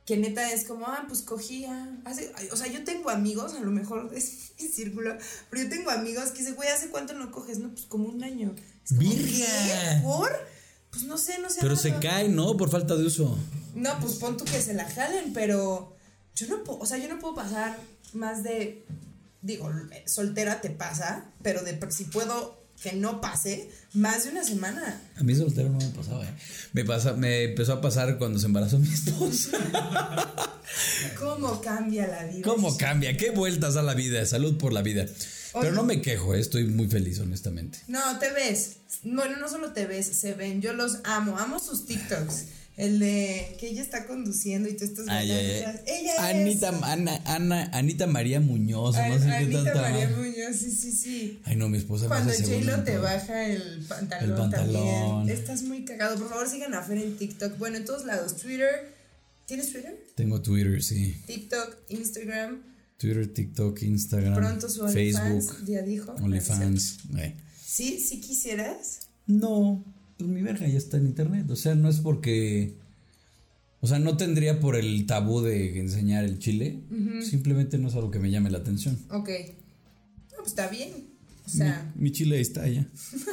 Que 0.06 0.18
neta 0.18 0.51
es 0.51 0.66
como, 0.66 0.88
ah, 0.88 1.06
pues 1.08 1.22
cogía. 1.22 1.97
Hace, 2.04 2.32
ay, 2.36 2.49
o 2.51 2.58
sea, 2.58 2.68
yo 2.68 2.84
tengo 2.84 3.10
amigos, 3.10 3.54
a 3.54 3.60
lo 3.60 3.72
mejor 3.72 4.12
es 4.16 4.54
mi 4.60 4.68
círculo, 4.68 5.16
pero 5.49 5.64
yo 5.64 5.70
tengo 5.70 5.91
amigos 5.91 6.32
que 6.32 6.39
dicen, 6.39 6.56
güey, 6.56 6.70
¿hace 6.70 6.89
cuánto 6.89 7.14
no 7.14 7.32
coges? 7.32 7.60
No, 7.60 7.70
pues 7.70 7.86
como 7.86 8.10
un 8.10 8.24
año. 8.24 8.56
Es 8.86 8.93
como. 10.01 10.18
¿Por? 10.18 10.32
Pues 10.94 11.06
no 11.06 11.18
sé, 11.18 11.39
no 11.39 11.50
sé. 11.50 11.58
Pero 11.60 11.76
se 11.76 11.98
cae, 11.98 12.30
¿no? 12.30 12.56
Por 12.56 12.70
falta 12.70 12.96
de 12.96 13.04
uso. 13.04 13.36
No, 13.74 14.00
pues 14.00 14.14
pon 14.14 14.38
tú 14.38 14.46
que 14.46 14.62
se 14.62 14.76
la 14.76 14.88
jalen, 14.88 15.34
pero 15.34 15.96
yo 16.36 16.48
no 16.48 16.64
puedo, 16.64 16.80
o 16.80 16.86
sea, 16.86 17.00
yo 17.00 17.10
no 17.10 17.20
puedo 17.20 17.34
pasar 17.34 17.80
más 18.14 18.44
de, 18.44 18.86
digo, 19.41 19.72
soltera 20.06 20.62
te 20.62 20.70
pasa, 20.70 21.26
pero 21.41 21.64
de 21.64 21.80
si 21.89 22.06
puedo 22.06 22.62
que 22.84 22.94
no 22.94 23.22
pase, 23.22 23.72
más 23.94 24.26
de 24.26 24.32
una 24.32 24.44
semana. 24.44 25.02
A 25.16 25.24
mí 25.24 25.34
soltero 25.34 25.70
no 25.70 25.80
me 25.80 25.88
pasaba, 25.89 26.26
¿eh? 26.26 26.36
Me, 26.74 26.84
pasa, 26.84 27.14
me 27.14 27.44
empezó 27.46 27.74
a 27.74 27.82
pasar 27.82 28.18
cuando 28.18 28.39
se 28.39 28.46
embarazó 28.46 28.78
mi 28.78 28.94
esposa. 28.94 29.58
¿Cómo 31.20 31.62
cambia 31.62 32.08
la 32.08 32.26
vida? 32.26 32.41
¿Cómo 32.44 32.78
cambia? 32.78 33.16
¿Qué 33.16 33.32
vueltas 33.32 33.78
a 33.78 33.84
la 33.84 33.94
vida? 33.94 34.24
Salud 34.26 34.58
por 34.58 34.74
la 34.74 34.82
vida. 34.82 35.06
Pero 35.62 35.74
no 35.74 35.84
me 35.84 36.01
quejo, 36.01 36.34
¿eh? 36.36 36.39
estoy 36.39 36.66
muy 36.66 36.88
feliz, 36.88 37.20
honestamente. 37.20 37.80
No, 37.88 38.20
te 38.20 38.32
ves. 38.32 38.78
Bueno, 39.04 39.38
no 39.38 39.47
solo 39.49 39.72
te 39.74 39.86
ves, 39.86 40.08
se 40.08 40.34
ven. 40.34 40.62
Yo 40.62 40.74
los 40.74 40.99
amo, 41.04 41.38
amo 41.38 41.60
sus 41.60 41.86
TikToks. 41.86 42.45
El 42.76 42.97
de 42.97 43.56
que 43.60 43.68
ella 43.70 43.84
está 43.84 44.08
conduciendo 44.08 44.68
y 44.68 44.74
tú 44.74 44.84
estás 44.86 45.06
Ay, 45.08 45.30
ay, 45.30 45.38
ay. 45.38 45.51
bailando. 45.62 45.82
Ella 45.86 46.28
Anita, 46.28 46.70
es. 46.70 46.84
Ana, 46.84 47.22
Ana, 47.26 47.70
Anita 47.72 48.08
María 48.08 48.39
Muñoz, 48.39 48.95
Ay, 48.95 49.12
no 49.12 49.20
sé 49.20 49.26
qué 49.26 49.32
Anita 49.36 49.64
tanta. 49.66 49.82
María 49.91 50.10
Muñoz, 50.10 50.56
sí, 50.58 50.72
sí, 50.72 50.91
sí. 50.91 51.39
Ay, 51.45 51.56
no, 51.56 51.70
mi 51.70 51.78
esposa 51.78 52.06
me 52.06 52.08
Cuando 52.10 52.32
hace 52.32 52.43
J-Lo 52.45 52.74
en 52.74 52.84
te 52.84 52.97
baja 52.97 53.45
el 53.45 53.86
pantalón, 53.88 54.30
El 54.32 54.36
pantalón. 54.38 54.74
también. 55.22 55.38
Estás 55.38 55.62
muy 55.62 55.86
cagado. 55.86 56.18
Por 56.18 56.30
favor, 56.30 56.49
sigan 56.49 56.74
a 56.74 56.82
Fer 56.82 56.97
en 56.97 57.16
TikTok. 57.16 57.60
Bueno, 57.60 57.78
en 57.78 57.86
todos 57.86 58.06
lados. 58.06 58.38
Twitter. 58.38 58.91
¿Tienes 59.45 59.72
Twitter? 59.72 59.95
Tengo 60.16 60.41
Twitter, 60.41 60.82
sí. 60.82 61.22
TikTok, 61.28 61.76
Instagram. 61.89 62.60
Twitter, 62.98 63.28
TikTok, 63.34 63.82
Instagram, 63.84 64.36
Pronto 64.36 64.70
su 64.70 64.84
OnlyFans. 64.84 65.48
Facebook, 65.48 65.66
Ya 65.68 65.82
dijo. 65.82 66.12
OnlyFans. 66.14 67.00
eh. 67.18 67.36
Sí, 67.66 68.00
sí 68.00 68.22
quisieras. 68.22 69.00
No, 69.28 69.84
pues 70.18 70.30
mi 70.30 70.41
verga 70.41 70.68
ya 70.68 70.78
está 70.78 70.98
en 70.98 71.08
internet. 71.08 71.50
O 71.50 71.56
sea, 71.56 71.76
no 71.76 71.89
es 71.89 71.98
porque. 72.00 72.76
O 73.82 73.88
sea, 73.88 74.00
no 74.00 74.16
tendría 74.16 74.60
por 74.62 74.76
el 74.78 75.06
tabú 75.06 75.41
de 75.41 75.80
enseñar 75.80 76.24
el 76.24 76.39
chile. 76.39 76.80
Simplemente 77.22 77.78
no 77.78 77.89
es 77.89 77.96
algo 77.96 78.12
que 78.12 78.20
me 78.20 78.32
llame 78.32 78.50
la 78.50 78.60
atención. 78.60 78.98
Ok. 79.10 79.30
No, 80.32 80.38
pues 80.38 80.48
está 80.50 80.68
bien. 80.70 80.91
O 81.46 81.50
sea, 81.50 81.91
Mi, 81.96 82.04
mi 82.04 82.12
chile 82.14 82.38
ahí 82.38 82.41
está 82.41 82.66
ya. 82.70 82.88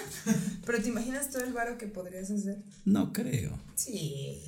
pero 0.67 0.83
¿te 0.83 0.89
imaginas 0.89 1.31
todo 1.31 1.45
el 1.45 1.53
varo 1.53 1.79
que 1.79 1.87
podrías 1.87 2.31
hacer? 2.33 2.59
No 2.85 3.13
creo. 3.13 3.57
Sí. 3.77 4.39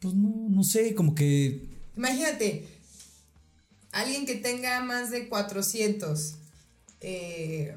Pues 0.00 0.14
no, 0.14 0.48
no 0.50 0.62
sé, 0.64 0.94
como 0.94 1.14
que. 1.14 1.62
Imagínate, 1.96 2.66
alguien 3.92 4.26
que 4.26 4.34
tenga 4.34 4.80
más 4.82 5.10
de 5.10 5.28
400 5.28 6.34
eh, 7.00 7.76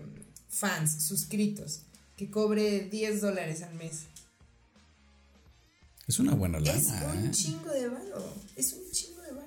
fans 0.49 1.03
suscritos, 1.03 1.81
que 2.17 2.29
cobre 2.31 2.81
10 2.89 3.21
dólares 3.21 3.61
al 3.61 3.75
mes. 3.75 4.03
Es 6.07 6.19
una 6.19 6.33
buena 6.35 6.59
Es 6.59 6.85
lana. 6.85 7.13
un 7.13 7.25
¿eh? 7.27 7.31
chingo 7.31 7.69
de 7.71 7.87
varo. 7.87 8.33
Es 8.55 8.73
un 8.73 8.89
chingo 8.91 9.21
de 9.21 9.31
varo. 9.31 9.45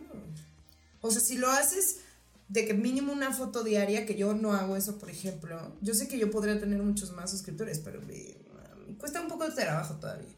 O 1.01 1.11
sea, 1.11 1.21
si 1.21 1.39
lo 1.39 1.49
haces 1.51 1.99
de 2.49 2.67
que 2.67 2.75
mínimo 2.75 3.13
una 3.13 3.33
foto 3.33 3.63
diaria, 3.63 4.07
que 4.07 4.17
yo 4.17 4.35
no 4.35 4.53
hago 4.53 4.77
eso, 4.77 4.99
por 4.99 5.11
ejemplo, 5.11 5.73
yo 5.81 5.95
sé 5.95 6.09
que 6.09 6.19
yo 6.19 6.31
podría 6.31 6.59
tener 6.59 6.83
muchos 6.83 7.13
más 7.13 7.31
suscriptores, 7.31 7.79
pero 7.79 8.01
me, 8.03 8.35
me 8.87 8.95
cuesta 8.97 9.21
un 9.21 9.29
poco 9.29 9.49
de 9.49 9.55
trabajo 9.55 9.95
todavía. 9.95 10.35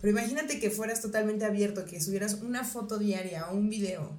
Pero 0.00 0.10
imagínate 0.10 0.60
que 0.60 0.70
fueras 0.70 1.00
totalmente 1.00 1.44
abierto, 1.44 1.84
que 1.86 2.00
subieras 2.00 2.34
una 2.34 2.62
foto 2.64 2.98
diaria 2.98 3.48
o 3.48 3.56
un 3.56 3.68
video, 3.70 4.12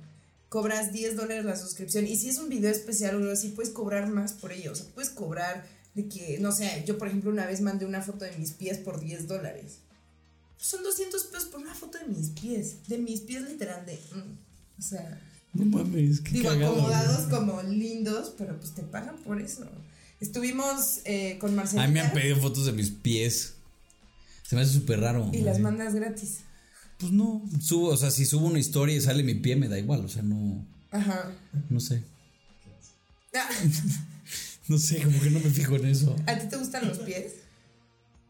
cobras 0.49 0.91
10 0.93 1.15
dólares 1.15 1.45
la 1.45 1.57
suscripción. 1.57 2.07
Y 2.07 2.15
si 2.15 2.29
es 2.29 2.37
un 2.37 2.49
video 2.49 2.71
especial 2.71 3.15
o 3.15 3.19
algo 3.19 3.31
así, 3.31 3.49
puedes 3.49 3.71
cobrar 3.71 4.07
más 4.07 4.33
por 4.33 4.51
ello. 4.51 4.71
O 4.71 4.75
sea, 4.75 4.85
puedes 4.93 5.09
cobrar 5.09 5.65
de 5.95 6.07
que, 6.07 6.37
no 6.39 6.51
sé, 6.51 6.83
yo 6.85 6.97
por 6.97 7.07
ejemplo 7.07 7.31
una 7.31 7.45
vez 7.45 7.61
mandé 7.61 7.85
una 7.85 8.01
foto 8.01 8.25
de 8.25 8.37
mis 8.37 8.51
pies 8.51 8.77
por 8.77 8.99
10 8.99 9.27
dólares. 9.27 9.77
Son 10.57 10.83
200 10.83 11.23
pesos 11.25 11.49
por 11.49 11.61
una 11.61 11.75
foto 11.75 11.97
de 11.97 12.05
mis 12.05 12.29
pies. 12.29 12.87
De 12.87 12.97
mis 12.97 13.21
pies 13.21 13.43
literal 13.43 13.85
de... 13.85 13.95
mm, 14.13 14.79
o 14.79 14.81
sea, 14.81 15.21
No 15.53 15.65
mames, 15.65 16.21
qué 16.21 16.31
digo, 16.31 16.49
cagado. 16.49 16.73
acomodados 16.73 17.27
como 17.29 17.61
lindos, 17.63 18.33
pero 18.37 18.57
pues 18.59 18.73
te 18.73 18.81
pagan 18.83 19.17
por 19.17 19.41
eso. 19.41 19.65
Estuvimos 20.19 21.01
eh, 21.05 21.37
con 21.39 21.55
Marcelita. 21.55 21.83
A 21.83 21.87
mí 21.87 21.93
me 21.93 21.99
han 22.01 22.13
pedido 22.13 22.37
fotos 22.37 22.65
de 22.65 22.71
mis 22.71 22.89
pies. 22.89 23.53
Se 24.43 24.55
me 24.55 24.61
hace 24.61 24.73
súper 24.73 25.01
raro. 25.01 25.29
Y 25.33 25.41
las 25.41 25.59
mandas 25.59 25.93
gratis. 25.95 26.39
Pues 26.97 27.11
no, 27.11 27.43
subo, 27.59 27.89
o 27.89 27.97
sea, 27.97 28.09
si 28.11 28.25
subo 28.25 28.47
una 28.47 28.59
historia 28.59 28.95
y 28.95 29.01
sale 29.01 29.21
mi 29.23 29.35
pie, 29.35 29.55
me 29.55 29.67
da 29.67 29.77
igual, 29.77 30.05
o 30.05 30.07
sea, 30.07 30.21
no, 30.23 30.65
Ajá. 30.91 31.31
no 31.69 31.79
sé. 31.79 32.03
Ah, 33.33 33.49
No 34.67 34.79
sé, 34.79 34.99
como 35.03 35.19
que 35.21 35.29
no 35.29 35.39
me 35.39 35.49
fijo 35.51 35.75
en 35.75 35.85
eso. 35.85 36.15
¿A 36.25 36.39
ti 36.39 36.47
te 36.47 36.57
gustan 36.57 36.87
los 36.87 36.97
pies? 36.99 37.33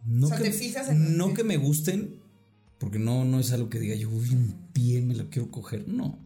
No 0.06 0.26
O 0.28 0.30
sea, 0.30 0.38
que, 0.40 0.46
¿te 0.46 0.52
fijas 0.52 0.90
en 0.90 1.16
No 1.18 1.34
que 1.34 1.44
me 1.46 1.56
gusten, 1.58 2.20
porque 2.78 3.00
no, 3.00 3.24
no 3.24 3.40
es 3.40 3.52
algo 3.54 3.70
que 3.70 3.80
diga 3.80 3.96
yo, 3.96 4.10
uy, 4.10 4.30
un 4.32 4.54
pie, 4.74 5.00
me 5.02 5.16
lo 5.16 5.30
quiero 5.30 5.50
coger, 5.50 5.88
no. 5.88 6.20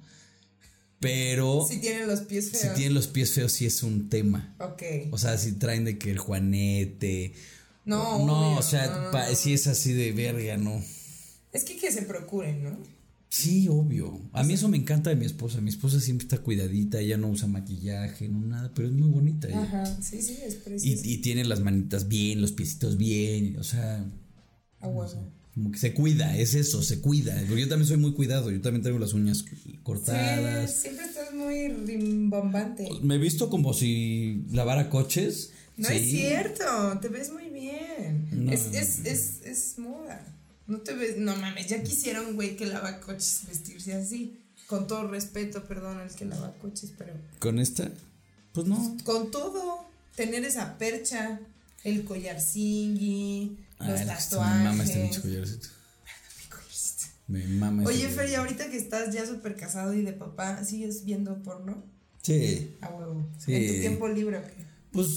Pero 0.99 1.65
Si 1.69 1.77
tienen 1.79 2.07
los 2.07 2.21
pies 2.21 2.45
si 2.49 2.57
feos. 2.57 2.73
tienen 2.75 2.93
los 2.95 3.07
pies 3.07 3.31
feos, 3.33 3.51
sí 3.51 3.65
es 3.67 3.83
un 3.83 4.09
tema. 4.09 4.55
Ok. 4.59 4.81
O 5.11 5.17
sea, 5.19 5.37
si 5.37 5.51
traen 5.53 5.85
de 5.85 5.97
que 5.99 6.09
el 6.11 6.17
juanete. 6.17 7.33
No, 7.85 8.25
No, 8.25 8.49
obvio, 8.49 8.59
o 8.59 8.63
sea, 8.63 8.87
no, 8.87 9.01
no, 9.03 9.11
pa- 9.11 9.29
no. 9.29 9.35
si 9.35 9.53
es 9.53 9.67
así 9.67 9.93
de 9.93 10.11
verga, 10.11 10.57
no. 10.57 10.83
Es 11.53 11.63
que 11.63 11.77
que 11.77 11.91
se 11.91 12.03
procuren, 12.03 12.63
¿no? 12.63 12.77
Sí, 13.31 13.67
obvio. 13.69 14.19
A 14.33 14.43
mí 14.43 14.53
eso 14.53 14.67
me 14.69 14.77
encanta 14.77 15.11
de 15.11 15.15
mi 15.15 15.25
esposa. 15.25 15.61
Mi 15.61 15.69
esposa 15.69 15.99
siempre 15.99 16.25
está 16.25 16.39
cuidadita, 16.39 16.99
ella 16.99 17.15
no 17.17 17.29
usa 17.29 17.47
maquillaje, 17.47 18.27
no 18.27 18.39
nada, 18.39 18.71
pero 18.73 18.87
es 18.87 18.93
muy 18.93 19.09
bonita. 19.09 19.47
ella. 19.47 19.61
Ajá. 19.61 19.85
Sí, 20.01 20.21
sí, 20.21 20.37
es 20.43 20.55
Y, 20.55 20.57
preciso. 20.57 21.01
y 21.07 21.17
tiene 21.17 21.45
las 21.45 21.59
manitas 21.59 22.07
bien, 22.07 22.41
los 22.41 22.51
piecitos 22.53 22.97
bien, 22.97 23.57
o 23.59 23.63
sea, 23.63 24.03
A 24.79 24.87
huevo. 24.87 25.31
como 25.53 25.71
que 25.71 25.77
se 25.77 25.93
cuida, 25.93 26.35
es 26.37 26.55
eso, 26.55 26.81
se 26.81 27.01
cuida. 27.01 27.39
Yo 27.43 27.67
también 27.67 27.87
soy 27.87 27.97
muy 27.97 28.13
cuidado, 28.13 28.49
yo 28.49 28.61
también 28.61 28.81
tengo 28.81 28.97
las 28.97 29.13
uñas 29.13 29.45
cortadas. 29.83 30.71
Sí, 30.73 30.81
siempre 30.81 31.05
estás 31.05 31.31
muy 31.33 31.67
rimbombante. 31.67 32.87
Me 33.03 33.15
he 33.15 33.19
visto 33.19 33.49
como 33.51 33.73
si 33.73 34.43
lavara 34.51 34.89
coches. 34.89 35.51
No 35.77 35.87
sí. 35.87 35.93
es 35.95 36.09
cierto, 36.09 36.63
te 36.99 37.09
ves 37.09 37.31
muy 37.31 37.49
bien. 37.49 38.27
No. 38.45 38.51
Es, 38.51 38.65
es, 38.73 39.05
es, 39.05 39.41
es 39.45 39.79
moda. 39.79 40.28
No 40.69 40.77
te 40.77 40.93
ves, 40.93 41.17
no 41.17 41.35
mames, 41.35 41.67
ya 41.67 41.83
quisiera 41.83 42.21
un 42.21 42.35
güey 42.35 42.55
que 42.55 42.65
lava 42.67 42.99
coches 43.01 43.41
vestirse 43.47 43.93
así. 43.93 44.39
Con 44.67 44.85
todo 44.87 45.07
respeto, 45.07 45.63
perdón, 45.65 45.99
el 45.99 46.11
que 46.13 46.25
lava 46.25 46.53
coches, 46.61 46.93
pero 46.97 47.13
¿Con 47.39 47.57
esta? 47.59 47.91
Pues 48.53 48.67
no. 48.67 48.97
con 49.03 49.31
todo, 49.31 49.85
tener 50.15 50.45
esa 50.45 50.77
percha, 50.77 51.39
el 51.83 52.03
collar 52.05 52.39
zingui, 52.39 53.57
Ah, 53.79 53.89
los 53.89 54.01
es 54.01 54.07
que 54.07 54.13
está- 54.13 54.37
me 54.57 54.63
mama 54.63 54.83
este 54.83 54.95
tatuajes. 54.95 55.01
pinche 55.01 55.21
collarcito. 55.21 55.67
Mi 56.37 56.49
collarcito. 56.49 57.05
Me 57.27 57.47
mama 57.47 57.83
este 57.83 57.95
Oye. 57.95 58.09
Fer, 58.09 58.29
y 58.29 58.35
ahorita 58.35 58.69
que 58.69 58.77
estás 58.77 59.13
ya 59.13 59.25
súper 59.25 59.55
casado 59.55 59.93
y 59.93 60.01
de 60.03 60.13
papá, 60.13 60.63
¿sigues 60.63 61.03
viendo 61.05 61.41
porno? 61.41 61.83
Sí. 62.21 62.75
A 62.81 62.89
huevo. 62.89 63.25
Sí. 63.43 63.53
¿En 63.55 63.73
tu 63.75 63.79
tiempo 63.81 64.07
libre 64.07 64.37
o 64.37 64.43
qué? 64.43 64.65
Pues 64.91 65.07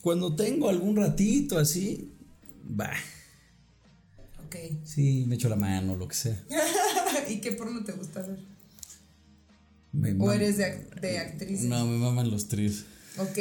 cuando 0.00 0.34
tengo 0.34 0.68
algún 0.68 0.96
ratito 0.96 1.58
así, 1.58 2.10
va. 2.80 2.90
Ok. 4.48 4.56
Sí, 4.84 5.24
me 5.28 5.34
echo 5.36 5.48
la 5.48 5.56
mano, 5.56 5.94
lo 5.96 6.08
que 6.08 6.14
sea. 6.14 6.42
¿Y 7.28 7.40
qué 7.40 7.52
porno 7.52 7.84
te 7.84 7.92
gusta 7.92 8.22
ver? 8.22 8.38
Me 9.92 10.12
¿O 10.18 10.32
eres 10.32 10.56
de, 10.58 10.86
de 11.00 11.18
actriz? 11.18 11.60
No, 11.62 11.86
me 11.86 11.96
maman 11.98 12.30
los 12.30 12.48
tríos. 12.48 12.84
Ok, 13.18 13.38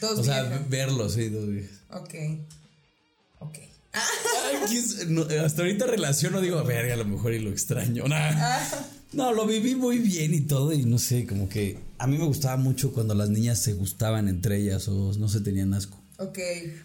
dos 0.00 0.18
O 0.20 0.24
sea, 0.24 0.42
viejas. 0.44 0.68
verlos, 0.70 1.12
sí, 1.14 1.28
dos 1.28 1.48
viejas. 1.48 1.80
Ok. 1.90 2.14
Ok. 3.40 3.58
Ay, 3.92 4.56
¿quién- 4.68 5.14
no, 5.14 5.22
hasta 5.44 5.62
ahorita 5.62 5.86
relaciono, 5.86 6.40
digo, 6.40 6.62
verga, 6.64 6.94
a 6.94 6.96
lo 6.98 7.04
mejor 7.06 7.32
y 7.34 7.40
lo 7.40 7.50
extraño. 7.50 8.04
Nah. 8.08 8.16
Ah, 8.34 8.86
No, 9.12 9.32
lo 9.32 9.46
viví 9.46 9.74
muy 9.74 9.98
bien 9.98 10.34
y 10.34 10.40
todo, 10.42 10.72
y 10.72 10.84
no 10.84 10.98
sé, 10.98 11.26
como 11.26 11.48
que 11.48 11.78
a 11.98 12.06
mí 12.06 12.18
me 12.18 12.24
gustaba 12.26 12.56
mucho 12.56 12.92
cuando 12.92 13.14
las 13.14 13.30
niñas 13.30 13.58
se 13.62 13.72
gustaban 13.72 14.28
entre 14.28 14.58
ellas 14.58 14.88
o 14.88 15.12
no 15.18 15.28
se 15.28 15.40
tenían 15.40 15.72
asco. 15.74 15.98
Ok. 16.18 16.38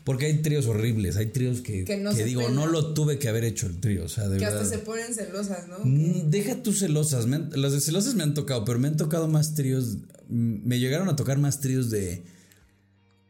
Porque 0.03 0.25
hay 0.27 0.41
tríos 0.41 0.65
horribles, 0.67 1.17
hay 1.17 1.27
tríos 1.27 1.61
que, 1.61 1.83
Que 1.85 1.97
no 1.97 2.13
digo, 2.13 2.49
no 2.49 2.67
lo 2.67 2.93
tuve 2.93 3.17
que 3.19 3.29
haber 3.29 3.43
hecho 3.43 3.67
el 3.67 3.79
trío, 3.79 4.05
o 4.05 4.09
sea, 4.09 4.27
de 4.27 4.37
Que 4.37 4.45
verdad. 4.45 4.61
hasta 4.63 4.75
se 4.77 4.81
ponen 4.83 5.13
celosas, 5.13 5.67
¿no? 5.67 5.79
Mm, 5.83 6.29
Deja 6.29 6.61
tus 6.63 6.79
celosas. 6.79 7.25
han- 7.25 7.49
las 7.53 7.73
de 7.73 7.81
celosas 7.81 8.15
me 8.15 8.23
han 8.23 8.33
tocado, 8.33 8.65
pero 8.65 8.79
me 8.79 8.87
han 8.87 8.97
tocado 8.97 9.27
más 9.27 9.53
tríos. 9.55 9.97
mm, 10.29 10.67
Me 10.67 10.79
llegaron 10.79 11.09
a 11.09 11.15
tocar 11.15 11.37
más 11.39 11.59
tríos 11.61 11.89
de 11.89 12.23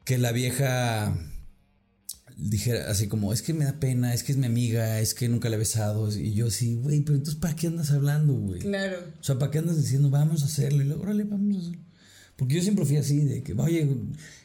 que 0.06 0.18
la 0.18 0.32
vieja 0.32 1.16
dijera 2.38 2.90
así 2.90 3.08
como, 3.08 3.34
es 3.34 3.42
que 3.42 3.54
me 3.54 3.66
da 3.66 3.80
pena, 3.80 4.14
es 4.14 4.24
que 4.24 4.32
es 4.32 4.38
mi 4.38 4.48
amiga, 4.48 5.00
es 5.00 5.14
que 5.14 5.30
nunca 5.30 5.50
la 5.50 5.56
he 5.58 5.60
besado. 5.60 6.10
Y 6.16 6.34
yo 6.34 6.48
así, 6.48 6.76
güey, 6.76 7.02
pero 7.02 7.16
entonces 7.18 7.40
¿para 7.40 7.56
qué 7.56 7.68
andas 7.68 7.92
hablando, 7.92 8.34
güey? 8.34 8.60
Claro. 8.62 8.98
O 9.20 9.24
sea, 9.24 9.38
¿para 9.38 9.52
qué 9.52 9.60
andas 9.60 9.78
diciendo, 9.78 10.10
vamos 10.10 10.42
a 10.42 10.46
hacerlo? 10.46 10.82
Y 10.82 10.86
luego, 10.88 11.04
órale, 11.04 11.24
vamos 11.24 11.56
a 11.56 11.60
hacerlo. 11.60 11.84
Porque 12.36 12.56
yo 12.56 12.62
siempre 12.64 12.86
fui 12.86 12.98
así, 12.98 13.20
de 13.20 13.44
que, 13.44 13.54
oye, 13.54 13.88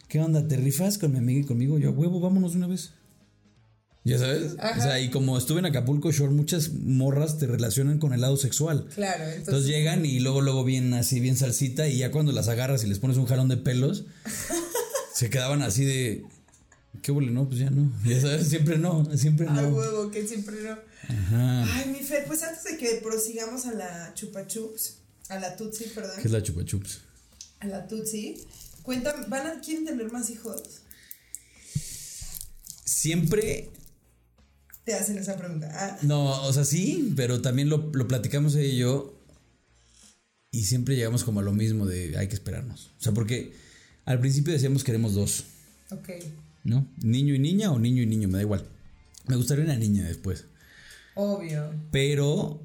¿qué 0.08 0.20
onda? 0.20 0.46
¿Te 0.46 0.56
rifas 0.56 0.98
con 0.98 1.12
mi 1.12 1.18
amiga 1.18 1.40
y 1.40 1.44
conmigo? 1.44 1.78
Yo, 1.78 1.90
huevo, 1.92 2.20
vámonos 2.20 2.52
de 2.52 2.58
una 2.58 2.66
vez. 2.68 2.92
¿Ya 4.04 4.18
sabes? 4.18 4.54
Ajá. 4.60 4.78
O 4.78 4.82
sea, 4.82 5.00
y 5.00 5.10
como 5.10 5.36
estuve 5.36 5.58
en 5.58 5.66
Acapulco 5.66 6.12
Shore, 6.12 6.32
muchas 6.32 6.72
morras 6.72 7.38
te 7.38 7.46
relacionan 7.48 7.98
con 7.98 8.12
el 8.12 8.20
lado 8.20 8.36
sexual. 8.36 8.86
Claro. 8.94 9.24
Entonces, 9.24 9.48
Entonces 9.48 9.66
llegan 9.68 10.06
y 10.06 10.20
luego, 10.20 10.42
luego 10.42 10.62
bien 10.62 10.94
así, 10.94 11.18
bien 11.18 11.36
salsita, 11.36 11.88
y 11.88 11.98
ya 11.98 12.12
cuando 12.12 12.30
las 12.30 12.46
agarras 12.46 12.84
y 12.84 12.86
les 12.86 13.00
pones 13.00 13.16
un 13.16 13.26
jalón 13.26 13.48
de 13.48 13.56
pelos, 13.56 14.04
se 15.14 15.28
quedaban 15.28 15.62
así 15.62 15.84
de. 15.84 16.24
¿Qué 17.02 17.10
huele? 17.10 17.32
No, 17.32 17.48
pues 17.48 17.58
ya 17.58 17.70
no. 17.70 17.92
Ya 18.04 18.20
sabes, 18.20 18.46
siempre 18.46 18.78
no, 18.78 19.04
siempre 19.16 19.46
no. 19.46 19.68
huevo, 19.70 20.10
que 20.12 20.24
siempre 20.26 20.54
no. 20.62 20.78
Ajá. 21.12 21.64
Ay, 21.74 21.90
mi 21.90 21.98
Fer, 21.98 22.26
pues 22.26 22.44
antes 22.44 22.62
de 22.62 22.76
que 22.78 23.00
prosigamos 23.02 23.66
a 23.66 23.72
la 23.74 24.12
chupa 24.14 24.46
chups, 24.46 24.98
a 25.28 25.40
la 25.40 25.56
tutsi, 25.56 25.84
perdón. 25.92 26.16
¿Qué 26.22 26.28
es 26.28 26.32
la 26.32 26.42
chupa 26.44 26.64
chups? 26.64 27.00
A 27.58 27.66
la 27.66 27.88
tutsi. 27.88 28.36
Cuéntame, 28.86 29.26
¿van 29.26 29.46
a, 29.48 29.60
¿quieren 29.60 29.84
tener 29.84 30.12
más 30.12 30.30
hijos? 30.30 30.62
Siempre 32.84 33.70
Te 34.84 34.94
hacen 34.94 35.18
esa 35.18 35.36
pregunta. 35.36 35.68
Ah, 35.74 35.98
No, 36.02 36.44
o 36.44 36.52
sea, 36.52 36.64
sí, 36.64 37.12
pero 37.16 37.42
también 37.42 37.68
lo, 37.68 37.90
lo 37.92 38.06
platicamos 38.06 38.54
ella 38.54 38.72
y 38.72 38.76
yo. 38.78 39.12
Y 40.52 40.62
siempre 40.66 40.94
llegamos 40.94 41.24
como 41.24 41.40
a 41.40 41.42
lo 41.42 41.52
mismo 41.52 41.84
de 41.84 42.16
hay 42.16 42.28
que 42.28 42.34
esperarnos. 42.36 42.92
O 42.98 43.02
sea, 43.02 43.12
porque 43.12 43.52
al 44.04 44.20
principio 44.20 44.52
decíamos 44.52 44.84
queremos 44.84 45.14
dos, 45.14 45.44
ok. 45.90 46.08
¿no? 46.62 46.86
Niño 47.02 47.34
y 47.34 47.40
niña 47.40 47.72
o 47.72 47.80
niño 47.80 48.02
y 48.02 48.06
niño, 48.06 48.28
me 48.28 48.34
da 48.38 48.42
igual. 48.42 48.64
Me 49.26 49.34
gustaría 49.34 49.64
una 49.64 49.76
niña 49.76 50.04
después. 50.04 50.44
Obvio. 51.16 51.74
Pero 51.90 52.62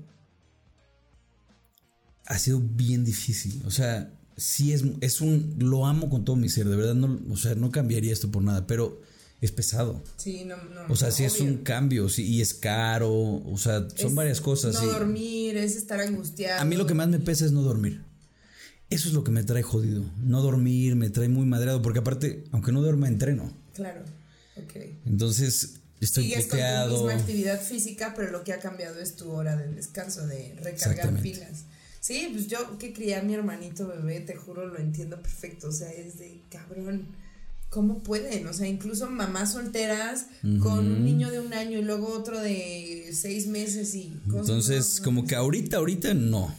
ha 2.27 2.37
sido 2.37 2.59
bien 2.59 3.03
difícil. 3.03 3.63
O 3.65 3.71
sea, 3.71 4.11
sí 4.41 4.73
es, 4.73 4.83
es 5.01 5.21
un. 5.21 5.55
Lo 5.59 5.85
amo 5.85 6.09
con 6.09 6.25
todo 6.25 6.35
mi 6.35 6.49
ser, 6.49 6.67
de 6.67 6.75
verdad. 6.75 6.95
No, 6.95 7.19
o 7.31 7.37
sea, 7.37 7.55
no 7.55 7.71
cambiaría 7.71 8.11
esto 8.11 8.31
por 8.31 8.43
nada, 8.43 8.65
pero 8.65 9.01
es 9.39 9.51
pesado. 9.51 10.03
Sí, 10.17 10.43
no, 10.45 10.57
no. 10.57 10.81
O 10.89 10.95
sea, 10.95 11.11
sí 11.11 11.23
es 11.23 11.39
un 11.39 11.57
cambio, 11.57 12.09
sí, 12.09 12.25
y 12.25 12.41
es 12.41 12.53
caro. 12.53 13.11
O 13.11 13.57
sea, 13.57 13.87
son 13.95 14.09
Es 14.09 14.15
varias 14.15 14.41
cosas. 14.41 14.73
No 14.75 14.81
sí. 14.81 14.85
dormir, 14.87 15.57
es 15.57 15.75
estar 15.75 15.99
angustiado. 15.99 16.59
A 16.59 16.65
mí 16.65 16.75
lo 16.75 16.87
que 16.87 16.93
más 16.93 17.07
me 17.07 17.19
pesa 17.19 17.45
es 17.45 17.51
no 17.51 17.61
dormir. 17.61 18.03
Eso 18.89 19.07
es 19.07 19.13
lo 19.13 19.23
que 19.23 19.31
me 19.31 19.43
trae 19.43 19.63
jodido. 19.63 20.03
No 20.21 20.41
dormir 20.41 20.95
me 20.95 21.09
trae 21.09 21.29
muy 21.29 21.45
madreado, 21.45 21.81
porque 21.81 21.99
aparte, 21.99 22.43
aunque 22.51 22.71
no 22.71 22.81
duerma, 22.81 23.07
entreno. 23.07 23.53
Claro. 23.73 24.01
Ok. 24.57 24.75
Entonces, 25.05 25.75
estoy 26.01 26.25
Sigues 26.25 26.47
con 26.47 26.59
tu 26.59 26.93
misma 26.95 27.13
actividad 27.13 27.61
física, 27.61 28.13
pero 28.15 28.31
lo 28.31 28.43
que 28.43 28.53
ha 28.53 28.59
cambiado 28.59 28.99
es 28.99 29.15
tu 29.15 29.31
hora 29.31 29.55
de 29.55 29.71
descanso, 29.71 30.27
de 30.27 30.55
recargar 30.61 31.21
pilas. 31.21 31.65
Sí, 32.01 32.29
pues 32.33 32.47
yo 32.47 32.77
que 32.77 32.91
crié 32.91 33.15
a 33.15 33.21
mi 33.23 33.33
hermanito 33.35 33.87
bebé, 33.87 34.19
te 34.19 34.35
juro, 34.35 34.67
lo 34.67 34.77
entiendo 34.79 35.21
perfecto. 35.21 35.69
O 35.69 35.71
sea, 35.71 35.89
es 35.91 36.17
de 36.19 36.41
cabrón. 36.49 37.05
¿Cómo 37.69 37.99
pueden? 37.99 38.47
O 38.47 38.53
sea, 38.53 38.67
incluso 38.67 39.09
mamás 39.09 39.53
solteras 39.53 40.25
con 40.61 40.79
un 40.91 41.05
niño 41.05 41.31
de 41.31 41.39
un 41.39 41.53
año 41.53 41.79
y 41.79 41.83
luego 41.83 42.09
otro 42.09 42.37
de 42.41 43.11
seis 43.13 43.47
meses 43.47 43.95
y 43.95 44.09
cosas. 44.27 44.41
Entonces, 44.49 44.89
no, 44.95 44.97
no, 44.99 45.03
como 45.05 45.25
que 45.27 45.35
ahorita, 45.35 45.77
ahorita 45.77 46.13
no. 46.13 46.53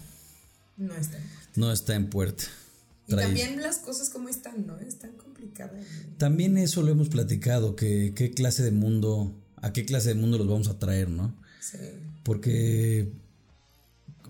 No 0.78 0.94
están. 0.94 1.20
No 1.54 1.70
está 1.70 1.96
en 1.96 2.08
puerta. 2.08 2.44
Y 3.08 3.12
Trae- 3.12 3.24
también 3.26 3.60
las 3.60 3.76
cosas 3.76 4.08
como 4.08 4.30
están, 4.30 4.66
¿no? 4.66 4.78
Están 4.78 5.12
complicadas. 5.18 5.74
¿no? 5.74 6.16
También 6.16 6.56
eso 6.56 6.80
lo 6.80 6.92
hemos 6.92 7.10
platicado, 7.10 7.76
que 7.76 8.12
qué 8.16 8.30
clase 8.30 8.62
de 8.62 8.70
mundo, 8.70 9.34
a 9.56 9.74
qué 9.74 9.84
clase 9.84 10.08
de 10.10 10.14
mundo 10.14 10.38
los 10.38 10.48
vamos 10.48 10.68
a 10.68 10.78
traer, 10.78 11.10
¿no? 11.10 11.34
Sí. 11.60 11.76
Porque, 12.22 13.12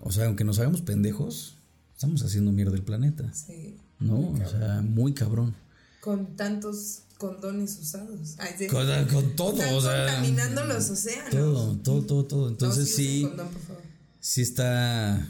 o 0.03 0.11
sea, 0.11 0.25
aunque 0.27 0.43
nos 0.43 0.59
hagamos 0.59 0.81
pendejos, 0.81 1.55
estamos 1.95 2.23
haciendo 2.23 2.51
mierda 2.51 2.75
el 2.75 2.83
planeta, 2.83 3.31
Sí. 3.33 3.77
¿no? 3.99 4.31
O 4.31 4.49
sea, 4.49 4.81
muy 4.81 5.13
cabrón. 5.13 5.55
Con 6.01 6.35
tantos 6.35 6.99
condones 7.17 7.79
usados. 7.79 8.35
Ay, 8.37 8.51
sí. 8.57 8.67
Con, 8.67 8.85
con 9.07 9.35
todo, 9.35 9.53
Están 9.61 9.75
o 9.75 9.81
sea. 9.81 10.05
contaminando 10.05 10.65
los 10.65 10.89
océanos. 10.89 11.29
Todo, 11.31 11.77
todo, 11.77 12.01
todo, 12.03 12.25
todo. 12.25 12.49
Entonces 12.49 12.89
No, 12.89 12.95
sí, 12.95 13.21
condón, 13.23 13.47
por 13.49 13.61
favor. 13.61 13.81
sí 14.19 14.41
está, 14.41 15.27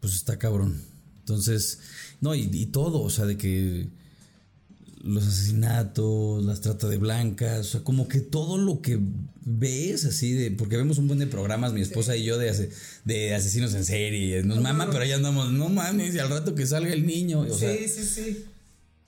pues 0.00 0.14
está 0.14 0.38
cabrón. 0.38 0.82
Entonces, 1.20 1.78
no, 2.20 2.34
y, 2.34 2.48
y 2.52 2.66
todo, 2.66 3.00
o 3.02 3.10
sea, 3.10 3.26
de 3.26 3.36
que 3.36 3.88
los 5.04 5.26
asesinatos, 5.26 6.44
las 6.44 6.60
trata 6.60 6.88
de 6.88 6.96
blancas, 6.98 7.60
o 7.60 7.70
sea, 7.70 7.80
como 7.82 8.08
que 8.08 8.20
todo 8.20 8.58
lo 8.58 8.80
que 8.82 8.98
ves 9.44 10.04
así 10.04 10.32
de, 10.32 10.50
porque 10.50 10.76
vemos 10.76 10.98
un 10.98 11.06
buen 11.06 11.18
de 11.20 11.26
programas, 11.26 11.72
mi 11.72 11.80
esposa 11.80 12.16
y 12.16 12.24
yo, 12.24 12.36
de, 12.38 12.50
ase- 12.50 12.70
de 13.04 13.34
asesinos 13.34 13.74
en 13.74 13.84
serie, 13.84 14.42
nos 14.42 14.60
mama, 14.60 14.88
pero 14.90 15.00
ahí 15.04 15.12
andamos, 15.12 15.52
no 15.52 15.68
mames, 15.68 16.14
y 16.14 16.18
al 16.18 16.28
rato 16.30 16.54
que 16.54 16.66
salga 16.66 16.92
el 16.92 17.06
niño, 17.06 17.40
o 17.40 17.58
sea, 17.58 17.72
sí, 17.76 17.88
sí, 17.88 18.04
sí. 18.04 18.44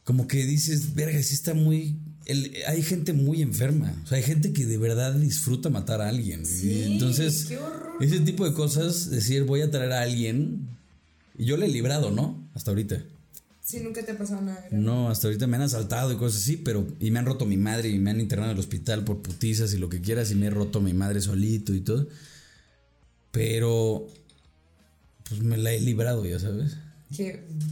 como 0.05 0.27
que 0.29 0.45
dices, 0.47 0.95
verga, 0.95 1.21
sí 1.23 1.35
está 1.35 1.55
muy, 1.55 1.97
el- 2.27 2.53
hay 2.69 2.83
gente 2.83 3.13
muy 3.13 3.43
enferma. 3.43 3.93
O 4.05 4.07
sea, 4.07 4.19
hay 4.19 4.23
gente 4.25 4.53
que 4.53 4.67
de 4.67 4.79
verdad 4.79 5.15
disfruta 5.15 5.71
matar 5.71 6.01
a 6.01 6.09
alguien. 6.09 6.47
Sí, 6.47 6.71
y 6.71 6.83
entonces, 6.93 7.47
qué 7.47 7.59
ese 8.01 8.21
tipo 8.21 8.45
de 8.49 8.55
cosas, 8.55 9.11
decir 9.11 9.43
voy 9.45 9.63
a 9.63 9.71
traer 9.71 9.93
a 9.93 10.03
alguien. 10.03 10.69
Y 11.37 11.47
yo 11.47 11.57
le 11.57 11.67
he 11.67 11.69
librado, 11.69 12.11
¿no? 12.11 12.49
Hasta 12.55 12.71
ahorita. 12.71 13.03
Sí, 13.63 13.81
nunca 13.81 14.05
te 14.05 14.13
ha 14.13 14.19
pasado 14.19 14.41
nada. 14.41 14.61
grave. 14.61 14.77
No, 14.77 15.11
hasta 15.11 15.29
ahorita 15.29 15.47
me 15.47 15.57
han 15.57 15.63
asaltado 15.63 16.13
y 16.13 16.17
cosas 16.17 16.43
así, 16.43 16.57
pero. 16.57 16.87
Y 16.99 17.11
me 17.11 17.19
han 17.19 17.27
roto 17.27 17.47
mi 17.47 17.57
madre 17.57 17.89
y 17.89 17.99
me 17.99 18.11
han 18.11 18.21
internado 18.21 18.51
en 18.51 18.57
el 18.57 18.61
hospital 18.61 19.05
por 19.05 19.23
putizas 19.23 19.73
y 19.75 19.79
lo 19.79 19.89
que 19.89 20.01
quieras. 20.01 20.31
Y 20.31 20.35
me 20.35 20.47
he 20.47 20.51
roto 20.51 20.81
mi 20.81 20.93
madre 20.95 21.21
solito 21.21 21.75
y 21.75 21.81
todo. 21.81 22.09
Pero. 23.31 24.07
Pues 25.29 25.43
me 25.43 25.57
la 25.57 25.73
he 25.73 25.81
librado, 25.81 26.25
ya 26.25 26.39
sabes. 26.39 26.77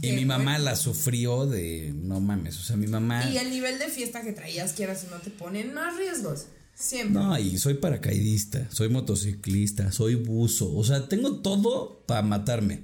Y 0.01 0.11
mi 0.11 0.25
mamá 0.25 0.51
bueno. 0.51 0.65
la 0.65 0.75
sufrió 0.75 1.45
de. 1.45 1.93
No 1.95 2.19
mames. 2.19 2.57
O 2.59 2.61
sea, 2.61 2.75
mi 2.75 2.87
mamá. 2.87 3.29
Y 3.29 3.37
el 3.37 3.49
nivel 3.49 3.79
de 3.79 3.87
fiesta 3.87 4.21
que 4.21 4.33
traías, 4.33 4.73
quieras 4.73 5.05
o 5.07 5.15
no, 5.15 5.21
te 5.21 5.29
ponen 5.29 5.73
más 5.73 5.97
riesgos. 5.97 6.45
Siempre. 6.75 7.21
No, 7.21 7.37
y 7.37 7.57
soy 7.57 7.73
paracaidista, 7.73 8.69
soy 8.71 8.87
motociclista, 8.87 9.91
soy 9.91 10.15
buzo. 10.15 10.73
O 10.73 10.83
sea, 10.83 11.09
tengo 11.09 11.41
todo 11.41 12.03
para 12.05 12.21
matarme. 12.21 12.83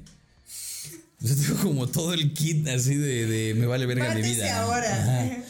O 1.23 1.27
sea, 1.27 1.35
tengo 1.35 1.61
como 1.61 1.87
todo 1.87 2.13
el 2.13 2.33
kit 2.33 2.67
así 2.67 2.95
de, 2.95 3.25
de 3.25 3.53
me 3.53 3.65
vale 3.65 3.85
verga 3.85 4.13
mi 4.13 4.21
vida. 4.21 4.61
ahora. 4.61 5.01
Ajá. 5.01 5.43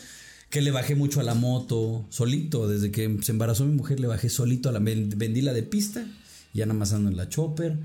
Que 0.50 0.62
le 0.62 0.72
bajé 0.72 0.96
mucho 0.96 1.20
a 1.20 1.24
la 1.24 1.34
moto, 1.34 2.06
solito. 2.10 2.68
Desde 2.68 2.92
que 2.92 3.18
se 3.22 3.32
embarazó 3.32 3.66
mi 3.66 3.76
mujer, 3.76 4.00
le 4.00 4.08
bajé 4.08 4.30
solito 4.30 4.70
a 4.70 4.72
la. 4.72 4.80
Vendí 4.80 5.42
la 5.42 5.54
de 5.54 5.64
pista, 5.64 6.06
y 6.54 6.60
ya 6.60 6.66
nada 6.66 6.80
más 6.80 6.94
ando 6.94 7.10
en 7.10 7.18
la 7.18 7.28
chopper. 7.28 7.78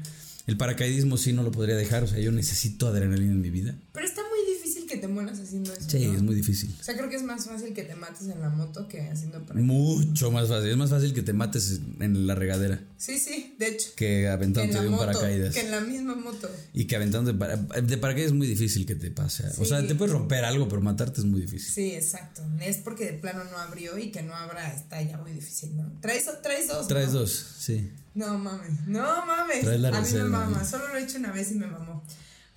El 0.46 0.56
paracaidismo 0.56 1.16
sí 1.16 1.32
no 1.32 1.42
lo 1.42 1.50
podría 1.52 1.76
dejar. 1.76 2.04
O 2.04 2.06
sea, 2.06 2.18
yo 2.18 2.32
necesito 2.32 2.86
adrenalina 2.88 3.32
en 3.32 3.40
mi 3.40 3.50
vida. 3.50 3.74
Pero 3.92 4.06
está 4.06 4.22
muy 4.22 4.54
difícil 4.54 4.86
que 4.86 4.89
te 5.00 5.08
mueras 5.08 5.40
haciendo 5.40 5.72
eso. 5.72 5.88
Sí, 5.88 6.06
¿no? 6.06 6.14
es 6.14 6.22
muy 6.22 6.34
difícil. 6.34 6.74
O 6.80 6.82
sea, 6.84 6.96
creo 6.96 7.08
que 7.10 7.16
es 7.16 7.22
más 7.22 7.46
fácil 7.46 7.72
que 7.74 7.82
te 7.82 7.94
mates 7.94 8.28
en 8.28 8.40
la 8.40 8.48
moto 8.50 8.86
que 8.88 9.00
haciendo 9.02 9.42
para. 9.44 9.60
Mucho 9.60 10.30
más 10.30 10.48
fácil. 10.48 10.70
Es 10.70 10.76
más 10.76 10.90
fácil 10.90 11.12
que 11.14 11.22
te 11.22 11.32
mates 11.32 11.80
en 12.00 12.26
la 12.26 12.34
regadera 12.34 12.80
Sí, 12.96 13.18
sí, 13.18 13.56
de 13.58 13.68
hecho. 13.68 13.90
que 13.96 14.04
Que 14.06 14.24
en 14.26 14.32
aventándote 14.32 14.80
de 14.80 14.86
un 14.88 14.94
moto. 14.94 15.06
paracaídas. 15.06 15.54
Que 15.54 15.60
en 15.62 15.70
la 15.70 15.80
misma 15.80 16.14
moto. 16.14 16.50
Y 16.74 16.84
que 16.84 16.96
aventando 16.96 17.32
de, 17.32 17.38
para, 17.38 17.56
de 17.56 17.96
paracaídas 17.98 18.32
es 18.32 18.36
muy 18.36 18.46
difícil 18.46 18.84
que 18.84 18.94
te 18.94 19.10
pase. 19.10 19.44
O 19.58 19.64
sea, 19.64 19.86
te 19.86 19.94
puedes 19.94 20.12
romper 20.12 20.44
algo, 20.44 20.68
pero 20.68 20.82
matarte 20.82 21.20
es 21.20 21.26
muy 21.26 21.40
difícil. 21.40 21.72
Sí, 21.72 21.94
exacto. 21.94 22.42
Es 22.60 22.76
porque 22.76 23.06
de 23.06 23.12
plano 23.14 23.44
no 23.44 23.56
abrió 23.58 23.96
y 23.98 24.10
que 24.10 24.22
no 24.22 24.34
abra 24.34 24.72
está 24.74 25.00
ya 25.02 25.16
muy 25.16 25.32
difícil, 25.32 25.76
¿no? 25.76 25.90
Traes, 26.00 26.26
traes 26.42 26.68
dos. 26.68 26.88
Traes 26.88 27.12
¿no? 27.12 27.20
dos, 27.20 27.46
sí. 27.58 27.90
No 28.14 28.38
mames, 28.38 28.86
no 28.86 29.24
mames. 29.24 29.60
Traes 29.60 29.80
la 29.80 29.88
a 29.88 30.00
mí 30.02 30.08
me 30.12 30.24
mama, 30.24 30.58
¿no? 30.58 30.64
solo 30.68 30.88
lo 30.88 30.96
he 30.98 31.04
hecho 31.04 31.18
una 31.18 31.32
vez 31.32 31.52
y 31.52 31.54
me 31.54 31.66
mamó. 31.66 32.02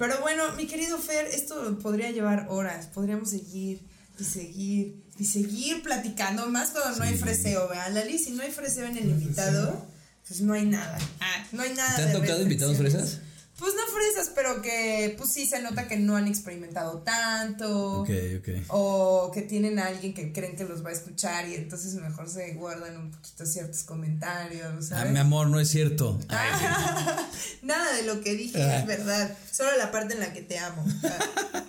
Pero 0.03 0.19
bueno, 0.19 0.43
mi 0.57 0.67
querido 0.67 0.97
Fer, 0.97 1.27
esto 1.27 1.79
podría 1.79 2.11
llevar 2.11 2.47
horas. 2.49 2.87
Podríamos 2.87 3.29
seguir 3.29 3.87
y 4.19 4.23
seguir 4.25 5.01
y 5.17 5.23
seguir 5.23 5.81
platicando, 5.81 6.45
más 6.49 6.71
cuando 6.71 6.97
no 6.97 7.05
hay 7.05 7.17
freseo, 7.17 7.69
vean, 7.69 7.93
Lali, 7.93 8.19
si 8.19 8.31
no 8.31 8.43
hay 8.43 8.51
freseo 8.51 8.85
en 8.85 8.97
el 8.97 9.11
invitado, 9.11 9.87
pues 10.27 10.41
no 10.41 10.51
hay 10.51 10.65
nada. 10.65 10.99
Ah, 11.21 11.47
no 11.53 11.61
hay 11.61 11.73
nada. 11.73 11.95
¿Te 11.95 12.01
han 12.01 12.11
tocado 12.11 12.41
invitados 12.41 12.75
fresas? 12.75 13.19
Pues 13.63 13.75
no 13.75 13.81
fresas, 13.93 14.29
pero 14.35 14.61
que 14.61 15.15
pues 15.17 15.31
sí 15.31 15.45
se 15.45 15.61
nota 15.61 15.87
que 15.87 15.95
no 15.95 16.17
han 16.17 16.27
experimentado 16.27 16.97
tanto. 16.99 18.01
Ok, 18.01 18.09
ok. 18.39 18.49
O 18.67 19.31
que 19.33 19.41
tienen 19.41 19.79
a 19.79 19.85
alguien 19.87 20.13
que 20.13 20.33
creen 20.33 20.57
que 20.57 20.65
los 20.65 20.83
va 20.85 20.89
a 20.89 20.91
escuchar 20.91 21.47
y 21.47 21.55
entonces 21.55 21.93
mejor 21.93 22.29
se 22.29 22.55
guardan 22.55 22.97
un 22.97 23.11
poquito 23.11 23.45
ciertos 23.45 23.83
comentarios. 23.83 24.91
Ah, 24.91 24.97
¿sabes? 24.97 25.13
mi 25.13 25.19
amor, 25.19 25.47
no 25.47 25.61
es 25.61 25.69
cierto. 25.69 26.19
Sí. 26.19 26.27
Nada 27.61 27.95
de 27.95 28.03
lo 28.03 28.19
que 28.19 28.35
dije 28.35 28.61
Ah. 28.61 28.79
es 28.79 28.85
verdad. 28.85 29.37
Solo 29.49 29.69
la 29.77 29.91
parte 29.91 30.15
en 30.15 30.19
la 30.19 30.33
que 30.33 30.41
te 30.41 30.59
amo. 30.59 30.85
Ah. 31.05 31.63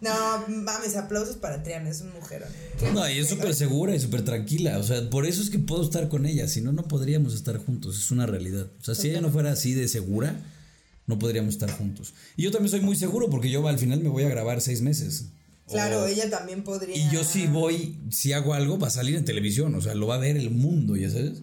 No, 0.00 0.44
mames, 0.48 0.96
aplausos 0.96 1.36
para 1.36 1.62
Triana, 1.62 1.88
es 1.90 2.00
un 2.00 2.12
mujerón. 2.12 2.48
No, 2.94 3.08
y 3.08 3.18
es 3.18 3.28
súper 3.28 3.54
segura 3.54 3.94
y 3.94 4.00
súper 4.00 4.24
tranquila. 4.24 4.78
O 4.78 4.82
sea, 4.82 5.08
por 5.08 5.24
eso 5.24 5.40
es 5.40 5.50
que 5.50 5.58
puedo 5.60 5.84
estar 5.84 6.08
con 6.08 6.26
ella. 6.26 6.48
Si 6.48 6.60
no, 6.62 6.72
no 6.72 6.82
podríamos 6.88 7.34
estar 7.34 7.58
juntos. 7.58 7.96
Es 7.96 8.10
una 8.10 8.26
realidad. 8.26 8.66
O 8.80 8.84
sea, 8.84 8.94
si 8.96 9.08
ella 9.10 9.20
no 9.20 9.30
fuera 9.30 9.52
así 9.52 9.74
de 9.74 9.86
segura, 9.88 10.36
no 11.08 11.18
podríamos 11.18 11.54
estar 11.54 11.70
juntos. 11.72 12.14
Y 12.36 12.42
yo 12.44 12.52
también 12.52 12.70
soy 12.70 12.80
muy 12.80 12.94
seguro 12.94 13.28
porque 13.28 13.50
yo 13.50 13.66
al 13.66 13.78
final 13.80 14.00
me 14.00 14.08
voy 14.08 14.22
a 14.22 14.28
grabar 14.28 14.60
seis 14.60 14.80
meses. 14.82 15.24
Claro, 15.66 16.04
O- 16.04 16.06
ella 16.06 16.30
también 16.30 16.62
podría. 16.62 16.96
Y 16.96 17.10
yo 17.10 17.24
si 17.24 17.46
voy, 17.48 17.98
si 18.10 18.32
hago 18.32 18.54
algo, 18.54 18.78
va 18.78 18.86
a 18.86 18.90
salir 18.90 19.16
en 19.16 19.24
televisión, 19.24 19.74
o 19.74 19.80
sea, 19.82 19.94
lo 19.94 20.06
va 20.06 20.14
a 20.14 20.18
ver 20.18 20.36
el 20.36 20.50
mundo, 20.50 20.94
ya 20.96 21.10
sabes. 21.10 21.42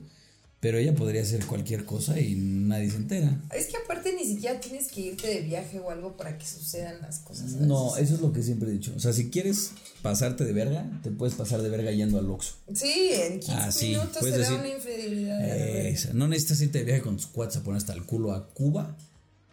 Pero 0.62 0.80
ella 0.80 0.96
podría 0.96 1.22
hacer 1.22 1.46
cualquier 1.46 1.86
cosa 1.86 2.20
y 2.20 2.34
nadie 2.34 2.90
se 2.90 2.96
entera. 2.96 3.40
Es 3.54 3.68
que 3.68 3.78
aparte 3.78 4.16
ni 4.16 4.26
siquiera 4.26 4.60
tienes 4.60 4.88
que 4.88 5.02
irte 5.02 5.28
de 5.28 5.42
viaje 5.42 5.78
o 5.80 5.92
algo 5.92 6.18
para 6.18 6.40
que 6.40 6.46
sucedan 6.48 7.02
las 7.04 7.20
cosas. 7.20 7.52
No, 7.52 7.96
eso 7.98 8.16
es 8.16 8.22
lo 8.22 8.34
que 8.34 8.42
siempre 8.42 8.70
he 8.70 8.72
dicho. 8.72 8.92
O 8.96 9.00
sea, 9.00 9.14
si 9.14 9.30
quieres 9.30 9.72
pasarte 10.02 10.44
de 10.44 10.54
verga, 10.54 10.90
te 11.04 11.12
puedes 11.12 11.36
pasar 11.36 11.62
de 11.62 11.70
verga 11.70 11.92
yendo 11.92 12.18
al 12.18 12.28
Oxxo. 12.32 12.54
Sí, 12.74 13.10
en 13.12 13.40
15 13.42 13.52
Ah, 13.54 13.72
sí, 13.72 13.90
minutos 13.90 14.18
puedes 14.22 14.36
se 14.38 14.42
da 14.42 14.50
decir, 14.50 14.60
una 14.60 14.76
infidelidad. 14.76 16.14
No 16.14 16.28
necesitas 16.28 16.62
irte 16.62 16.80
de 16.80 16.86
viaje 16.86 17.02
con 17.02 17.18
tus 17.18 17.28
cuates 17.28 17.58
a 17.58 17.64
poner 17.64 17.78
hasta 17.78 17.94
el 17.94 18.04
culo 18.04 18.34
a 18.34 18.48
Cuba 18.50 18.98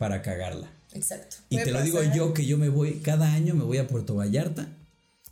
para 0.03 0.21
cagarla. 0.21 0.69
Exacto. 0.95 1.37
Y 1.49 1.59
te 1.59 1.71
lo 1.71 1.81
digo 1.81 1.99
pasar. 1.99 2.13
yo 2.13 2.35
que 2.35 2.45
yo 2.45 2.59
me 2.59 2.69
voy, 2.69 2.95
cada 2.95 3.33
año 3.33 3.55
me 3.55 3.63
voy 3.63 3.79
a 3.79 3.87
Puerto 3.87 4.17
Vallarta 4.17 4.67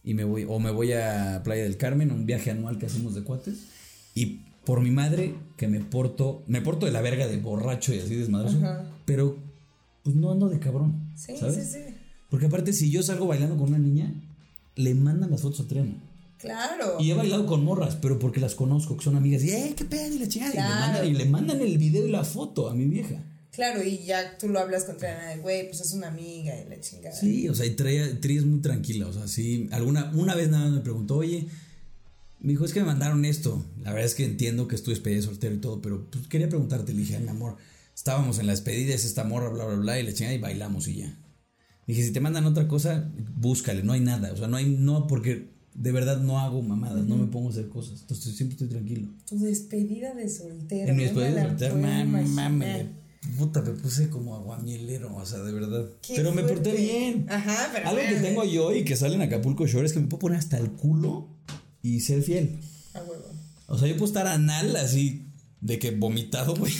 y 0.04 0.14
me 0.14 0.22
voy, 0.22 0.46
o 0.48 0.60
me 0.60 0.70
voy 0.70 0.92
a 0.92 1.40
Playa 1.42 1.64
del 1.64 1.76
Carmen, 1.76 2.12
un 2.12 2.24
viaje 2.24 2.52
anual 2.52 2.78
que 2.78 2.86
hacemos 2.86 3.16
de 3.16 3.24
cuates. 3.24 3.64
Y 4.14 4.42
por 4.64 4.80
mi 4.80 4.92
madre, 4.92 5.34
que 5.56 5.66
me 5.66 5.80
porto, 5.80 6.44
me 6.46 6.60
porto 6.60 6.86
de 6.86 6.92
la 6.92 7.00
verga 7.00 7.26
de 7.26 7.38
borracho 7.38 7.92
y 7.92 7.98
así 7.98 8.14
desmadroso, 8.14 8.60
pero 9.06 9.38
pues 10.04 10.14
no 10.14 10.30
ando 10.30 10.48
de 10.48 10.60
cabrón. 10.60 11.10
Sí, 11.16 11.36
¿sabes? 11.36 11.56
sí, 11.56 11.72
sí. 11.72 11.94
Porque 12.30 12.46
aparte, 12.46 12.72
si 12.72 12.92
yo 12.92 13.02
salgo 13.02 13.26
bailando 13.26 13.56
con 13.56 13.70
una 13.70 13.78
niña, 13.78 14.14
le 14.76 14.94
mandan 14.94 15.32
las 15.32 15.40
fotos 15.40 15.62
a 15.62 15.66
Triana. 15.66 15.94
Claro. 16.38 16.98
Y 17.00 17.10
he 17.10 17.14
bailado 17.14 17.44
con 17.44 17.64
morras, 17.64 17.98
pero 18.00 18.20
porque 18.20 18.38
las 18.38 18.54
conozco, 18.54 18.96
que 18.96 19.02
son 19.02 19.16
amigas. 19.16 19.42
Y, 19.42 19.50
¡eh, 19.50 19.74
qué 19.76 19.84
pedo! 19.84 20.14
Y 20.14 20.20
la 20.20 20.28
chingada. 20.28 20.52
Y, 20.52 20.54
le 20.54 20.62
Claro. 20.62 20.80
mandan, 20.80 21.06
y 21.06 21.12
le 21.14 21.24
mandan 21.24 21.60
el 21.60 21.76
video 21.76 22.06
y 22.06 22.10
la 22.12 22.22
foto 22.22 22.70
a 22.70 22.74
mi 22.74 22.84
vieja. 22.86 23.16
Claro, 23.60 23.82
y 23.84 23.98
ya 24.04 24.38
tú 24.38 24.48
lo 24.48 24.58
hablas 24.58 24.84
con 24.84 24.96
Triana 24.96 25.28
de, 25.28 25.36
güey, 25.36 25.66
pues 25.68 25.82
es 25.82 25.92
una 25.92 26.08
amiga 26.08 26.54
y 26.58 26.66
la 26.66 26.80
chingada. 26.80 27.14
Sí, 27.14 27.46
o 27.46 27.54
sea, 27.54 27.66
y 27.66 27.72
Tri, 27.76 27.98
es 28.38 28.46
muy 28.46 28.60
tranquila. 28.62 29.06
O 29.06 29.12
sea, 29.12 29.28
sí. 29.28 29.68
Alguna, 29.70 30.10
una 30.14 30.34
vez 30.34 30.48
nada 30.48 30.64
más 30.64 30.72
me 30.72 30.80
preguntó, 30.80 31.16
oye, 31.18 31.46
me 32.40 32.52
dijo, 32.52 32.64
es 32.64 32.72
que 32.72 32.80
me 32.80 32.86
mandaron 32.86 33.22
esto. 33.26 33.62
La 33.82 33.90
verdad 33.92 34.06
es 34.06 34.14
que 34.14 34.24
entiendo 34.24 34.66
que 34.66 34.76
es 34.76 34.82
tu 34.82 34.90
despedida 34.92 35.16
de 35.20 35.26
soltero 35.26 35.54
y 35.54 35.58
todo, 35.58 35.82
pero 35.82 36.08
pues, 36.10 36.26
quería 36.28 36.48
preguntarte. 36.48 36.94
Le 36.94 37.00
dije, 37.00 37.18
mi 37.18 37.28
amor, 37.28 37.56
estábamos 37.94 38.38
en 38.38 38.46
la 38.46 38.52
despedida, 38.52 38.94
es 38.94 39.04
esta 39.04 39.24
morra, 39.24 39.50
bla, 39.50 39.66
bla, 39.66 39.76
bla, 39.76 40.00
y 40.00 40.04
la 40.04 40.14
chingada 40.14 40.34
y 40.34 40.38
bailamos 40.38 40.88
y 40.88 40.94
ya. 40.96 41.18
Dije, 41.86 42.02
si 42.02 42.12
te 42.12 42.20
mandan 42.20 42.46
otra 42.46 42.66
cosa, 42.66 43.10
búscale, 43.36 43.82
no 43.82 43.92
hay 43.92 44.00
nada. 44.00 44.32
O 44.32 44.38
sea, 44.38 44.48
no 44.48 44.56
hay, 44.56 44.70
no, 44.70 45.06
porque 45.06 45.50
de 45.74 45.92
verdad 45.92 46.18
no 46.20 46.38
hago 46.40 46.62
mamadas, 46.62 47.04
no 47.04 47.16
me 47.16 47.26
pongo 47.26 47.48
a 47.48 47.52
hacer 47.52 47.68
cosas. 47.68 48.00
Entonces 48.00 48.34
siempre 48.36 48.54
estoy 48.54 48.68
tranquilo. 48.68 49.08
Tu 49.28 49.38
despedida 49.38 50.14
de 50.14 50.30
soltero. 50.30 50.88
En 50.90 50.96
mi 50.96 51.02
despedida 51.04 51.34
de 51.42 51.48
soltero, 51.48 51.74
puedo 51.74 51.86
mam- 51.86 52.02
imaginar. 52.04 52.50
mames, 52.52 52.86
puta, 53.36 53.60
me 53.62 53.72
puse 53.72 54.08
como 54.08 54.34
aguamielero, 54.36 55.14
o 55.14 55.26
sea, 55.26 55.38
de 55.40 55.52
verdad. 55.52 55.88
Qué 56.02 56.14
pero 56.16 56.32
me 56.32 56.42
porté 56.42 56.72
bien. 56.72 57.26
Ajá, 57.28 57.70
pero 57.72 57.88
Algo 57.88 58.00
que 58.02 58.16
tengo 58.16 58.44
yo 58.44 58.74
y 58.74 58.84
que 58.84 58.96
sale 58.96 59.14
en 59.14 59.22
Acapulco 59.22 59.66
Shore 59.66 59.86
es 59.86 59.92
que 59.92 60.00
me 60.00 60.06
puedo 60.06 60.20
poner 60.20 60.38
hasta 60.38 60.58
el 60.58 60.70
culo 60.72 61.28
y 61.82 62.00
ser 62.00 62.22
fiel. 62.22 62.58
A 62.94 63.00
huevo. 63.02 63.30
O 63.66 63.78
sea, 63.78 63.86
yo 63.88 63.94
puedo 63.94 64.06
estar 64.06 64.26
anal 64.26 64.74
así 64.76 65.26
de 65.60 65.78
que 65.78 65.90
vomitado, 65.92 66.54
güey. 66.56 66.72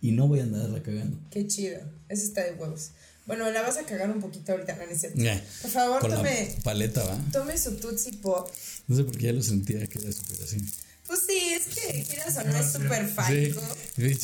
Y 0.00 0.12
no 0.12 0.28
voy 0.28 0.40
a 0.40 0.42
andarla 0.42 0.82
cagando. 0.82 1.18
Qué 1.30 1.46
chido. 1.46 1.78
Eso 2.10 2.24
está 2.24 2.44
de 2.44 2.52
huevos. 2.52 2.90
Bueno, 3.26 3.50
la 3.50 3.62
vas 3.62 3.78
a 3.78 3.84
cagar 3.84 4.10
un 4.10 4.20
poquito 4.20 4.52
ahorita, 4.52 4.76
no, 4.76 4.84
no 4.84 4.90
es 4.92 5.00
cierto. 5.00 5.18
Ya. 5.18 5.42
Por 5.62 5.70
favor, 5.70 6.00
Con 6.00 6.10
tome, 6.10 6.52
la 6.58 6.62
paleta, 6.62 7.02
¿va? 7.04 7.18
tome 7.32 7.56
su 7.56 7.74
Tootsie 7.76 8.18
Pop. 8.18 8.50
No 8.86 8.96
sé 8.96 9.04
por 9.04 9.16
qué 9.16 9.24
ya 9.28 9.32
lo 9.32 9.42
sentía 9.42 9.86
que 9.86 9.98
era 9.98 10.12
súper 10.12 10.42
así. 10.44 10.58
Pues 11.06 11.20
sí, 11.26 11.38
es 11.54 11.74
que, 11.74 12.02
quieras 12.02 12.36
o 12.36 12.44
no, 12.46 12.54
es 12.58 12.70
súper 12.72 13.06
Sí. 13.08 13.14
fálico. 13.14 13.60
Pinche, 13.60 13.83
pues, 13.94 14.18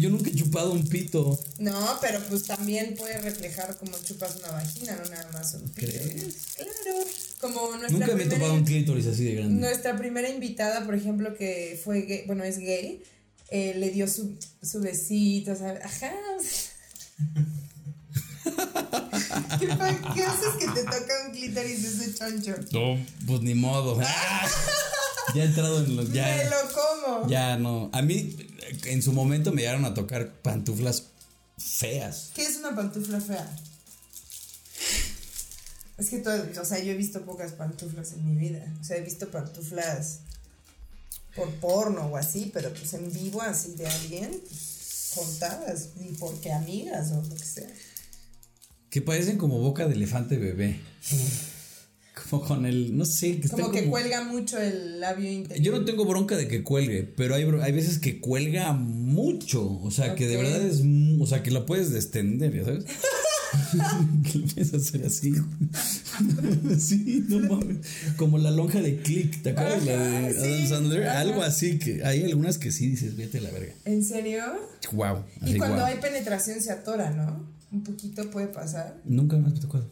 yo 0.00 0.08
nunca 0.10 0.30
he 0.30 0.34
chupado 0.34 0.72
un 0.72 0.86
pito. 0.86 1.38
No, 1.58 1.98
pero 2.00 2.20
pues 2.28 2.44
también 2.44 2.94
puede 2.96 3.20
reflejar 3.20 3.76
como 3.76 3.98
chupas 3.98 4.36
una 4.36 4.50
vagina, 4.52 4.96
no 4.96 5.10
nada 5.10 5.30
más 5.32 5.54
un 5.54 5.68
pito. 5.70 5.92
¿Crees? 5.92 6.36
Claro. 6.56 7.04
Como 7.40 7.68
nuestra 7.76 7.90
Nunca 7.90 8.06
me 8.06 8.12
he 8.12 8.16
primera, 8.16 8.36
topado 8.38 8.54
un 8.54 8.64
clítoris 8.64 9.06
así 9.06 9.24
de 9.24 9.34
grande. 9.34 9.60
nuestra 9.60 9.96
primera 9.98 10.28
invitada, 10.30 10.84
por 10.86 10.94
ejemplo, 10.94 11.36
que 11.36 11.78
fue 11.84 12.02
gay, 12.02 12.24
bueno, 12.26 12.44
es 12.44 12.58
gay, 12.58 13.02
eh, 13.50 13.74
le 13.76 13.90
dio 13.90 14.08
su, 14.08 14.38
su 14.62 14.80
besito, 14.80 15.54
¿sabes? 15.54 15.84
Ajá. 15.84 16.12
¿Qué, 19.58 19.66
qué 19.66 20.22
haces 20.24 20.54
que 20.58 20.66
te 20.68 20.82
toca 20.84 21.14
un 21.26 21.32
clítoris 21.32 21.82
de 21.82 21.88
ese 21.88 22.14
choncho? 22.14 22.54
No, 22.72 23.04
pues 23.26 23.40
ni 23.42 23.54
modo. 23.54 24.00
Ya 25.34 25.42
he 25.42 25.46
entrado 25.46 25.84
en 25.84 25.96
los. 25.96 26.08
Me 26.08 26.14
Ya, 26.14 26.44
lo 26.44 26.72
como. 26.72 27.28
ya 27.28 27.56
no. 27.56 27.90
A 27.92 28.02
mí, 28.02 28.36
en 28.84 29.02
su 29.02 29.12
momento 29.12 29.52
me 29.52 29.62
llegaron 29.62 29.84
a 29.84 29.94
tocar 29.94 30.32
pantuflas 30.42 31.04
feas. 31.58 32.30
¿Qué 32.34 32.42
es 32.42 32.56
una 32.56 32.74
pantufla 32.74 33.20
fea? 33.20 33.56
Es 35.98 36.10
que 36.10 36.18
todo, 36.18 36.36
o 36.60 36.64
sea, 36.64 36.78
yo 36.78 36.92
he 36.92 36.96
visto 36.96 37.22
pocas 37.24 37.52
pantuflas 37.52 38.12
en 38.12 38.26
mi 38.26 38.36
vida. 38.36 38.64
O 38.80 38.84
sea, 38.84 38.98
he 38.98 39.00
visto 39.00 39.30
pantuflas 39.30 40.20
por 41.34 41.50
porno 41.54 42.06
o 42.06 42.16
así, 42.16 42.50
pero 42.52 42.70
pues 42.72 42.92
en 42.94 43.10
vivo 43.12 43.42
así 43.42 43.74
de 43.74 43.86
alguien, 43.86 44.30
pues, 44.30 45.12
contadas. 45.14 45.88
Y 46.00 46.12
porque 46.14 46.52
amigas 46.52 47.12
o 47.12 47.22
lo 47.22 47.34
que 47.34 47.44
sea. 47.44 47.68
Que 48.90 49.00
parecen 49.02 49.38
como 49.38 49.58
boca 49.58 49.86
de 49.86 49.94
elefante 49.94 50.36
bebé. 50.36 50.80
como 52.28 52.42
con 52.42 52.66
el, 52.66 52.96
no 52.96 53.04
sé, 53.04 53.40
que 53.40 53.48
Como 53.48 53.70
que 53.70 53.86
cuelga 53.86 54.24
mucho 54.24 54.58
el 54.58 55.00
labio 55.00 55.30
interior. 55.30 55.64
Yo 55.64 55.72
no 55.72 55.84
tengo 55.84 56.04
bronca 56.04 56.36
de 56.36 56.48
que 56.48 56.62
cuelgue, 56.62 57.02
pero 57.02 57.34
hay, 57.34 57.44
hay 57.62 57.72
veces 57.72 57.98
que 57.98 58.20
cuelga 58.20 58.72
mucho. 58.72 59.80
O 59.82 59.90
sea, 59.90 60.14
que 60.14 60.26
de 60.26 60.36
verdad 60.36 60.62
es. 60.62 60.82
O 61.20 61.26
sea, 61.26 61.42
que 61.42 61.50
lo 61.50 61.66
puedes 61.66 61.92
destender, 61.92 62.54
¿ya 62.54 62.64
sabes? 62.64 62.84
que 64.32 64.38
lo 64.38 64.46
puedes 64.46 64.74
hacer 64.74 65.06
así. 65.06 65.34
sí, 66.78 67.24
no 67.28 67.38
mames. 67.48 67.78
Como 68.16 68.38
la 68.38 68.50
lonja 68.50 68.80
de 68.80 68.96
Click, 68.96 69.42
¿te 69.42 69.50
acuerdas? 69.50 69.84
la 69.84 69.92
de 69.92 70.16
Ajá, 70.16 70.26
Adam 70.26 70.42
sí, 70.42 70.66
Sandler. 70.66 71.06
ajá. 71.08 71.20
Algo 71.20 71.42
así 71.42 71.78
que 71.78 72.04
hay 72.04 72.24
algunas 72.24 72.58
que 72.58 72.72
sí 72.72 72.88
dices, 72.88 73.16
vete 73.16 73.38
a 73.38 73.42
la 73.42 73.50
verga. 73.50 73.72
¿En 73.84 74.04
serio? 74.04 74.42
Wow. 74.92 75.24
Y 75.44 75.56
cuando 75.58 75.84
hay 75.84 75.98
penetración 75.98 76.60
se 76.60 76.72
atora, 76.72 77.10
¿no? 77.10 77.54
Un 77.72 77.82
poquito 77.82 78.30
puede 78.30 78.48
pasar. 78.48 79.00
Nunca 79.04 79.36
me 79.36 79.48
has 79.48 79.60
tocado. 79.60 79.88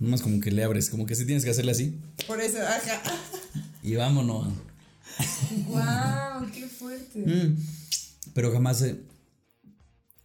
Nomás 0.00 0.22
como 0.22 0.40
que 0.40 0.50
le 0.50 0.62
abres, 0.62 0.90
como 0.90 1.06
que 1.06 1.14
sí 1.16 1.24
tienes 1.26 1.44
que 1.44 1.50
hacerle 1.50 1.72
así. 1.72 1.98
Por 2.26 2.40
eso, 2.40 2.58
ajá. 2.60 3.02
Y 3.82 3.94
vámonos. 3.96 4.48
¡Wow! 5.66 6.48
¡Qué 6.52 6.66
fuerte! 6.68 7.18
Mm. 7.20 7.56
Pero 8.34 8.52
jamás, 8.52 8.82
eh, 8.82 9.00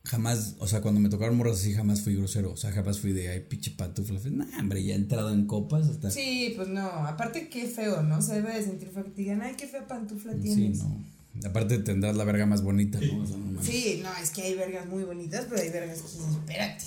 jamás, 0.04 0.56
o 0.60 0.68
sea, 0.68 0.82
cuando 0.82 1.00
me 1.00 1.10
tocaron 1.10 1.36
morras 1.38 1.60
así, 1.60 1.74
jamás 1.74 2.02
fui 2.02 2.16
grosero. 2.16 2.52
O 2.52 2.58
sea, 2.58 2.72
jamás 2.72 3.00
fui 3.00 3.14
de, 3.14 3.30
ay, 3.30 3.40
pinche 3.50 3.72
pantufla. 3.72 4.20
Nah, 4.30 4.46
hombre, 4.60 4.84
ya 4.84 4.94
he 4.94 4.98
entrado 4.98 5.34
en 5.34 5.48
copas 5.48 5.88
hasta. 5.88 6.12
Sí, 6.12 6.20
Sí, 6.50 6.54
pues 6.56 6.68
no. 6.68 6.86
Aparte, 6.88 7.50
qué 7.50 7.66
feo, 7.68 8.04
¿no? 8.04 8.22
Se 8.22 8.34
debe 8.36 8.54
de 8.54 8.64
sentir 8.64 8.90
feo 8.90 9.04
que 9.06 9.12
te 9.12 9.22
digan, 9.22 9.42
ay, 9.42 9.56
qué 9.58 9.68
fea 9.68 9.88
pantufla 9.88 10.34
tienes. 10.36 10.80
no. 10.80 11.04
Aparte 11.46 11.80
tendrás 11.80 12.16
la 12.16 12.26
verga 12.26 12.46
más 12.46 12.62
bonita, 12.62 13.00
¿no? 13.02 13.24
O 13.24 13.26
sea, 13.26 13.38
no 13.38 13.46
mames. 13.48 13.66
Sí, 13.66 14.02
no, 14.04 14.10
es 14.22 14.30
que 14.30 14.44
hay 14.44 14.54
vergas 14.54 14.86
muy 14.86 15.04
bonitas, 15.04 15.48
pero 15.50 15.62
hay 15.64 15.70
vergas 15.70 16.00
que 16.00 16.08
espérate. 16.08 16.84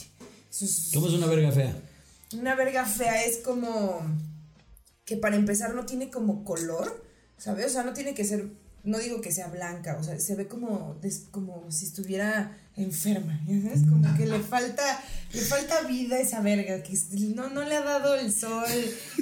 Eso 0.52 0.64
es- 0.64 0.90
¿Cómo 0.94 1.08
es 1.08 1.14
una 1.14 1.26
verga 1.26 1.50
fea? 1.50 1.76
Una 2.32 2.54
verga 2.54 2.84
fea 2.84 3.24
es 3.24 3.38
como 3.38 4.00
que 5.04 5.16
para 5.16 5.36
empezar 5.36 5.74
no 5.74 5.86
tiene 5.86 6.10
como 6.10 6.44
color, 6.44 7.04
¿sabes? 7.38 7.66
O 7.66 7.68
sea, 7.68 7.84
no 7.84 7.92
tiene 7.92 8.14
que 8.14 8.24
ser, 8.24 8.48
no 8.82 8.98
digo 8.98 9.20
que 9.20 9.30
sea 9.32 9.46
blanca, 9.48 9.96
o 10.00 10.02
sea, 10.02 10.18
se 10.18 10.34
ve 10.34 10.48
como, 10.48 10.96
des- 11.00 11.26
como 11.30 11.70
si 11.70 11.84
estuviera 11.86 12.56
enferma, 12.76 13.40
¿ya 13.46 13.62
¿sabes? 13.62 13.82
Como 13.88 14.16
que 14.16 14.26
le 14.26 14.40
falta, 14.40 14.82
le 15.32 15.40
falta 15.42 15.82
vida 15.82 16.16
a 16.16 16.20
esa 16.20 16.40
verga, 16.40 16.82
que 16.82 16.98
no, 17.34 17.48
no 17.50 17.62
le 17.62 17.76
ha 17.76 17.82
dado 17.82 18.16
el 18.16 18.32
sol, 18.32 18.64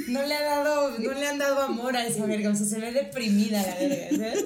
no 0.09 0.25
le 0.27 0.35
ha 0.35 0.43
dado, 0.43 0.99
no 0.99 1.13
le 1.13 1.29
han 1.29 1.39
dado 1.39 1.61
amor 1.61 1.97
a 1.97 2.07
esa 2.07 2.25
verga, 2.25 2.51
o 2.51 2.57
sea, 2.57 2.67
se 2.67 2.79
ve 2.81 2.93
deprimida 2.93 3.63
la 3.63 3.75
verga, 3.77 4.09
¿sabes? 4.17 4.45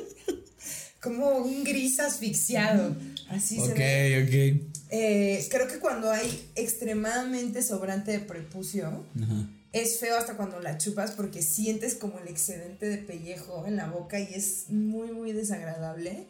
Como 1.01 1.29
un 1.39 1.63
gris 1.63 2.01
asfixiado, 2.01 2.97
así 3.29 3.57
se 3.57 3.63
ok, 3.73 3.79
ve. 3.79 4.63
ok. 4.67 4.78
Eh, 4.91 5.47
creo 5.51 5.69
que 5.69 5.79
cuando 5.79 6.11
hay 6.11 6.51
extremadamente 6.55 7.63
sobrante 7.63 8.13
de 8.13 8.21
prepucio, 8.21 8.87
Ajá. 8.87 9.49
es 9.73 9.99
feo 9.99 10.17
hasta 10.17 10.37
cuando 10.37 10.61
la 10.61 10.79
chupas 10.79 11.11
porque 11.13 11.43
sientes 11.43 11.95
como 11.95 12.19
el 12.19 12.29
excedente 12.29 12.89
de 12.89 12.99
pellejo 12.99 13.67
en 13.67 13.77
la 13.77 13.89
boca 13.89 14.19
y 14.19 14.35
es 14.35 14.71
muy, 14.71 15.13
muy 15.13 15.33
desagradable. 15.33 16.27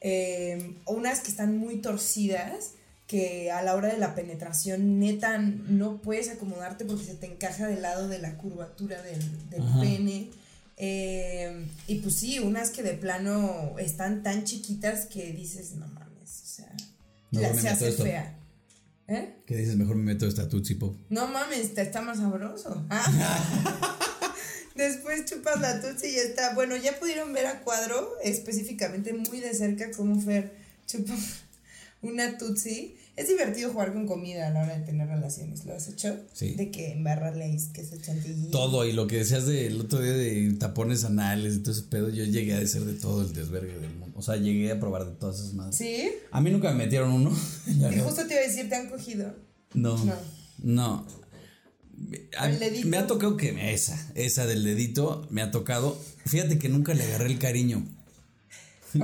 Eh, 0.00 0.76
o 0.84 0.94
unas 0.94 1.20
que 1.20 1.30
están 1.30 1.56
muy 1.56 1.80
torcidas, 1.80 2.72
que 3.06 3.50
a 3.52 3.62
la 3.62 3.74
hora 3.74 3.88
de 3.88 3.98
la 3.98 4.14
penetración 4.14 4.98
neta 4.98 5.38
no 5.38 6.02
puedes 6.02 6.28
acomodarte 6.28 6.84
porque 6.84 7.04
se 7.04 7.14
te 7.14 7.26
encaja 7.26 7.66
del 7.66 7.82
lado 7.82 8.08
de 8.08 8.18
la 8.18 8.36
curvatura 8.36 9.00
del, 9.02 9.20
pene. 9.80 10.30
Eh, 10.76 11.66
y 11.86 11.96
pues 11.96 12.16
sí, 12.16 12.38
unas 12.40 12.70
que 12.70 12.82
de 12.82 12.94
plano 12.94 13.76
están 13.78 14.22
tan 14.22 14.44
chiquitas 14.44 15.06
que 15.06 15.32
dices, 15.32 15.74
no 15.76 15.86
mames, 15.88 16.42
o 16.42 16.46
sea, 16.46 16.76
Mejor 17.30 17.54
la, 17.54 17.62
se 17.62 17.68
hace 17.68 17.88
esto. 17.88 18.04
fea. 18.04 18.38
¿Eh? 19.08 19.36
¿Qué 19.46 19.56
dices? 19.56 19.76
Mejor 19.76 19.96
me 19.96 20.14
meto 20.14 20.26
esta 20.26 20.48
Tootsie 20.48 20.76
Pop. 20.76 20.96
No 21.10 21.28
mames, 21.28 21.60
está, 21.60 21.82
está 21.82 22.02
más 22.02 22.18
sabroso. 22.18 22.84
Ah. 22.90 23.92
Después 24.74 25.24
chupas 25.24 25.60
la 25.60 25.80
tutsi 25.80 26.08
y 26.08 26.14
ya 26.16 26.22
está. 26.22 26.54
Bueno, 26.54 26.76
ya 26.76 26.98
pudieron 26.98 27.32
ver 27.32 27.46
a 27.46 27.60
cuadro, 27.60 28.14
específicamente 28.22 29.12
muy 29.14 29.40
de 29.40 29.54
cerca, 29.54 29.90
cómo 29.90 30.20
Fer 30.20 30.54
chupa 30.86 31.14
una 32.02 32.36
tutsi. 32.36 32.96
Es 33.16 33.28
divertido 33.28 33.72
jugar 33.72 33.94
con 33.94 34.06
comida 34.06 34.46
a 34.46 34.50
la 34.50 34.62
hora 34.62 34.76
de 34.78 34.84
tener 34.84 35.08
relaciones. 35.08 35.64
¿Lo 35.64 35.74
has 35.74 35.88
hecho? 35.88 36.14
Sí. 36.34 36.54
De 36.54 36.70
que 36.70 36.92
embarrarle 36.92 37.58
que 37.72 37.80
es 37.80 37.90
el 37.92 38.02
chantilly. 38.02 38.50
Todo, 38.50 38.84
y 38.84 38.92
lo 38.92 39.06
que 39.06 39.16
decías 39.16 39.46
del 39.46 39.80
otro 39.80 40.00
día 40.02 40.12
de 40.12 40.52
tapones 40.58 41.02
anales 41.04 41.54
y 41.56 41.58
todo 41.60 41.72
ese 41.72 41.84
pedo, 41.84 42.10
yo 42.10 42.24
llegué 42.24 42.54
a 42.54 42.66
ser 42.66 42.82
de 42.84 42.92
todo 42.92 43.22
el 43.22 43.32
desvergue 43.32 43.78
del 43.78 43.94
mundo. 43.94 44.14
O 44.18 44.22
sea, 44.22 44.36
llegué 44.36 44.70
a 44.70 44.78
probar 44.78 45.06
de 45.06 45.12
todas 45.12 45.40
esas 45.40 45.54
madres. 45.54 45.76
¿Sí? 45.76 46.10
A 46.30 46.42
mí 46.42 46.50
nunca 46.50 46.70
me 46.72 46.84
metieron 46.84 47.10
uno. 47.10 47.30
Y 47.66 47.98
justo 48.00 48.26
te 48.26 48.34
iba 48.34 48.42
a 48.42 48.46
decir, 48.46 48.68
¿te 48.68 48.74
han 48.76 48.90
cogido? 48.90 49.34
No. 49.72 49.96
No. 50.04 50.14
No. 50.58 51.06
A- 52.38 52.50
¿El 52.50 52.58
dedito? 52.58 52.88
Me 52.88 52.98
ha 52.98 53.06
tocado 53.06 53.38
que 53.38 53.72
esa, 53.72 53.98
esa 54.14 54.46
del 54.46 54.62
dedito, 54.62 55.26
me 55.30 55.40
ha 55.40 55.50
tocado. 55.50 55.98
Fíjate 56.26 56.58
que 56.58 56.68
nunca 56.68 56.92
le 56.92 57.02
agarré 57.04 57.26
el 57.26 57.38
cariño. 57.38 57.86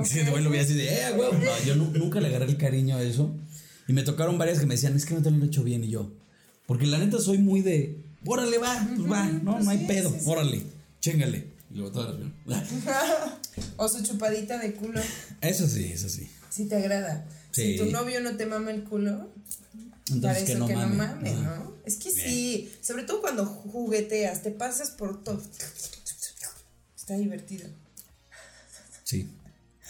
Sí, 0.05 0.21
Ok. 0.21 0.29
güey, 0.31 0.43
lo 0.43 0.49
vi 0.49 0.57
así 0.59 0.73
de, 0.73 0.87
eh, 0.87 1.11
güey. 1.15 1.31
No, 1.33 1.63
yo 1.67 1.75
nu- 1.75 1.91
nunca 1.91 2.19
le 2.21 2.27
agarré 2.27 2.45
el 2.45 2.57
cariño 2.57 2.95
a 2.95 3.03
eso. 3.03 3.35
Y 3.87 3.93
me 3.93 4.03
tocaron 4.03 4.37
varias 4.37 4.59
que 4.59 4.65
me 4.65 4.75
decían, 4.75 4.95
es 4.95 5.05
que 5.05 5.13
no 5.13 5.21
te 5.21 5.29
lo 5.31 5.43
he 5.43 5.47
hecho 5.47 5.63
bien. 5.63 5.83
Y 5.83 5.89
yo, 5.89 6.11
porque 6.67 6.85
la 6.85 6.97
neta 6.97 7.19
soy 7.19 7.37
muy 7.37 7.61
de, 7.61 8.01
órale, 8.25 8.57
va, 8.57 8.87
pues 8.95 9.11
va, 9.11 9.25
no, 9.25 9.59
no 9.59 9.69
hay 9.69 9.85
pedo, 9.85 10.15
órale, 10.25 10.63
chéngale. 11.01 11.47
Y 11.71 11.77
luego 11.77 11.91
todas 11.91 12.15
las- 12.45 12.69
o 13.77 13.87
su 13.89 14.03
chupadita 14.03 14.59
de 14.59 14.73
culo, 14.73 15.01
Eso 15.41 15.67
sí, 15.67 15.85
eso 15.91 16.07
sí. 16.07 16.29
si 16.49 16.65
te 16.65 16.75
agrada. 16.75 17.27
Sí. 17.51 17.73
Si 17.73 17.77
tu 17.83 17.91
novio 17.91 18.21
no 18.21 18.35
te 18.37 18.45
mama 18.45 18.71
el 18.71 18.83
culo, 18.83 19.31
Entonces 20.11 20.21
Parece 20.21 20.45
que 20.53 20.59
no 20.59 20.67
que 20.67 20.73
no 20.75 20.87
mame. 20.87 21.31
¿no? 21.33 21.73
Es 21.85 21.97
que 21.97 22.11
sí, 22.11 22.71
sobre 22.81 23.03
todo 23.03 23.21
cuando 23.21 23.45
jugueteas, 23.45 24.41
te 24.43 24.51
pasas 24.51 24.91
por 24.91 25.23
todo. 25.23 25.41
Está 26.95 27.15
divertido. 27.17 27.67
Sí, 29.03 29.29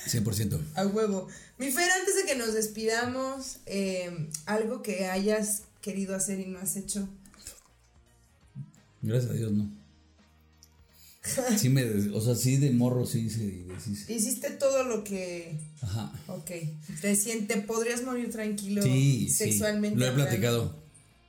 100%. 0.07 0.59
A 0.75 0.85
huevo. 0.87 1.27
Mi 1.63 1.71
Fer, 1.71 1.89
antes 1.91 2.15
de 2.15 2.25
que 2.25 2.35
nos 2.37 2.53
despidamos, 2.53 3.59
eh, 3.67 4.27
algo 4.45 4.81
que 4.81 5.05
hayas 5.05 5.63
querido 5.81 6.13
hacer 6.13 6.41
y 6.41 6.45
no 6.47 6.59
has 6.59 6.75
hecho. 6.75 7.07
Gracias 9.01 9.31
a 9.31 9.35
Dios, 9.35 9.51
no. 9.53 9.69
Sí 11.57 11.69
me, 11.69 11.85
o 12.11 12.19
sea, 12.19 12.35
sí 12.35 12.57
de 12.57 12.71
morro 12.71 13.05
sí 13.05 13.23
deshice. 13.23 14.13
Hiciste 14.13 14.49
todo 14.51 14.83
lo 14.83 15.05
que. 15.05 15.57
Ajá. 15.81 16.11
Ok. 16.27 16.51
Te 16.99 17.15
sientes, 17.15 17.63
podrías 17.65 18.03
morir 18.03 18.29
tranquilo 18.29 18.81
Sí, 18.83 19.29
sexualmente. 19.29 19.95
sí. 19.97 19.99
Lo 20.01 20.07
he 20.07 20.11
platicado. 20.11 20.75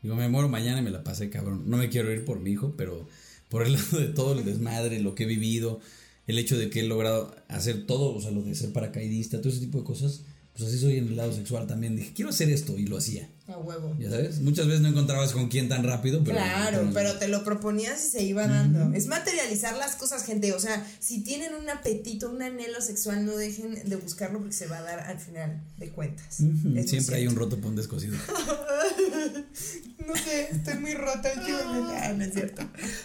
Digo, 0.03 0.17
me 0.17 0.29
muero 0.29 0.49
mañana 0.49 0.81
y 0.81 0.83
me 0.83 0.91
la 0.91 1.05
pasé, 1.05 1.31
cabrón. 1.31 1.63
No 1.71 1.77
me 1.77 1.91
quiero 1.91 2.13
ir 2.13 2.25
por 2.25 2.41
mi 2.41 2.51
hijo, 2.51 2.75
pero 2.77 3.09
por 3.49 3.63
el 3.65 3.75
lado 3.75 4.01
de 4.01 4.09
todo 4.09 4.37
el 4.37 4.45
desmadre, 4.45 4.99
lo 4.99 5.15
que 5.15 5.23
he 5.23 5.27
vivido, 5.27 5.81
el 6.27 6.39
hecho 6.39 6.59
de 6.59 6.71
que 6.71 6.81
he 6.81 6.85
logrado 6.85 7.35
hacer 7.49 7.87
todo, 7.87 8.15
o 8.15 8.21
sea, 8.21 8.31
lo 8.31 8.43
de 8.43 8.55
ser 8.55 8.73
paracaidista, 8.73 9.41
todo 9.41 9.51
ese 9.51 9.61
tipo 9.61 9.79
de 9.79 9.85
cosas, 9.85 10.23
pues 10.55 10.69
así 10.69 10.79
soy 10.79 10.99
en 10.99 11.09
el 11.09 11.17
lado 11.17 11.33
sexual 11.33 11.67
también. 11.67 11.97
Dije, 11.97 12.13
quiero 12.15 12.31
hacer 12.31 12.49
esto 12.49 12.79
y 12.79 12.87
lo 12.87 12.97
hacía. 12.97 13.29
A 13.49 13.59
huevo. 13.59 13.95
Ya 13.99 14.09
sabes, 14.09 14.39
muchas 14.39 14.69
veces 14.69 14.83
no 14.83 14.89
encontrabas 14.89 15.33
con 15.33 15.49
quién 15.49 15.69
tan 15.69 15.83
rápido, 15.83 16.23
pero. 16.23 16.37
Claro, 16.37 16.89
pero 16.95 17.19
te 17.19 17.27
lo 17.27 17.43
proponías 17.43 18.07
y 18.07 18.11
se 18.11 18.23
iba 18.23 18.47
dando. 18.47 18.97
Es 18.97 19.09
materializar 19.09 19.77
las 19.77 19.97
cosas, 19.97 20.25
gente. 20.25 20.53
O 20.53 20.61
sea, 20.61 20.87
si 21.01 21.25
tienen 21.25 21.55
un 21.55 21.69
apetito, 21.69 22.31
un 22.31 22.41
anhelo 22.41 22.81
sexual, 22.81 23.27
no 23.27 23.37
dejen 23.37 23.75
de 23.85 23.97
buscarlo 23.97 24.39
porque 24.39 24.55
se 24.55 24.69
va 24.69 24.79
a 24.79 24.83
dar 24.83 25.01
al 25.01 25.19
final 25.19 25.61
de 25.77 25.91
cuentas. 25.91 26.37
Siempre 26.87 27.17
hay 27.17 27.27
un 27.27 27.35
roto 27.35 27.59
por 27.59 27.71
un 27.71 27.77
descosido. 27.77 28.17
No 30.07 30.15
sé, 30.17 30.49
estoy 30.51 30.75
muy 30.81 30.93
rota 30.93 31.33
últimamente. 31.35 31.97
Ah, 31.97 32.13
no 32.13 32.25
es 32.25 32.35
cierto. 32.35 32.63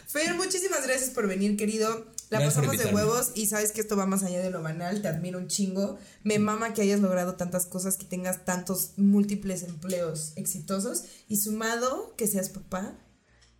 Fer, 0.08 0.36
muchísimas 0.36 0.86
gracias 0.86 1.12
por 1.12 1.30
venir, 1.30 1.56
querido. 1.56 2.06
La 2.30 2.40
Gracias 2.40 2.64
pasamos 2.64 2.78
de 2.78 2.94
huevos 2.94 3.32
y 3.34 3.48
sabes 3.48 3.72
que 3.72 3.82
esto 3.82 3.98
va 3.98 4.06
más 4.06 4.24
allá 4.24 4.40
de 4.40 4.52
lo 4.52 4.62
banal. 4.62 5.02
Te 5.02 5.08
admiro 5.08 5.40
un 5.40 5.48
chingo. 5.48 5.98
Me 6.24 6.38
mama 6.38 6.74
que 6.74 6.84
hayas 6.84 7.00
logrado 7.00 7.36
tantas 7.36 7.66
cosas, 7.66 7.98
que 7.98 8.06
tengas 8.06 8.46
tantos 8.46 8.92
múltiples 8.98 9.64
empleos 9.64 10.34
exitosos 10.36 11.06
y 11.28 11.38
sumado 11.38 12.14
que 12.18 12.28
seas 12.28 12.50
papá 12.50 12.96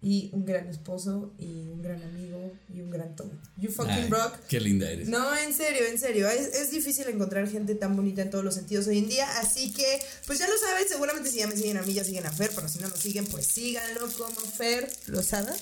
y 0.02 0.30
un 0.34 0.46
gran 0.46 0.68
esposo 0.70 1.34
y 1.38 1.68
un 1.68 1.82
gran 1.82 2.02
amigo 2.04 2.54
y 2.74 2.80
un 2.82 2.90
gran 2.90 3.16
todo. 3.16 3.32
You 3.58 3.72
fucking 3.72 3.92
Ay, 3.92 4.10
rock. 4.10 4.34
Qué 4.48 4.60
linda 4.60 4.90
eres. 4.90 5.10
No, 5.10 5.36
en 5.36 5.54
serio, 5.54 5.86
en 5.88 6.00
serio. 6.00 6.30
Es, 6.30 6.54
es 6.56 6.72
difícil 6.72 7.08
encontrar 7.10 7.50
gente 7.50 7.76
tan 7.76 7.96
bonita 7.96 8.22
en 8.22 8.30
todos 8.30 8.46
los 8.46 8.54
sentidos 8.54 8.88
hoy 8.88 9.00
en 9.00 9.10
día. 9.10 9.28
Así 9.40 9.74
que, 9.74 10.00
pues 10.26 10.40
ya 10.40 10.48
lo 10.48 10.58
saben. 10.58 10.88
Seguramente 10.88 11.30
si 11.30 11.38
ya 11.38 11.48
me 11.48 11.58
siguen 11.58 11.78
a 11.78 11.82
mí, 11.82 11.94
ya 11.94 12.04
siguen 12.04 12.26
a 12.26 12.32
Fer. 12.32 12.52
Pero 12.56 12.70
si 12.70 12.80
no 12.80 12.88
nos 12.88 13.00
siguen, 13.00 13.26
pues 13.26 13.48
síganlo 13.48 14.08
como 14.14 14.40
Fer 14.40 14.90
Lozada. 15.08 15.56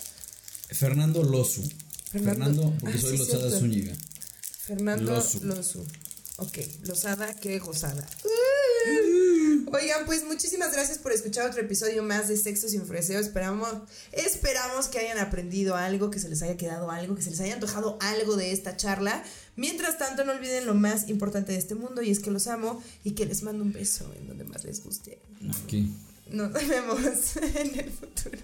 Fernando 0.69 1.23
Lozu. 1.23 1.63
Fernando- 2.23 2.45
Fernando, 2.61 2.77
porque 2.79 2.97
Ah, 2.97 3.01
soy 3.01 3.11
sí, 3.11 3.17
Lozada 3.17 3.39
cierto. 3.41 3.59
Zúñiga. 3.59 3.93
Fernando 4.65 5.11
Lozu. 5.13 5.43
Lozu. 5.43 5.85
Ok, 6.37 6.57
Lozada, 6.83 7.33
qué 7.35 7.57
gozada. 7.59 8.07
Oigan, 9.73 10.05
pues 10.05 10.23
muchísimas 10.23 10.71
gracias 10.71 10.97
por 10.97 11.11
escuchar 11.11 11.49
otro 11.49 11.61
episodio 11.61 12.01
más 12.03 12.27
de 12.29 12.37
Sexo 12.37 12.69
sin 12.69 12.85
Freseo. 12.85 13.19
Esperamos, 13.19 13.69
esperamos 14.13 14.87
que 14.87 14.99
hayan 14.99 15.17
aprendido 15.17 15.75
algo, 15.75 16.09
que 16.09 16.19
se 16.19 16.29
les 16.29 16.41
haya 16.41 16.55
quedado 16.57 16.89
algo, 16.91 17.15
que 17.15 17.21
se 17.21 17.31
les 17.31 17.39
haya 17.41 17.55
antojado 17.55 17.97
algo 18.01 18.37
de 18.37 18.51
esta 18.53 18.77
charla. 18.77 19.23
Mientras 19.55 19.97
tanto, 19.97 20.23
no 20.23 20.31
olviden 20.31 20.65
lo 20.65 20.73
más 20.73 21.09
importante 21.09 21.51
de 21.51 21.57
este 21.57 21.75
mundo 21.75 22.01
y 22.01 22.11
es 22.11 22.19
que 22.19 22.31
los 22.31 22.47
amo 22.47 22.81
y 23.03 23.11
que 23.11 23.25
les 23.25 23.43
mando 23.43 23.63
un 23.63 23.73
beso 23.73 24.09
en 24.17 24.27
donde 24.27 24.45
más 24.45 24.63
les 24.63 24.83
guste. 24.83 25.19
Aquí. 25.63 25.91
Nos 26.29 26.53
vemos 26.53 26.99
en 27.55 27.79
el 27.79 27.89
futuro. 27.91 28.37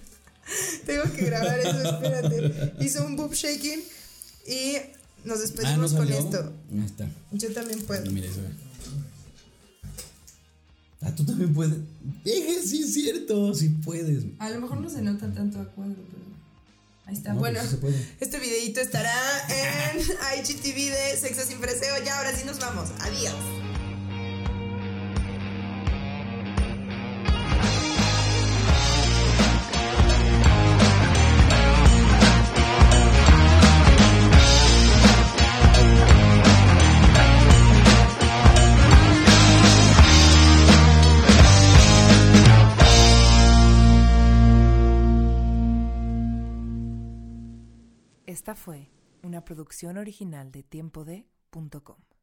Tengo 0.86 1.04
que 1.12 1.24
grabar 1.24 1.58
eso, 1.58 1.82
espérate. 1.82 2.74
Hizo 2.84 3.04
un 3.06 3.16
boob 3.16 3.32
shaking 3.34 3.80
y 4.46 4.74
nos 4.74 4.82
Ah, 4.84 5.24
¿no 5.24 5.36
despedimos 5.38 5.92
con 5.94 6.06
salió? 6.06 6.18
esto. 6.18 6.52
Ahí 6.72 6.84
está. 6.84 7.08
Yo 7.32 7.52
también 7.52 7.80
puedo. 7.82 8.10
Mira 8.10 8.26
eso. 8.26 8.40
Ah, 11.00 11.14
tú 11.14 11.24
también 11.24 11.52
puedes. 11.52 11.76
Vieja, 12.24 12.62
sí 12.66 12.82
es 12.82 12.94
cierto, 12.94 13.54
sí 13.54 13.68
puedes. 13.68 14.24
A 14.38 14.50
lo 14.50 14.60
mejor 14.60 14.80
no 14.80 14.88
se 14.88 15.02
nota 15.02 15.30
tanto 15.32 15.60
a 15.60 15.64
cuadro, 15.66 15.94
pero. 15.96 16.24
Ahí 17.06 17.14
está. 17.14 17.34
No, 17.34 17.40
bueno, 17.40 17.60
pues 17.80 17.94
este 18.20 18.38
videito 18.38 18.80
estará 18.80 19.12
en 19.50 20.00
IGTV 20.40 20.74
de 20.90 21.16
Sexo 21.20 21.42
sin 21.46 21.58
Freseo. 21.58 22.02
Ya, 22.04 22.16
ahora 22.18 22.34
sí 22.34 22.44
nos 22.46 22.58
vamos. 22.58 22.88
Adiós. 23.00 23.34
Esta 48.34 48.56
fue 48.56 48.90
una 49.22 49.44
producción 49.44 49.96
original 49.96 50.50
de 50.50 50.64
tiempode.com. 50.64 52.13